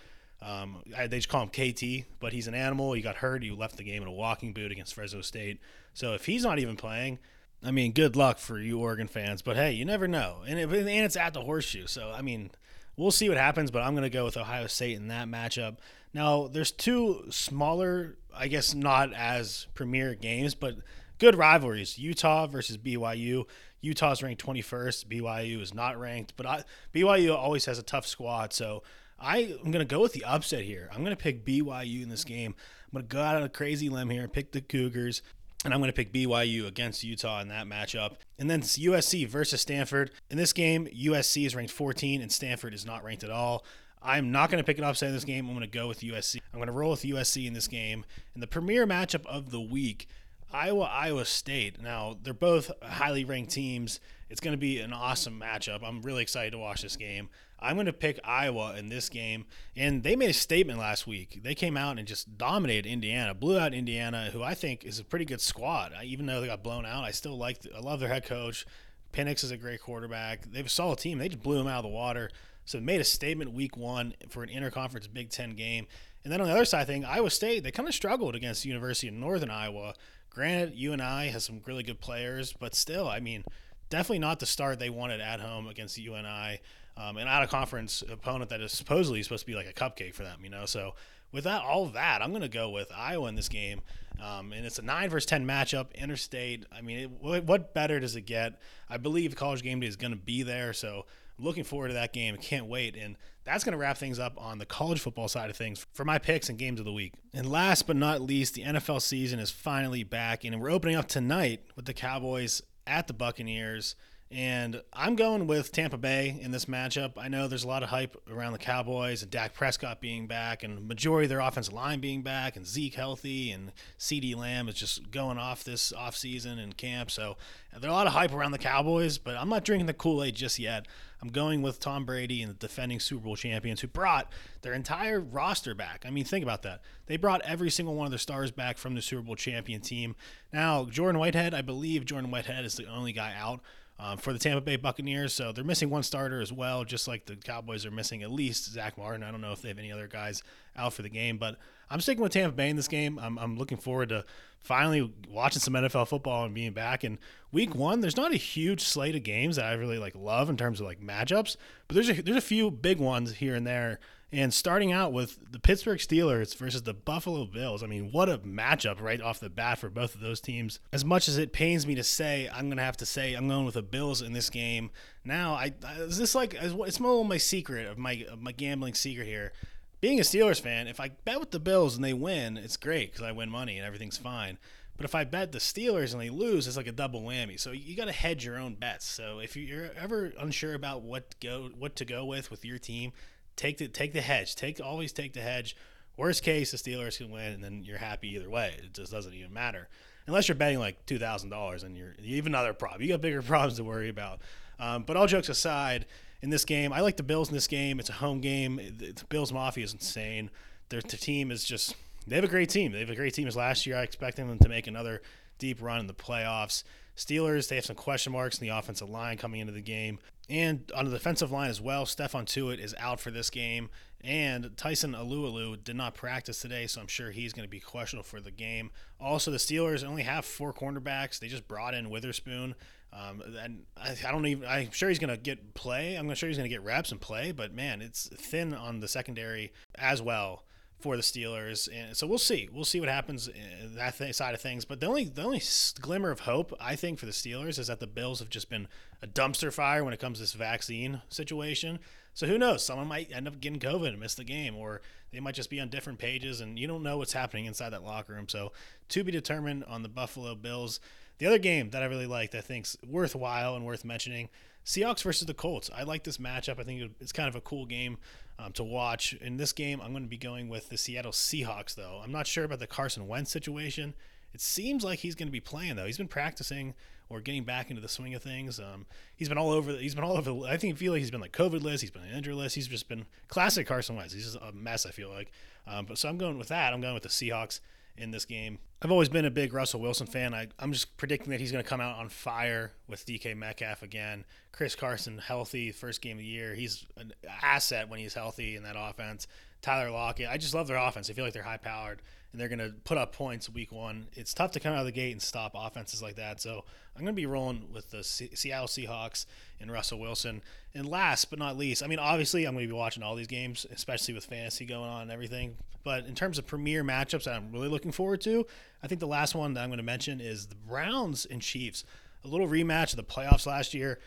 Um, 0.43 0.83
I, 0.97 1.07
they 1.07 1.17
just 1.17 1.31
call 1.31 1.43
him 1.43 1.49
KT, 1.49 2.07
but 2.21 2.35
he's 2.35 2.47
an 2.47 2.55
animal. 2.55 2.93
He 2.93 3.01
got 3.01 3.17
hurt. 3.17 3.43
He 3.43 3.51
left 3.51 3.79
the 3.79 3.83
game 3.83 4.03
in 4.03 4.09
a 4.09 4.13
walking 4.13 4.53
boot 4.53 4.71
against 4.71 4.95
Fresno 4.95 5.23
State. 5.23 5.61
So 5.95 6.13
if 6.13 6.27
he's 6.27 6.43
not 6.43 6.59
even 6.59 6.77
playing, 6.77 7.19
I 7.63 7.71
mean, 7.71 7.93
good 7.93 8.17
luck 8.17 8.39
for 8.39 8.59
you 8.59 8.79
Oregon 8.79 9.09
fans, 9.09 9.43
but 9.43 9.57
hey, 9.57 9.73
you 9.73 9.85
never 9.85 10.07
know. 10.07 10.43
And, 10.47 10.59
it, 10.59 10.71
and 10.71 10.89
it's 10.89 11.17
at 11.17 11.35
the 11.35 11.43
horseshoe. 11.43 11.87
So, 11.87 12.13
I 12.15 12.23
mean, 12.23 12.51
we'll 12.97 13.11
see 13.11 13.29
what 13.29 13.39
happens, 13.39 13.71
but 13.71 13.83
I'm 13.83 13.95
going 13.95 14.05
to 14.05 14.11
go 14.11 14.25
with 14.25 14.37
Ohio 14.37 14.67
State 14.67 14.97
in 14.97 15.09
that 15.09 15.29
matchup. 15.29 15.79
Now, 16.15 16.49
there's 16.49 16.71
two 16.71 17.25
smaller, 17.31 18.17
I 18.35 18.49
guess 18.49 18.75
not 18.75 19.13
as 19.13 19.67
premier 19.75 20.15
games, 20.15 20.55
but 20.55 20.77
good 21.19 21.35
rivalries 21.35 21.99
Utah 21.99 22.47
versus 22.47 22.79
BYU. 22.79 23.45
Utah's 23.81 24.23
ranked 24.23 24.45
21st, 24.45 25.07
BYU 25.07 25.61
is 25.61 25.75
not 25.75 25.99
ranked, 25.99 26.35
but 26.37 26.47
I, 26.47 26.65
BYU 26.95 27.37
always 27.37 27.67
has 27.67 27.79
a 27.79 27.83
tough 27.83 28.07
squad. 28.07 28.53
So, 28.53 28.83
I 29.19 29.39
am 29.65 29.71
going 29.71 29.87
to 29.87 29.87
go 29.87 30.01
with 30.01 30.13
the 30.13 30.25
upset 30.25 30.63
here. 30.63 30.91
I'm 30.93 31.03
going 31.03 31.17
to 31.17 31.23
pick 31.23 31.45
BYU 31.45 32.03
in 32.03 32.11
this 32.11 32.25
game. 32.25 32.55
I'm 32.85 32.93
going 32.93 33.09
to 33.09 33.09
go 33.09 33.23
out 33.23 33.37
on 33.37 33.43
a 33.43 33.49
crazy 33.49 33.89
limb 33.89 34.11
here 34.11 34.23
and 34.23 34.33
pick 34.33 34.53
the 34.53 34.61
Cougars 34.61 35.23
and 35.67 35.75
I'm 35.75 35.81
going 35.81 35.93
to 35.93 35.97
pick 35.97 36.13
BYU 36.13 36.67
against 36.69 37.03
Utah 37.03 37.41
in 37.41 37.49
that 37.49 37.67
matchup. 37.67 38.13
And 38.39 38.49
then 38.49 38.61
it's 38.61 38.79
USC 38.79 39.27
versus 39.27 39.61
Stanford. 39.61 40.13
In 40.31 40.37
this 40.37 40.53
game, 40.53 40.87
USC 40.87 41.45
is 41.45 41.57
ranked 41.57 41.73
14 41.73 42.23
and 42.23 42.31
Stanford 42.31 42.73
is 42.73 42.87
not 42.87 43.03
ranked 43.03 43.25
at 43.25 43.31
all. 43.31 43.65
I'm 44.01 44.31
not 44.31 44.49
going 44.49 44.63
to 44.63 44.67
pick 44.67 44.79
an 44.79 44.85
upset 44.85 45.09
in 45.09 45.15
this 45.15 45.25
game. 45.25 45.47
I'm 45.47 45.57
going 45.57 45.69
to 45.69 45.79
go 45.79 45.89
with 45.89 46.01
USC. 46.01 46.41
I'm 46.53 46.61
going 46.61 46.69
to 46.69 46.73
roll 46.73 46.93
with 46.93 47.03
USC 47.03 47.49
in 47.49 47.53
this 47.53 47.67
game. 47.67 48.05
And 48.33 48.43
the 48.43 48.47
premier 48.47 48.87
matchup 48.87 49.27
of 49.27 49.51
the 49.51 49.61
week, 49.61 50.07
Iowa 50.53 50.85
Iowa 50.85 51.25
State. 51.25 51.83
Now, 51.83 52.17
they're 52.23 52.33
both 52.33 52.71
highly 52.81 53.25
ranked 53.25 53.51
teams. 53.51 53.99
It's 54.29 54.41
going 54.41 54.53
to 54.53 54.59
be 54.59 54.81
an 54.81 54.93
awesome 54.93 55.41
matchup. 55.41 55.83
I'm 55.83 56.03
really 56.03 56.23
excited 56.23 56.51
to 56.51 56.59
watch 56.59 56.83
this 56.83 56.97
game. 56.97 57.29
I'm 57.59 57.77
going 57.77 57.87
to 57.87 57.93
pick 57.93 58.21
Iowa 58.25 58.77
in 58.77 58.89
this 58.89 59.09
game. 59.09 59.47
And 59.77 60.03
they 60.03 60.17
made 60.17 60.31
a 60.31 60.35
statement 60.35 60.79
last 60.79 61.07
week. 61.07 61.41
They 61.43 61.55
came 61.55 61.77
out 61.77 61.99
and 61.99 62.07
just 62.07 62.37
dominated 62.37 62.89
Indiana, 62.89 63.35
blew 63.35 63.59
out 63.59 63.73
Indiana, 63.73 64.31
who 64.33 64.43
I 64.43 64.55
think 64.55 64.85
is 64.85 64.99
a 64.99 65.05
pretty 65.05 65.25
good 65.25 65.41
squad. 65.41 65.93
I, 65.97 66.05
Even 66.05 66.27
though 66.27 66.41
they 66.41 66.49
got 66.49 66.63
blown 66.63 66.85
out, 66.85 67.05
I 67.05 67.13
still 67.13 67.39
like. 67.39 67.59
I 67.75 67.81
love 67.81 68.01
their 68.01 68.09
head 68.09 68.25
coach. 68.25 68.67
Penix 69.13 69.43
is 69.45 69.51
a 69.51 69.57
great 69.57 69.81
quarterback. 69.81 70.51
They 70.51 70.59
have 70.59 70.67
a 70.67 70.71
solid 70.71 70.99
team. 70.99 71.19
They 71.19 71.29
just 71.29 71.43
blew 71.43 71.57
them 71.57 71.67
out 71.67 71.79
of 71.79 71.85
the 71.85 71.97
water. 71.97 72.31
So 72.65 72.81
made 72.81 73.01
a 73.01 73.05
statement 73.05 73.53
week 73.53 73.77
one 73.77 74.15
for 74.29 74.43
an 74.43 74.51
interconference 74.51 75.11
Big 75.13 75.31
Ten 75.31 75.55
game. 75.55 75.87
And 76.25 76.33
then 76.33 76.41
on 76.41 76.49
the 76.49 76.53
other 76.53 76.65
side, 76.65 76.81
I 76.81 76.85
think 76.85 77.05
Iowa 77.07 77.31
State 77.31 77.63
they 77.63 77.71
kind 77.71 77.89
of 77.89 77.95
struggled 77.95 78.35
against 78.35 78.65
the 78.65 78.69
University 78.69 79.07
of 79.07 79.15
Northern 79.15 79.51
Iowa. 79.51 79.95
Granted, 80.29 80.75
UNI 80.75 81.29
has 81.29 81.45
some 81.45 81.63
really 81.65 81.85
good 81.85 82.01
players, 82.01 82.53
but 82.53 82.75
still, 82.75 83.09
I 83.09 83.21
mean, 83.21 83.45
definitely 83.91 84.19
not 84.21 84.41
the 84.41 84.47
start 84.47 84.79
they 84.79 84.91
wanted 84.91 85.21
at 85.21 85.41
home 85.41 85.67
against 85.67 85.99
UNI 85.99 86.61
um, 86.97 87.17
an 87.17 87.29
out 87.29 87.43
of 87.43 87.51
conference 87.51 88.03
opponent 88.11 88.51
that 88.51 88.61
is 88.61 88.73
supposedly 88.73 89.23
supposed 89.23 89.43
to 89.43 89.47
be 89.47 89.55
like 89.55 89.69
a 89.69 89.73
cupcake 89.73 90.15
for 90.15 90.23
them, 90.23 90.41
you 90.43 90.49
know. 90.49 90.67
So 90.67 90.95
with 91.33 91.45
that, 91.45 91.63
all 91.63 91.87
that, 91.87 92.23
I'm 92.23 92.31
going 92.31 92.43
to 92.43 92.49
go 92.49 92.71
with 92.71 92.91
Iowa 92.95 93.29
in 93.29 93.35
this 93.35 93.49
game. 93.49 93.83
Um, 94.23 94.53
and 94.53 94.65
it's 94.65 94.79
a 94.79 94.83
nine 94.83 95.11
versus 95.11 95.27
ten 95.27 95.47
matchup, 95.47 95.95
interstate. 95.95 96.65
I 96.73 96.81
mean, 96.81 96.99
it, 96.99 97.11
what, 97.11 97.45
what 97.45 97.75
better 97.75 98.01
does 98.01 98.17
it 98.17 98.23
get? 98.23 98.61
I 98.89 98.97
believe 98.97 99.37
College 99.37 99.63
Game 99.63 99.81
Day 99.81 99.89
is 99.89 99.97
going 99.97 100.13
to 100.13 100.19
be 100.19 100.43
there, 100.43 100.73
so 100.73 101.05
looking 101.39 101.65
forward 101.65 101.89
to 101.89 101.95
that 101.95 102.15
game. 102.15 102.39
Can't 102.39 102.65
wait. 102.65 102.97
And 102.97 103.17
that's 103.45 103.63
going 103.63 103.73
to 103.73 103.79
wrap 103.79 103.99
things 103.99 104.19
up 104.19 104.33
on 104.39 104.57
the 104.57 104.65
college 104.65 105.01
football 105.01 105.29
side 105.29 105.51
of 105.51 105.57
things 105.57 105.87
for 105.93 106.07
my 106.07 106.17
picks 106.17 106.49
and 106.49 106.59
games 106.59 106.79
of 106.81 106.87
the 106.87 106.93
week. 106.93 107.13
And 107.35 107.47
last 107.47 107.87
but 107.87 107.97
not 107.97 108.23
least, 108.23 108.55
the 108.55 108.63
NFL 108.63 109.03
season 109.03 109.39
is 109.39 109.51
finally 109.51 110.03
back, 110.03 110.45
and 110.45 110.59
we're 110.63 110.71
opening 110.71 110.97
up 110.97 111.09
tonight 111.09 111.61
with 111.77 111.85
the 111.85 111.93
Cowboys 111.93 112.63
at 112.87 113.07
the 113.07 113.13
Buccaneers. 113.13 113.97
And 114.29 114.83
I'm 114.93 115.15
going 115.15 115.47
with 115.47 115.71
Tampa 115.71 115.97
Bay 115.97 116.37
in 116.41 116.51
this 116.51 116.65
matchup. 116.65 117.13
I 117.17 117.29
know 117.29 117.47
there's 117.47 117.63
a 117.63 117.69
lot 117.69 117.85
of 117.85 117.91
hype 117.91 118.17
around 118.29 118.55
the 118.55 118.59
Cowboys 118.59 119.23
and 119.23 119.31
Dak 119.31 119.55
Prescott 119.55 120.01
being 120.01 120.27
back 120.27 120.65
and 120.65 120.89
majority 120.89 121.27
of 121.27 121.29
their 121.29 121.39
offensive 121.39 121.73
line 121.73 122.01
being 122.01 122.23
back 122.23 122.57
and 122.57 122.67
Zeke 122.67 122.95
healthy 122.95 123.53
and 123.53 123.71
CeeDee 124.01 124.35
Lamb 124.35 124.69
is 124.69 124.75
just 124.75 125.13
going 125.13 125.39
off 125.39 125.63
this 125.63 125.93
offseason 125.93 126.59
and 126.59 126.77
camp. 126.77 127.13
So 127.13 127.37
there's 127.71 127.85
a 127.85 127.95
lot 127.95 128.09
of 128.09 128.15
hype 128.15 128.33
around 128.33 128.51
the 128.51 128.59
Cowboys, 128.59 129.17
but 129.17 129.37
I'm 129.37 129.49
not 129.49 129.65
drinking 129.65 129.87
the 129.87 129.95
Kool-Aid 129.95 130.35
just 130.35 130.59
yet. 130.59 130.89
I'm 131.23 131.29
going 131.29 131.63
with 131.63 131.79
Tom 131.79 132.05
Brady 132.05 132.43
and 132.43 132.51
the 132.51 132.57
defending 132.57 132.99
Super 132.99 133.25
Bowl 133.25 133.37
champions 133.37 133.81
who 133.81 133.87
brought 133.87 134.33
their 134.63 134.73
entire 134.73 135.21
roster 135.21 135.75
back. 135.75 136.05
I 136.05 136.11
mean, 136.11 136.25
think 136.25 136.43
about 136.43 136.63
that. 136.63 136.83
They 137.07 137.17
brought 137.17 137.43
every 137.43 137.71
single 137.71 137.95
one 137.95 138.07
of 138.07 138.11
their 138.11 138.19
stars 138.19 138.51
back 138.51 138.77
from 138.77 138.97
the 138.97 139.03
Super 139.03 139.23
Bowl 139.23 139.37
champion 139.37 139.83
team. 139.83 140.17
Now, 140.53 140.85
Jordan 140.87 141.21
Whitehead, 141.21 141.55
I 141.55 141.63
believe 141.63 142.05
Jordan 142.05 142.33
Whitehead 142.33 142.65
is 142.65 142.75
the 142.75 142.87
only 142.87 143.13
guy 143.13 143.33
out 143.39 143.61
um, 143.99 144.19
for 144.19 144.33
the 144.33 144.39
Tampa 144.39 144.61
Bay 144.61 144.77
Buccaneers. 144.77 145.33
So 145.33 145.53
they're 145.53 145.65
missing 145.65 145.91
one 145.91 146.03
starter 146.03 146.41
as 146.41 146.53
well, 146.53 146.85
just 146.85 147.09
like 147.09 147.27
the 147.27 147.37
Cowboys 147.37 147.87
are 147.87 147.91
missing 147.91 148.23
at 148.23 148.31
least 148.31 148.71
Zack 148.73 148.99
Martin. 148.99 149.23
I 149.23 149.31
don't 149.31 149.41
know 149.41 149.53
if 149.53 149.63
they 149.63 149.69
have 149.69 149.79
any 149.79 149.93
other 149.93 150.07
guys 150.07 150.43
out 150.77 150.93
for 150.93 151.03
the 151.03 151.09
game, 151.09 151.39
but 151.39 151.57
I'm 151.91 152.01
sticking 152.01 152.23
with 152.23 152.33
Tampa 152.33 152.55
Bay 152.55 152.69
in 152.69 152.77
this 152.77 152.89
game. 152.89 153.19
I'm, 153.19 153.39
I'm 153.39 153.57
looking 153.57 153.79
forward 153.79 154.11
to 154.11 154.25
finally 154.59 155.13
watching 155.31 155.61
some 155.61 155.75
NFL 155.75 156.09
football 156.09 156.45
and 156.45 156.55
being 156.55 156.73
back. 156.73 157.05
And 157.05 157.19
week 157.53 157.75
one, 157.75 158.01
there's 158.01 158.17
not 158.17 158.33
a 158.33 158.37
huge 158.37 158.83
slate 158.83 159.15
of 159.15 159.23
games 159.23 159.57
that 159.57 159.67
I 159.67 159.73
really 159.75 159.99
like 159.99 160.15
love 160.15 160.51
in 160.51 160.57
terms 160.57 160.81
of 160.81 160.87
like 160.87 161.01
matchups, 161.01 161.57
but 161.89 161.95
there's 161.95 162.11
a, 162.11 162.21
there's 162.21 162.37
a 162.37 162.43
few 162.43 162.71
big 162.71 162.99
ones 162.99 163.35
here 163.37 163.55
and 163.55 163.67
there 163.67 164.01
and 164.33 164.53
starting 164.53 164.93
out 164.93 165.13
with 165.13 165.53
the 165.53 165.61
Pittsburgh 165.61 165.99
Steelers 165.99 166.57
versus 166.57 166.83
the 166.83 166.95
Buffalo 166.95 167.45
Bills. 167.45 167.83
I 167.83 167.87
mean, 167.87 168.11
what 168.11 168.29
a 168.29 168.39
matchup 168.39 169.01
right 169.01 169.21
off 169.21 169.39
the 169.39 169.49
bat 169.49 169.79
for 169.79 169.89
both 169.89 170.15
of 170.15 170.21
those 170.21 170.41
teams. 170.41 170.81
As 170.93 171.05
much 171.05 171.29
as 171.29 171.39
it 171.39 171.53
pains 171.53 171.87
me 171.87 171.95
to 171.95 172.03
say, 172.03 172.49
I'm 172.53 172.67
going 172.67 172.79
to 172.79 172.83
have 172.83 172.97
to 172.99 173.07
say 173.07 173.35
I'm 173.35 173.49
going 173.49 173.65
with 173.65 173.75
the 173.75 173.83
Bills 173.83 174.23
in 174.23 174.33
this 174.33 174.51
game. 174.51 174.91
Now, 175.25 175.55
I 175.55 175.75
is 175.99 176.19
this 176.19 176.35
like 176.35 176.55
it's 176.55 177.01
more 177.01 177.25
my 177.25 177.39
secret 177.39 177.87
of 177.87 177.99
my 177.99 178.27
of 178.31 178.41
my 178.43 178.53
gambling 178.53 178.95
secret 178.95 179.27
here. 179.27 179.53
Being 180.01 180.19
a 180.19 180.23
Steelers 180.23 180.61
fan, 180.61 180.89
if 180.89 181.01
I 181.01 181.09
bet 181.25 181.41
with 181.41 181.53
the 181.53 181.59
Bills 181.59 181.97
and 181.97 182.05
they 182.05 182.13
win, 182.13 182.57
it's 182.57 182.77
great 182.77 183.13
because 183.13 183.27
I 183.27 183.33
win 183.33 183.49
money 183.49 183.79
and 183.79 183.87
everything's 183.87 184.19
fine. 184.19 184.59
But 184.97 185.05
if 185.05 185.15
I 185.15 185.25
bet 185.25 185.53
the 185.53 185.59
Steelers 185.59 186.13
and 186.13 186.21
they 186.21 186.31
lose, 186.31 186.67
it's 186.67 186.77
like 186.77 186.87
a 186.87 186.93
double 186.93 187.23
whammy. 187.23 187.61
So 187.61 187.71
you 187.73 187.97
got 187.97 188.07
to 188.07 188.13
hedge 188.13 188.45
your 188.45 188.59
own 188.59 188.75
bets. 188.75 189.07
So 189.07 189.41
if 189.41 189.57
you're 189.57 189.91
ever 189.97 190.33
unsure 190.39 190.75
about 190.75 191.03
what 191.03 191.35
go 191.41 191.71
what 191.79 191.97
to 191.97 192.05
go 192.05 192.25
with 192.25 192.51
with 192.51 192.65
your 192.65 192.79
team, 192.79 193.13
take 193.57 193.79
the 193.79 193.89
take 193.89 194.13
the 194.13 194.21
hedge. 194.21 194.55
Take 194.55 194.81
always 194.81 195.13
take 195.13 195.33
the 195.33 195.41
hedge. 195.41 195.77
Worst 196.17 196.43
case, 196.43 196.71
the 196.71 196.79
Steelers 196.79 197.19
can 197.19 197.31
win, 197.31 197.53
and 197.53 197.63
then 197.63 197.83
you're 197.85 197.99
happy 197.99 198.35
either 198.35 198.49
way. 198.49 198.75
It 198.79 198.95
just 198.95 199.13
doesn't 199.13 199.35
even 199.35 199.53
matter 199.53 199.89
unless 200.27 200.49
you're 200.49 200.57
betting 200.57 200.79
like 200.79 201.05
two 201.07 201.19
thousand 201.19 201.51
dollars, 201.51 201.83
and 201.83 201.97
you're 201.97 202.15
even 202.23 202.53
another 202.53 202.73
problem. 202.73 203.03
You 203.03 203.09
got 203.09 203.21
bigger 203.21 203.43
problems 203.43 203.77
to 203.77 203.85
worry 203.85 204.09
about. 204.09 204.41
Um, 204.79 205.05
but 205.05 205.17
all 205.17 205.27
jokes 205.27 205.49
aside, 205.49 206.07
in 206.43 206.51
this 206.51 206.65
game, 206.65 206.93
I 206.93 207.01
like 207.01 207.17
the 207.17 207.23
Bills 207.23 207.49
in 207.49 207.55
this 207.55 207.67
game. 207.67 207.99
It's 207.99 208.11
a 208.11 208.15
home 208.15 208.41
game. 208.41 208.77
The 208.77 209.15
Bills 209.29 209.53
Mafia 209.53 209.85
is 209.85 209.93
insane. 209.93 210.51
Their, 210.91 211.01
their 211.01 211.19
team 211.19 211.51
is 211.51 211.65
just 211.65 211.97
they 212.27 212.37
have 212.37 212.45
a 212.45 212.49
great 212.49 212.71
team. 212.71 212.93
They 212.93 213.01
have 213.01 213.11
a 213.11 213.17
great 213.17 213.35
team 213.35 213.47
as 213.47 213.57
last 213.57 213.87
year. 213.87 213.97
I 213.97 214.03
expect 214.03 214.37
them 214.37 214.59
to 214.59 214.69
make 214.69 214.87
another 214.87 215.23
deep 215.59 215.81
run 215.81 216.01
in 216.01 216.07
the 216.07 216.15
playoffs. 216.15 216.83
Steelers, 217.17 217.69
they 217.69 217.77
have 217.77 217.87
some 217.87 217.97
question 217.97 218.33
marks 218.33 218.59
in 218.59 218.67
the 218.67 218.77
offensive 218.77 219.09
line 219.09 219.39
coming 219.39 219.61
into 219.61 219.73
the 219.73 219.81
game. 219.81 220.19
And 220.49 220.91
on 220.95 221.07
the 221.07 221.11
defensive 221.11 221.51
line 221.51 221.71
as 221.71 221.81
well, 221.81 222.05
Stephon 222.05 222.45
Tuitt 222.45 222.79
is 222.79 222.95
out 222.99 223.21
for 223.21 223.31
this 223.31 223.51
game. 223.51 223.89
And 224.23 224.77
Tyson 224.77 225.13
Alualu 225.13 225.83
did 225.83 225.97
not 225.97 226.15
practice 226.15 226.61
today, 226.61 226.87
so 226.87 227.01
I'm 227.01 227.07
sure 227.07 227.31
he's 227.31 227.53
going 227.53 227.67
to 227.67 227.71
be 227.71 227.81
questionable 227.81 228.25
for 228.25 228.41
the 228.41 228.51
game. 228.51 228.91
Also, 229.21 229.51
the 229.51 229.57
Steelers 229.57 230.05
only 230.05 230.23
have 230.23 230.45
four 230.45 230.73
cornerbacks. 230.73 231.39
They 231.39 231.49
just 231.49 231.69
brought 231.69 231.95
in 231.95 232.11
Witherspoon. 232.11 232.75
Um, 233.13 233.43
and 233.61 233.85
I, 233.97 234.17
I, 234.27 234.33
don't 234.33 234.45
even. 234.47 234.69
I'm 234.69 234.91
sure 234.91 235.09
he's 235.09 235.19
going 235.19 235.31
to 235.31 235.37
get 235.37 235.75
play. 235.75 236.17
I'm 236.17 236.33
sure 236.35 236.49
he's 236.49 236.59
going 236.59 236.69
to 236.69 236.75
get 236.75 236.83
reps 236.83 237.13
and 237.13 237.21
play. 237.21 237.53
But 237.53 237.73
man, 237.73 238.03
it's 238.03 238.29
thin 238.29 238.75
on 238.75 239.01
the 239.01 239.09
secondary 239.09 239.73
as 239.95 240.21
well 240.21 240.65
for 240.99 241.17
the 241.17 241.23
Steelers, 241.23 241.89
and 241.93 242.17
so 242.17 242.27
we'll 242.27 242.39
see. 242.39 242.69
We'll 242.73 242.85
see 242.85 243.01
what 243.01 243.09
happens 243.09 243.49
uh, 243.49 243.53
that 243.97 244.17
th- 244.17 244.35
side 244.35 244.55
of 244.55 244.61
things. 244.61 244.85
But 244.85 245.01
the 245.01 245.07
only 245.07 245.25
the 245.25 245.43
only 245.43 245.63
glimmer 246.01 246.31
of 246.31 246.41
hope 246.41 246.75
I 246.81 246.97
think 246.97 247.19
for 247.19 247.27
the 247.27 247.33
Steelers 247.33 247.79
is 247.79 247.89
that 247.89 248.01
the 248.01 248.07
Bills 248.07 248.39
have 248.39 248.49
just 248.49 248.71
been 248.71 248.89
a 249.23 249.27
dumpster 249.27 249.73
fire 249.73 250.05
when 250.05 250.15
it 250.15 250.21
comes 250.21 250.39
to 250.39 250.43
this 250.43 250.55
vaccine 250.55 251.21
situation. 251.29 251.99
So 252.33 252.47
who 252.47 252.59
knows? 252.59 252.85
Someone 252.85 253.09
might 253.09 253.33
end 253.33 253.47
up 253.47 253.61
getting 253.61 253.79
COVID 253.79 254.09
and 254.09 254.21
miss 254.21 254.35
the 254.35 254.45
game, 254.45 254.77
or 254.77 255.01
they 255.33 255.41
might 255.41 255.55
just 255.55 255.71
be 255.71 255.81
on 255.81 255.89
different 255.89 256.19
pages, 256.19 256.61
and 256.61 256.79
you 256.79 256.87
don't 256.87 257.03
know 257.03 257.19
what's 257.19 257.33
happening 257.33 257.67
inside 257.67 257.91
that 257.91 258.05
locker 258.05 258.33
room. 258.35 258.49
So 258.49 258.73
to 259.11 259.25
be 259.25 259.33
determined 259.33 259.85
on 259.85 260.03
the 260.03 260.09
Buffalo 260.09 260.55
Bills. 260.55 261.01
The 261.39 261.47
other 261.47 261.59
game 261.59 261.91
that 261.91 262.03
I 262.03 262.07
really 262.07 262.27
liked, 262.27 262.55
I 262.55 262.63
think's 262.63 262.97
worthwhile 263.07 263.77
and 263.77 263.85
worth 263.85 264.07
mentioning, 264.07 264.49
Seahawks 264.87 265.23
versus 265.23 265.47
the 265.47 265.55
Colts. 265.55 265.91
I 265.95 266.05
like 266.05 266.23
this 266.23 266.39
matchup. 266.39 266.79
I 266.79 266.85
think 266.85 267.11
it's 267.21 267.33
kind 267.33 267.49
of 267.49 267.57
a 267.57 267.61
cool 267.61 267.87
game 267.87 268.19
um, 268.59 268.73
to 268.73 268.85
watch. 268.85 269.35
In 269.35 269.57
this 269.57 269.73
game, 269.73 270.01
I'm 270.01 270.13
going 270.13 270.23
to 270.23 270.29
be 270.29 270.39
going 270.39 270.69
with 270.69 270.89
the 270.89 270.97
Seattle 270.97 271.33
Seahawks, 271.33 271.97
though. 271.97 272.21
I'm 272.23 272.33
not 272.33 272.47
sure 272.47 272.65
about 272.65 272.79
the 272.79 272.87
Carson 272.87 273.27
Wentz 273.27 273.51
situation. 273.51 274.15
It 274.55 274.61
seems 274.61 275.05
like 275.05 275.19
he's 275.19 275.35
going 275.35 275.49
to 275.49 275.53
be 275.53 275.61
playing 275.61 275.97
though. 275.97 276.07
He's 276.07 276.17
been 276.17 276.29
practicing 276.29 276.95
or 277.29 277.41
getting 277.41 277.65
back 277.65 277.91
into 277.91 278.01
the 278.01 278.09
swing 278.09 278.35
of 278.35 278.43
things. 278.43 278.79
Um, 278.79 279.05
he's 279.35 279.49
been 279.49 279.59
all 279.59 279.71
over. 279.71 279.93
The, 279.93 279.99
He's 279.99 280.15
been 280.15 280.25
all 280.25 280.37
over. 280.37 280.51
The, 280.51 280.61
I 280.67 280.77
think 280.77 280.97
feel 280.97 281.13
like 281.13 281.19
he's 281.19 281.31
been 281.31 281.43
like 281.43 281.53
COVID 281.53 281.83
list. 281.83 282.01
He's 282.01 282.11
been 282.11 282.23
an 282.23 282.35
injury 282.35 282.55
list. 282.55 282.75
He's 282.75 282.87
just 282.87 283.09
been 283.09 283.27
classic 283.49 283.87
Carson 283.87 284.17
Wentz. 284.17 284.33
He's 284.33 284.45
just 284.45 284.57
a 284.57 284.73
mess. 284.73 285.05
I 285.05 285.11
feel 285.11 285.29
like. 285.29 285.51
Um, 285.87 286.07
but 286.07 286.17
so 286.17 286.29
I'm 286.29 286.39
going 286.39 286.57
with 286.57 286.69
that. 286.69 286.95
I'm 286.95 287.01
going 287.01 287.13
with 287.13 287.25
the 287.25 287.29
Seahawks 287.29 287.81
in 288.19 288.31
this 288.31 288.45
game. 288.45 288.79
I've 289.03 289.11
always 289.11 289.29
been 289.29 289.45
a 289.45 289.51
big 289.51 289.73
Russell 289.73 290.01
Wilson 290.01 290.27
fan. 290.27 290.55
I, 290.55 290.69
am 290.81 290.93
just 290.93 291.17
predicting 291.17 291.51
that 291.51 291.61
he's 291.61 291.71
going 291.71 291.85
to 291.85 291.89
come 291.89 292.01
out 292.01 292.19
on 292.19 292.29
fire 292.29 292.93
with 293.09 293.27
DK 293.27 293.57
Metcalf 293.57 294.03
again. 294.03 294.45
Chris 294.73 294.95
Carson 294.95 295.39
healthy, 295.39 295.93
first 295.93 296.23
game 296.23 296.39
of 296.39 296.43
the 296.43 296.47
year. 296.47 296.75
He's 296.75 297.07
an 297.17 297.33
asset 297.63 298.09
when 298.09 298.19
he's 298.19 298.35
healthy 298.35 298.77
in 298.77 298.83
that 298.85 298.97
offense. 298.99 299.47
Tyler 299.83 300.11
Lockett. 300.11 300.49
I 300.49 300.57
just 300.57 300.75
love 300.75 300.89
their 300.89 300.97
offense. 300.97 301.31
I 301.31 301.35
feel 301.35 301.45
like 301.45 301.53
they're 301.53 301.63
high 301.63 301.77
powered 301.77 302.23
and 302.53 302.61
they're 302.61 302.69
going 302.69 302.79
to 302.79 302.95
put 303.05 303.19
up 303.19 303.33
points 303.33 303.69
week 303.69 303.93
one. 303.93 304.29
It's 304.35 304.55
tough 304.55 304.71
to 304.73 304.81
come 304.81 304.93
out 304.93 305.01
of 305.01 305.07
the 305.07 305.13
gate 305.13 305.33
and 305.33 305.43
stop 305.43 305.73
offenses 305.75 306.23
like 306.23 306.37
that. 306.37 306.61
So 306.61 306.85
I'm 307.15 307.23
going 307.23 307.35
to 307.35 307.41
be 307.41 307.47
rolling 307.47 307.89
with 307.93 308.11
the 308.11 308.25
C- 308.25 308.51
Seattle 308.55 308.89
Seahawks 308.89 309.47
and 309.81 309.91
Russell 309.91 310.19
Wilson. 310.19 310.63
And 310.95 311.09
last 311.09 311.51
but 311.51 311.59
not 311.59 311.77
least, 311.77 312.03
I 312.03 312.07
mean, 312.07 312.19
obviously, 312.19 312.65
I'm 312.65 312.75
going 312.75 312.87
to 312.87 312.93
be 312.93 312.99
watching 312.99 313.23
all 313.23 313.35
these 313.35 313.47
games, 313.47 313.85
especially 313.93 314.35
with 314.35 314.45
fantasy 314.45 314.87
going 314.87 315.11
on 315.11 315.23
and 315.23 315.31
everything. 315.31 315.77
But 316.05 316.27
in 316.27 316.35
terms 316.35 316.57
of 316.57 316.67
premier 316.67 317.03
matchups 317.03 317.45
that 317.45 317.57
I'm 317.57 317.73
really 317.73 317.89
looking 317.89 318.13
forward 318.13 318.41
to, 318.43 318.67
I 319.03 319.09
think 319.09 319.21
the 319.21 319.27
last 319.27 319.55
one 319.55 319.75
that 319.75 319.83
I'm 319.83 319.89
going 319.89 319.99
to 319.99 320.05
mention 320.05 320.41
is 320.41 320.67
the 320.67 320.77
Browns 320.77 321.47
and 321.47 321.61
Chiefs. 321.61 322.05
A 322.45 322.49
little 322.49 322.69
rematch 322.69 323.11
of 323.11 323.17
the 323.17 323.25
playoffs 323.25 323.67
last 323.67 323.93
year. 323.93 324.21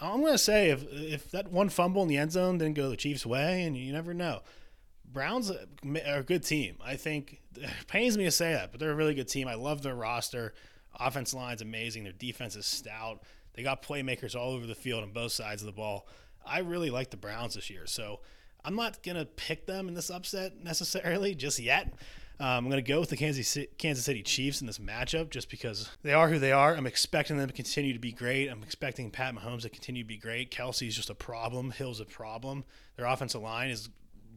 I'm 0.00 0.20
going 0.20 0.32
to 0.32 0.38
say 0.38 0.70
if 0.70 0.84
if 0.92 1.30
that 1.30 1.50
one 1.50 1.68
fumble 1.68 2.02
in 2.02 2.08
the 2.08 2.18
end 2.18 2.32
zone 2.32 2.58
didn't 2.58 2.74
go 2.74 2.88
the 2.88 2.96
Chiefs' 2.96 3.26
way, 3.26 3.62
and 3.62 3.76
you 3.76 3.92
never 3.92 4.14
know. 4.14 4.42
Browns 5.12 5.50
are 5.50 6.18
a 6.18 6.22
good 6.22 6.42
team. 6.42 6.76
I 6.84 6.96
think 6.96 7.40
it 7.56 7.70
pains 7.86 8.16
me 8.18 8.24
to 8.24 8.30
say 8.30 8.52
that, 8.52 8.70
but 8.70 8.80
they're 8.80 8.90
a 8.90 8.96
really 8.96 9.14
good 9.14 9.28
team. 9.28 9.48
I 9.48 9.54
love 9.54 9.82
their 9.82 9.94
roster. 9.94 10.54
Offense 10.98 11.34
line's 11.34 11.62
amazing. 11.62 12.04
Their 12.04 12.12
defense 12.12 12.56
is 12.56 12.66
stout. 12.66 13.22
They 13.54 13.62
got 13.62 13.82
playmakers 13.82 14.34
all 14.34 14.52
over 14.52 14.66
the 14.66 14.74
field 14.74 15.02
on 15.02 15.12
both 15.12 15.32
sides 15.32 15.62
of 15.62 15.66
the 15.66 15.72
ball. 15.72 16.06
I 16.44 16.60
really 16.60 16.90
like 16.90 17.10
the 17.10 17.16
Browns 17.16 17.54
this 17.54 17.70
year. 17.70 17.86
So 17.86 18.20
I'm 18.64 18.74
not 18.74 19.02
to 19.02 19.24
pick 19.36 19.66
them 19.66 19.88
in 19.88 19.94
this 19.94 20.10
upset 20.10 20.62
necessarily 20.62 21.34
just 21.36 21.58
yet. 21.58 21.94
Um, 22.38 22.48
I'm 22.48 22.64
going 22.64 22.84
to 22.84 22.88
go 22.88 23.00
with 23.00 23.08
the 23.08 23.16
Kansas 23.16 23.48
City, 23.48 23.68
Kansas 23.78 24.04
City 24.04 24.22
Chiefs 24.22 24.60
in 24.60 24.66
this 24.66 24.78
matchup 24.78 25.30
just 25.30 25.48
because 25.48 25.88
they 26.02 26.12
are 26.12 26.28
who 26.28 26.38
they 26.38 26.52
are. 26.52 26.74
I'm 26.74 26.86
expecting 26.86 27.38
them 27.38 27.48
to 27.48 27.54
continue 27.54 27.94
to 27.94 27.98
be 27.98 28.12
great. 28.12 28.48
I'm 28.48 28.62
expecting 28.62 29.10
Pat 29.10 29.34
Mahomes 29.34 29.62
to 29.62 29.70
continue 29.70 30.02
to 30.02 30.08
be 30.08 30.18
great. 30.18 30.50
Kelce's 30.50 30.94
just 30.94 31.08
a 31.08 31.14
problem. 31.14 31.70
Hill's 31.70 32.00
a 32.00 32.04
problem. 32.04 32.64
Their 32.96 33.06
offensive 33.06 33.40
line 33.40 33.70
is 33.70 33.88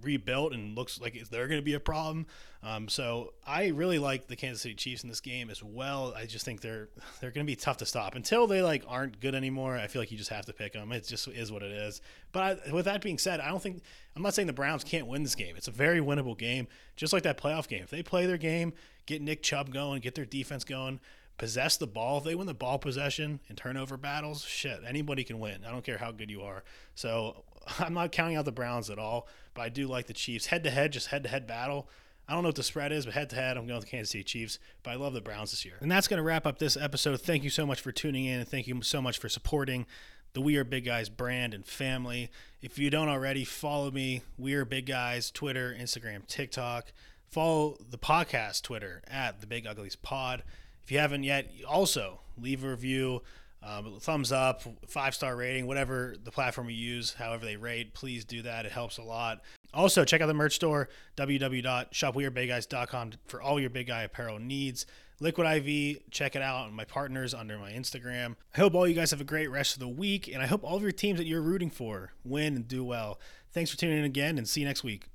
rebuilt 0.02 0.54
and 0.54 0.76
looks 0.76 1.00
like 1.00 1.30
they're 1.30 1.48
going 1.48 1.60
to 1.60 1.66
be 1.66 1.74
a 1.74 1.80
problem. 1.80 2.26
Um, 2.62 2.90
so 2.90 3.34
I 3.46 3.68
really 3.68 4.00
like 4.00 4.28
the 4.28 4.36
Kansas 4.36 4.62
City 4.62 4.76
Chiefs 4.76 5.04
in 5.04 5.10
this 5.10 5.22
game 5.22 5.50
as 5.50 5.64
well. 5.64 6.14
I 6.16 6.26
just 6.26 6.46
think 6.46 6.62
they're 6.62 6.90
they're 7.22 7.32
going 7.32 7.46
to 7.46 7.50
be 7.50 7.56
tough 7.56 7.78
to 7.78 7.86
stop 7.86 8.16
until 8.16 8.48
they 8.48 8.62
like 8.62 8.84
aren't 8.88 9.20
good 9.20 9.36
anymore. 9.36 9.78
I 9.78 9.88
feel 9.88 10.02
like 10.02 10.12
you 10.12 10.18
just 10.18 10.30
have 10.30 10.46
to 10.48 10.54
pick 10.54 10.74
them. 10.74 10.92
It 10.92 11.08
just 11.08 11.28
is 11.28 11.52
what 11.52 11.64
it 11.64 11.72
is. 11.72 12.02
But 12.32 12.62
I, 12.68 12.72
with 12.72 12.86
that 12.86 13.02
being 13.02 13.18
said, 13.18 13.40
I 13.40 13.50
don't 13.50 13.62
think 13.62 13.82
I'm 14.16 14.22
not 14.22 14.34
saying 14.34 14.48
the 14.48 14.54
Browns 14.54 14.84
can't 14.84 15.08
win 15.08 15.24
this 15.24 15.36
game. 15.36 15.56
It's 15.56 15.68
a 15.68 15.72
very 15.72 16.00
winnable 16.00 16.38
game, 16.38 16.68
just 16.96 17.14
like 17.14 17.24
that 17.24 17.38
playoff 17.38 17.68
game. 17.68 17.84
If 17.84 17.90
they 17.90 18.04
play 18.04 18.26
their 18.26 18.38
game, 18.38 18.74
get 19.06 19.22
Nick 19.22 19.42
Chubb 19.42 19.72
going, 19.72 20.02
get 20.02 20.16
their 20.16 20.26
defense 20.26 20.64
going 20.64 21.00
possess 21.40 21.78
the 21.78 21.88
ball. 21.88 22.20
If 22.20 22.26
they 22.26 22.36
win 22.36 22.46
the 22.46 22.54
ball 22.54 22.78
possession 22.78 23.40
and 23.50 23.58
turnover 23.58 23.98
battles, 23.98 24.44
shit, 24.44 24.82
anybody 24.86 25.24
can 25.24 25.40
win. 25.40 25.64
I 25.66 25.72
don't 25.72 25.84
care 25.84 25.98
how 25.98 26.12
good 26.12 26.30
you 26.30 26.44
are. 26.44 26.64
So 26.94 27.44
I'm 27.80 27.94
not 27.94 28.12
counting 28.12 28.36
out 28.38 28.46
the 28.46 28.52
Browns 28.52 28.90
at 28.90 29.00
all, 29.00 29.28
but 29.54 29.62
I 29.62 29.70
do 29.70 29.88
like 29.88 30.08
the 30.08 30.14
Chiefs. 30.14 30.48
Head 30.48 30.64
to 30.64 30.70
head, 30.70 30.94
just 30.94 31.08
head 31.08 31.24
to 31.24 31.30
head 31.30 31.48
battle. 31.48 31.90
I 32.28 32.34
don't 32.34 32.44
know 32.44 32.50
what 32.50 32.56
the 32.56 32.64
spread 32.64 32.92
is, 32.92 33.06
but 33.06 33.16
head 33.16 33.32
to 33.32 33.36
head, 33.36 33.58
I'm 33.58 33.66
going 33.66 33.78
with 33.78 33.86
the 33.86 33.92
Kansas 33.92 34.12
City 34.12 34.24
Chiefs. 34.24 34.60
But 34.84 34.92
I 34.92 34.96
love 34.96 35.14
the 35.14 35.22
Browns 35.22 35.50
this 35.50 35.66
year. 35.66 35.76
And 35.82 35.92
that's 35.92 36.08
going 36.08 36.20
to 36.20 36.24
wrap 36.24 36.46
up 36.46 36.60
this 36.60 36.78
episode. 36.78 37.20
Thank 37.22 37.44
you 37.44 37.50
so 37.50 37.66
much 37.66 37.82
for 37.82 37.92
tuning 37.92 38.26
in, 38.26 38.40
and 38.40 38.48
thank 38.48 38.68
you 38.68 38.82
so 38.84 39.02
much 39.02 39.18
for 39.18 39.30
supporting 39.30 39.88
the 40.34 40.42
We 40.42 40.56
Are 40.58 40.64
Big 40.64 40.86
Guys 40.86 41.10
brand 41.10 41.56
and 41.56 41.66
family. 41.66 42.30
If 42.62 42.78
you 42.78 42.92
don't 42.92 43.10
already, 43.10 43.44
follow 43.46 43.90
me, 43.90 44.22
We 44.38 44.54
Are 44.54 44.64
Big 44.64 44.86
Guys, 44.86 45.32
Twitter, 45.32 45.76
Instagram, 45.80 46.28
TikTok. 46.28 46.94
Follow 47.28 47.78
the 47.90 47.98
podcast 47.98 48.62
Twitter 48.62 49.02
at 49.08 49.42
the 49.42 49.48
Big 49.48 49.66
Uglies 49.66 49.96
Pod. 49.96 50.44
If 50.84 50.92
you 50.92 51.00
haven't 51.00 51.24
yet, 51.24 51.52
also 51.68 52.22
leave 52.38 52.64
a 52.64 52.70
review 52.70 53.22
um, 53.62 53.98
thumbs 54.00 54.32
up, 54.32 54.62
five 54.88 55.14
star 55.14 55.36
rating, 55.36 55.68
whatever 55.68 56.16
the 56.24 56.32
platform 56.32 56.70
you 56.70 56.76
use, 56.76 57.14
however 57.14 57.46
they 57.46 57.58
rate, 57.58 57.94
please 57.94 58.24
do 58.26 58.42
that. 58.44 58.66
It 58.66 58.72
helps 58.72 58.98
a 58.98 59.04
lot. 59.04 59.42
Also, 59.74 60.06
check 60.06 60.22
out 60.22 60.28
the 60.28 60.34
merch 60.34 60.56
store, 60.56 60.90
www.shopwearebigguys.com 61.18 63.12
for 63.28 63.42
all 63.42 63.60
your 63.60 63.70
big 63.70 63.88
guy 63.88 64.04
apparel 64.04 64.40
needs. 64.40 64.86
Liquid 65.20 65.46
IV, 65.46 66.10
check 66.12 66.38
it 66.38 66.42
out. 66.42 66.72
My 66.72 66.86
partners 66.86 67.34
under 67.34 67.58
my 67.58 67.72
Instagram. 67.72 68.36
I 68.56 68.60
hope 68.60 68.74
all 68.74 68.88
you 68.88 68.96
guys 68.96 69.12
have 69.12 69.20
a 69.20 69.26
great 69.26 69.48
rest 69.48 69.74
of 69.74 69.82
the 69.82 69.90
week, 69.90 70.30
and 70.30 70.42
I 70.42 70.48
hope 70.48 70.64
all 70.64 70.78
of 70.78 70.82
your 70.82 70.94
teams 70.94 71.20
that 71.20 71.28
you're 71.28 71.42
rooting 71.42 71.70
for 71.70 72.14
win 72.24 72.56
and 72.56 72.68
do 72.68 72.84
well. 72.86 73.20
Thanks 73.52 73.70
for 73.70 73.78
tuning 73.78 74.00
in 74.00 74.06
again, 74.06 74.38
and 74.38 74.48
see 74.48 74.62
you 74.62 74.68
next 74.68 74.84
week. 74.84 75.08